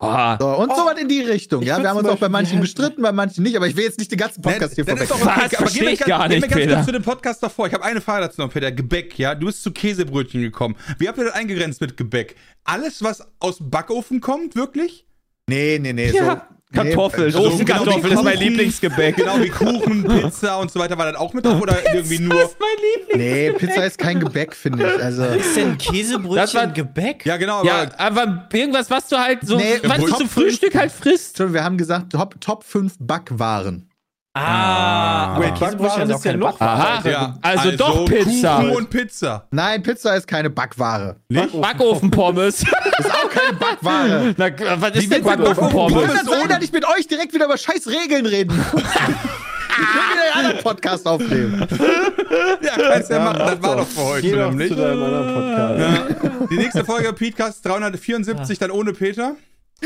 [0.00, 1.62] Ah, So, und so was in die Richtung.
[1.62, 3.82] ich Ja, wir haben uns auch bei manchen bestritten, bei manchen nicht, aber ich will
[3.84, 5.08] jetzt nicht den ganzen Podcast hier das vorweg.
[5.08, 5.44] doch Was?
[5.52, 6.74] okay, aber geh mir ich ganz- gar geh mir nicht, ganz Peter.
[6.76, 7.66] kurz zu dem Podcast davor.
[7.66, 8.70] Ich habe eine Frage dazu noch, Peter.
[8.70, 9.34] Gebäck, ja?
[9.34, 10.76] Du bist zu Käsebrötchen gekommen.
[10.98, 12.36] Wie habt ihr das eingegrenzt mit Gebäck?
[12.64, 15.04] Alles, was aus dem Backofen kommt, wirklich?
[15.48, 16.10] Nee, nee, nee.
[16.10, 17.28] Ja, Kartoffeln.
[17.30, 18.38] Nee, also, Ofenkartoffeln genau wie ist mein.
[18.38, 19.16] Lieblingsgebäck.
[19.16, 20.98] Genau wie Kuchen, Pizza und so weiter.
[20.98, 22.34] War das auch mit drauf oder irgendwie nur.
[22.34, 22.68] Das ist mein
[23.16, 23.18] Liebling.
[23.18, 25.02] nee, Pizza ist kein Gebäck, finde ich.
[25.02, 27.24] Also, Ist denn ein Das Käsebrötchen war- Gebäck?
[27.24, 27.66] Ja, genau, aber.
[27.66, 31.38] Ja, aber irgendwas, was du halt so, Nee, was du zum Frühstück halt frisst.
[31.38, 33.87] schon, wir haben gesagt, Top, Top 5 Backwaren.
[34.38, 36.60] Ah, aber Wait, Backwaren ist ja noch-.
[36.60, 37.08] Aha.
[37.08, 38.56] ja, Also doch Pizza.
[38.56, 39.46] Kuchen und Pizza.
[39.50, 41.16] Nein, Pizza ist keine Backware.
[41.28, 41.60] Nicht?
[41.60, 42.62] Backofenpommes.
[42.98, 44.34] Ist auch keine Backware.
[44.36, 44.48] Na,
[44.80, 46.06] was ist denn Backofenpommes?
[46.06, 48.82] Kann das sein, dass ich mit euch direkt wieder über scheiß Regeln reden muss?
[49.80, 51.66] Ich will wieder einen anderen Podcast aufnehmen.
[52.62, 53.38] Ja, kannst ja, machen.
[53.38, 54.68] Das war doch für heute Geh nämlich.
[54.70, 56.24] zu deinem anderen Podcast.
[56.24, 56.46] Ja.
[56.50, 59.36] Die nächste Folge Podcast 374, dann ohne Peter.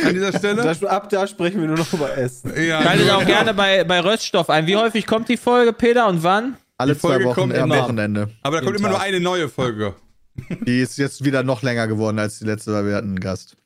[0.02, 0.62] An dieser Stelle.
[0.62, 2.52] Da, ab da sprechen wir nur noch über Essen.
[2.62, 4.66] Ja, Schaltet auch gerne bei, bei Röststoff ein.
[4.66, 6.56] Wie häufig kommt die Folge, Peter, und wann?
[6.78, 7.70] Alle zwei Wochen kommt am.
[7.70, 8.30] Wochenende.
[8.42, 9.94] Aber da kommt immer nur eine neue Folge.
[10.66, 13.56] Die ist jetzt wieder noch länger geworden als die letzte, weil wir hatten einen Gast.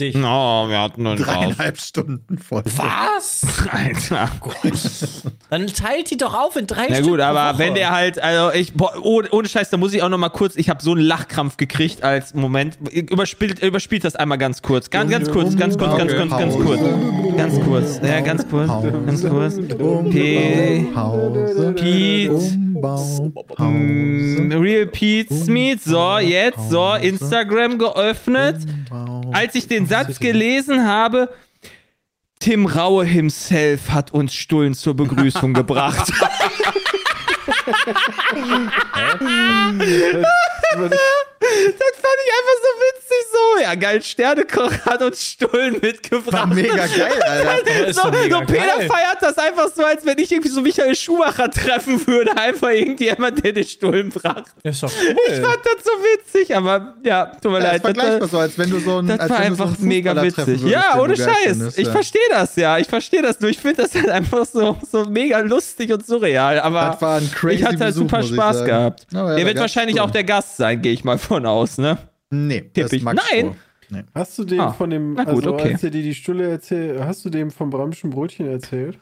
[0.00, 0.14] Dich.
[0.14, 2.62] Oh, wir hatten einen Dreieinhalb Stunden voll.
[2.76, 3.42] Was?
[3.72, 4.30] Alter.
[5.50, 7.58] Dann teilt die doch auf in drei Na Stück gut, aber Woche.
[7.58, 10.28] wenn der halt, also ich, boah, ohne, ohne Scheiß, da muss ich auch noch mal
[10.28, 12.78] kurz, ich habe so einen Lachkrampf gekriegt als Moment.
[12.92, 14.88] Überspielt, überspielt das einmal ganz kurz.
[14.88, 16.80] Ganz, ganz kurz, ganz kurz, ganz kurz, ganz kurz.
[17.36, 18.68] Ganz kurz, ja, ganz kurz,
[19.04, 19.56] ganz kurz.
[20.12, 20.86] P.
[20.94, 21.74] Pause.
[21.76, 22.67] Pete.
[22.78, 23.32] Umbau.
[24.60, 28.56] Real Pete Smith, so, jetzt, so, Instagram geöffnet.
[29.32, 31.30] Als ich den Satz gelesen habe,
[32.40, 36.12] Tim Raue himself hat uns Stullen zur Begrüßung gebracht.
[40.68, 42.30] Das fand ich
[43.68, 43.80] so so.
[43.80, 46.54] Geil, Sternekoch hat uns Stullen War mitgebracht.
[46.54, 47.92] mega geil, Alter.
[47.92, 48.88] So, mega so Peter geil.
[48.88, 52.36] feiert das einfach so, als wenn ich irgendwie so Michael Schumacher treffen würde.
[52.36, 54.46] Einfach irgendjemand, der den Stullen bracht.
[54.62, 55.08] Ist doch Ich
[55.38, 55.44] cool.
[55.44, 57.80] fand das so witzig, aber ja, tut mir Ja, leid.
[57.82, 59.06] vergleichbar Das, so, als wenn du so ein.
[59.08, 60.46] das als war wenn du so einfach einen mega witzig.
[60.46, 61.28] würdest, Ja, ohne Scheiß.
[61.44, 61.92] findest, Ich ja.
[61.92, 62.78] verstehe das ja.
[62.78, 63.50] Ich verstehe das nur.
[63.50, 66.60] Ich finde das halt einfach so, so mega lustig und surreal.
[66.60, 69.06] Aber Das war ein crazy ich hatte halt Besuch, super ich Spaß gehabt.
[69.12, 70.02] Ja, Der war wird wahrscheinlich cool.
[70.02, 71.98] auch der Gast sein, gehe ich mal von aus, ne?
[72.30, 73.02] Nee, Tipp das ist ich.
[73.02, 73.54] Max Nein.
[73.90, 74.02] Nee.
[74.14, 75.72] Hast du dem Ah, von dem, na gut, also okay.
[75.72, 78.98] als er dir die Stulle erzählt, hast du dem vom Bramschen Brötchen erzählt?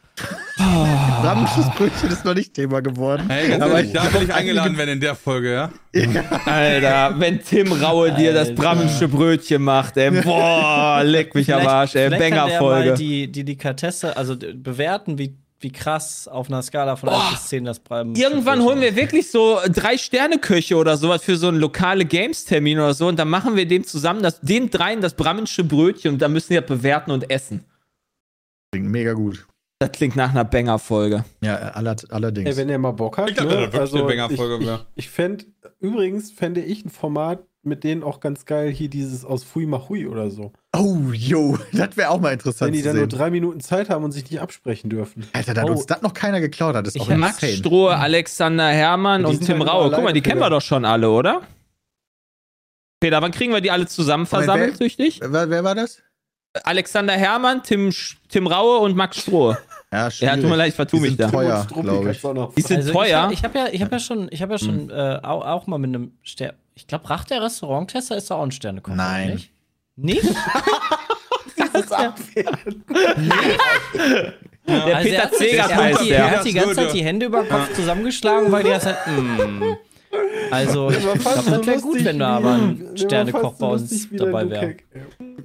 [0.59, 3.25] Ramsches Brötchen ist noch nicht Thema geworden.
[3.29, 5.73] Hey, Aber ich da will ich hab eingeladen werden in der Folge, ja?
[6.45, 8.63] Alter, wenn Tim Raue dir das Alter.
[8.63, 12.95] Brammensche Brötchen macht, ey, boah, leck mich am Arsch, ey, Banger-Folge.
[12.95, 17.65] die, die Delikatesse, also bewerten, wie, wie krass auf einer Skala von 1 bis 10
[17.65, 18.15] das Bleiben.
[18.15, 22.95] Irgendwann holen wir wirklich so drei Sterne-Köche oder sowas für so einen lokale Games-Termin oder
[22.95, 26.33] so und dann machen wir dem zusammen, das, den dreien das Brammensche Brötchen und dann
[26.33, 27.65] müssen die das bewerten und essen.
[28.73, 29.47] Klingt mega gut.
[29.79, 31.25] Das klingt nach einer Banger-Folge.
[31.43, 32.49] Ja, aller, allerdings.
[32.49, 33.31] Ey, wenn er mal Bock hat.
[33.31, 33.69] Ich glaub, ne?
[33.69, 34.87] das wird wirklich eine Banger-Folge ich, werden.
[34.95, 35.45] ich, ich fände,
[35.81, 40.07] übrigens fände ich ein Format mit denen auch ganz geil, hier dieses aus Fui Machui
[40.07, 40.53] oder so.
[40.77, 44.05] oh, yo, das wäre auch mal interessant Wenn die dann nur drei Minuten Zeit haben
[44.05, 45.27] und sich nicht absprechen dürfen.
[45.33, 45.73] Alter, da hat Oh.
[45.73, 46.87] uns das noch keiner geklaut hat.
[46.87, 47.59] Das ist Ich auch Max insane.
[47.59, 49.87] Strohe, Alexander Herrmann Die und Tim halt Raue.
[49.89, 51.43] immer Guck mal, die kennen wir doch schon alle, oder?
[53.01, 55.21] Peter, wann kriegen wir die alle zusammen versammelt wer- durch dich?
[55.23, 56.03] Wer, wer war das?
[56.65, 57.93] Alexander Herrmann, Tim,
[58.31, 59.59] Tim Raue und Max Strohe.
[59.93, 61.31] Ja, Ja, tut mir leid, ich vertue mich da.
[61.31, 61.65] teuer,
[62.57, 63.29] Die sind Also teuer.
[63.31, 65.67] Ich, ich habe ja, ich hab ja schon, ich hab ja schon äh, auch, auch
[65.69, 66.57] mal mit einem Stern.
[66.77, 68.95] Ich glaube, Rach der Restauranttester ist da auch ein Sternekoch.
[68.95, 69.31] Nein.
[69.35, 69.51] Nicht?
[69.97, 70.23] Nicht?
[71.57, 72.85] Dieses Abwehren.
[74.69, 76.19] Der Also Peter er, Zegert er, hat heißt die, der.
[76.19, 76.75] er hat die ganze.
[76.75, 79.07] Zeit die Hände über den Kopf zusammengeschlagen, weil die ganze Zeit.
[79.07, 79.77] Mm.
[80.51, 83.67] Also, ich glaube, fast das so wäre gut, lustig wenn da aber ein Sternekoch bei
[83.67, 84.77] uns dabei wäre.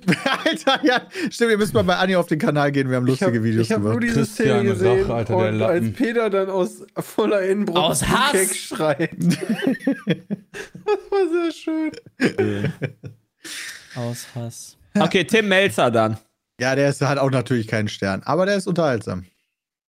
[0.46, 3.22] Alter, ja, stimmt, ihr müsst mal bei Anni auf den Kanal gehen, wir haben Ich
[3.22, 4.04] habe war Videos hab nur gemacht.
[4.04, 8.08] diese Szene Christian gesehen Rach, Alter, der und als Peter dann aus voller Innenbruch Aus
[8.08, 8.32] Hass.
[8.32, 9.12] Dukek schreit.
[9.20, 9.38] das
[11.10, 11.92] war sehr schön.
[13.96, 14.78] Aus Hass.
[14.98, 16.18] Okay, Tim Melzer dann.
[16.60, 19.26] Ja, der ist, hat auch natürlich keinen Stern, aber der ist unterhaltsam.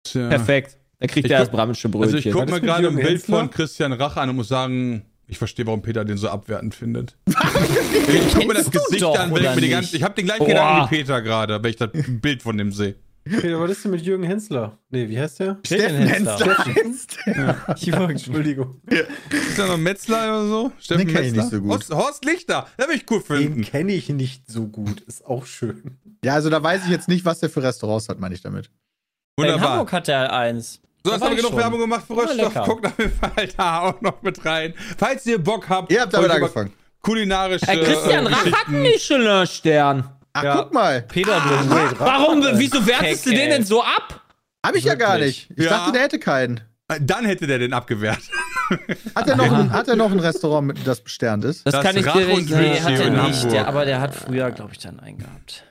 [0.04, 0.30] Tja.
[0.30, 0.78] Perfekt.
[1.02, 2.18] Dann kriegt Ich er das guck- Brammensche Also Brötchen.
[2.20, 3.40] ich gucke mir gerade ein Bild Hensler?
[3.40, 7.18] von Christian Rach an und muss sagen, ich verstehe, warum Peter den so abwertend findet.
[7.28, 10.26] ich gucke mir das Gesicht doch, an, wenn ich mir die ganze, ich habe den
[10.26, 10.48] gleichen Boah.
[10.48, 12.96] Gedanken wie Peter gerade, wenn ich das Bild von dem sehe.
[13.24, 14.80] Peter, was ist denn mit Jürgen Hensler?
[14.90, 15.60] Nee, wie heißt der?
[15.64, 16.66] Steffen Hensler.
[16.66, 17.76] Hensler.
[17.78, 18.82] Jürgen, Entschuldigung.
[18.88, 20.72] Ist da noch ein Metzler oder so?
[20.80, 21.44] Steffen Den kenn ich Metzler?
[21.44, 21.70] nicht so gut.
[21.72, 23.62] Horst, Horst Lichter, der will ich cool Den finden.
[23.62, 25.02] kenne ich nicht so gut.
[25.02, 25.98] Ist auch schön.
[26.26, 28.72] Ja, also da weiß ich jetzt nicht, was der für Restaurants hat, meine ich damit.
[29.38, 29.70] In Wunderbar.
[29.72, 30.82] Hamburg hat er eins.
[31.04, 31.60] So, jetzt haben wir ich genug schon.
[31.60, 32.54] Werbung gemacht für Röststoff.
[32.66, 34.74] Guckt auf jeden Fall da auch noch mit rein.
[34.98, 36.74] Falls ihr Bock habt, Ihr habt damit angefangen.
[37.02, 40.10] kulinarische Äh, Christian äh, Rach hat einen Michelin-Stern.
[40.34, 40.56] Ach, Ja.
[40.58, 41.02] guck mal.
[41.02, 42.44] Peter, du Warum?
[42.54, 43.50] Wieso wertest du den ey.
[43.50, 44.22] denn so ab?
[44.66, 45.50] Hab ich ja gar Wirklich?
[45.50, 45.60] nicht.
[45.60, 45.72] Ich Ja.
[45.72, 46.62] dachte, der hätte keinen.
[46.88, 48.20] Äh, Dann hätte der den abgewehrt.
[49.16, 51.66] Hat er noch, ein, hat er noch ein Restaurant, mit- das besternt ist?
[51.66, 52.84] Das, Das kann ich dir nicht Nee, sagen.
[52.86, 53.52] hat er nicht.
[53.52, 55.66] Der, aber der hat früher, glaube ich, dann einen gehabt.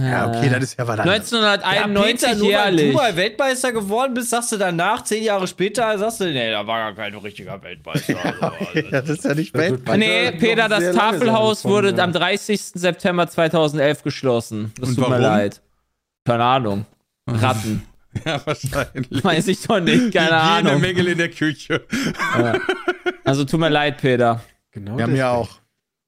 [0.00, 1.32] Ja, okay, das ist ja was anderes.
[1.32, 2.90] 1991 nur weil jährlich.
[2.90, 6.66] du mal Weltmeister geworden bist, sagst du danach, zehn Jahre später, sagst du, nee, da
[6.66, 8.14] war gar kein richtiger Weltmeister.
[8.40, 9.96] Also, Ja, das ist ja nicht Weltmeister.
[9.96, 12.04] Nee, Peter, das Tafelhaus wurde ja.
[12.04, 12.60] am 30.
[12.74, 14.72] September 2011 geschlossen.
[14.78, 15.22] Das Und tut mir warum?
[15.22, 15.60] leid.
[16.24, 16.86] Keine Ahnung.
[17.26, 17.82] Ratten.
[18.24, 19.24] ja, wahrscheinlich.
[19.24, 20.80] Weiß ich doch nicht, keine Ahnung.
[20.80, 21.84] Mängel in der Küche.
[23.24, 24.42] Also tut mir leid, Peter.
[24.70, 25.48] Genau Ja, mir auch.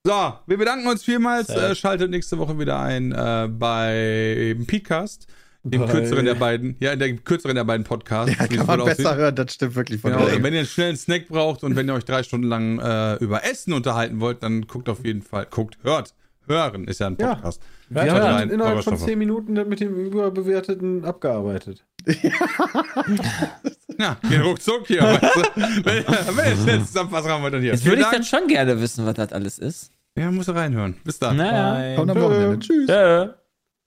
[0.06, 1.50] So, wir bedanken uns vielmals.
[1.50, 5.26] Äh, schaltet nächste Woche wieder ein äh, bei Peatcast,
[5.62, 8.34] dem Bei- kürzeren der beiden, ja, der kürzeren der beiden Podcasts.
[8.38, 9.18] Ja, kann man besser aussieht.
[9.18, 11.86] hören, das stimmt wirklich von Genau, und wenn ihr einen schnellen Snack braucht und wenn
[11.86, 15.46] ihr euch drei Stunden lang äh, über Essen unterhalten wollt, dann guckt auf jeden Fall,
[15.50, 16.14] guckt, hört,
[16.46, 17.34] hören ist ja ein Ja.
[17.34, 17.60] Podcast.
[17.90, 18.96] Wir Ja, haben rein, innerhalb von.
[18.96, 21.84] 10 Minuten mit dem Überbewerteten abgearbeitet.
[22.06, 22.30] Ja,
[24.28, 25.02] geht ruckzuck hier.
[25.02, 25.40] weißt du?
[25.84, 26.04] wenn,
[26.36, 27.72] wenn ihr schnell zusammenfassen haben wollt, dann hier.
[27.72, 29.92] Jetzt würde ich dann schon gerne wissen, was das alles ist.
[30.18, 30.96] Ja, musst du reinhören.
[31.04, 31.36] Bis dann.
[31.36, 31.96] Naja.
[31.96, 32.58] Kommt am Wochenende.
[32.58, 32.88] Tschüss.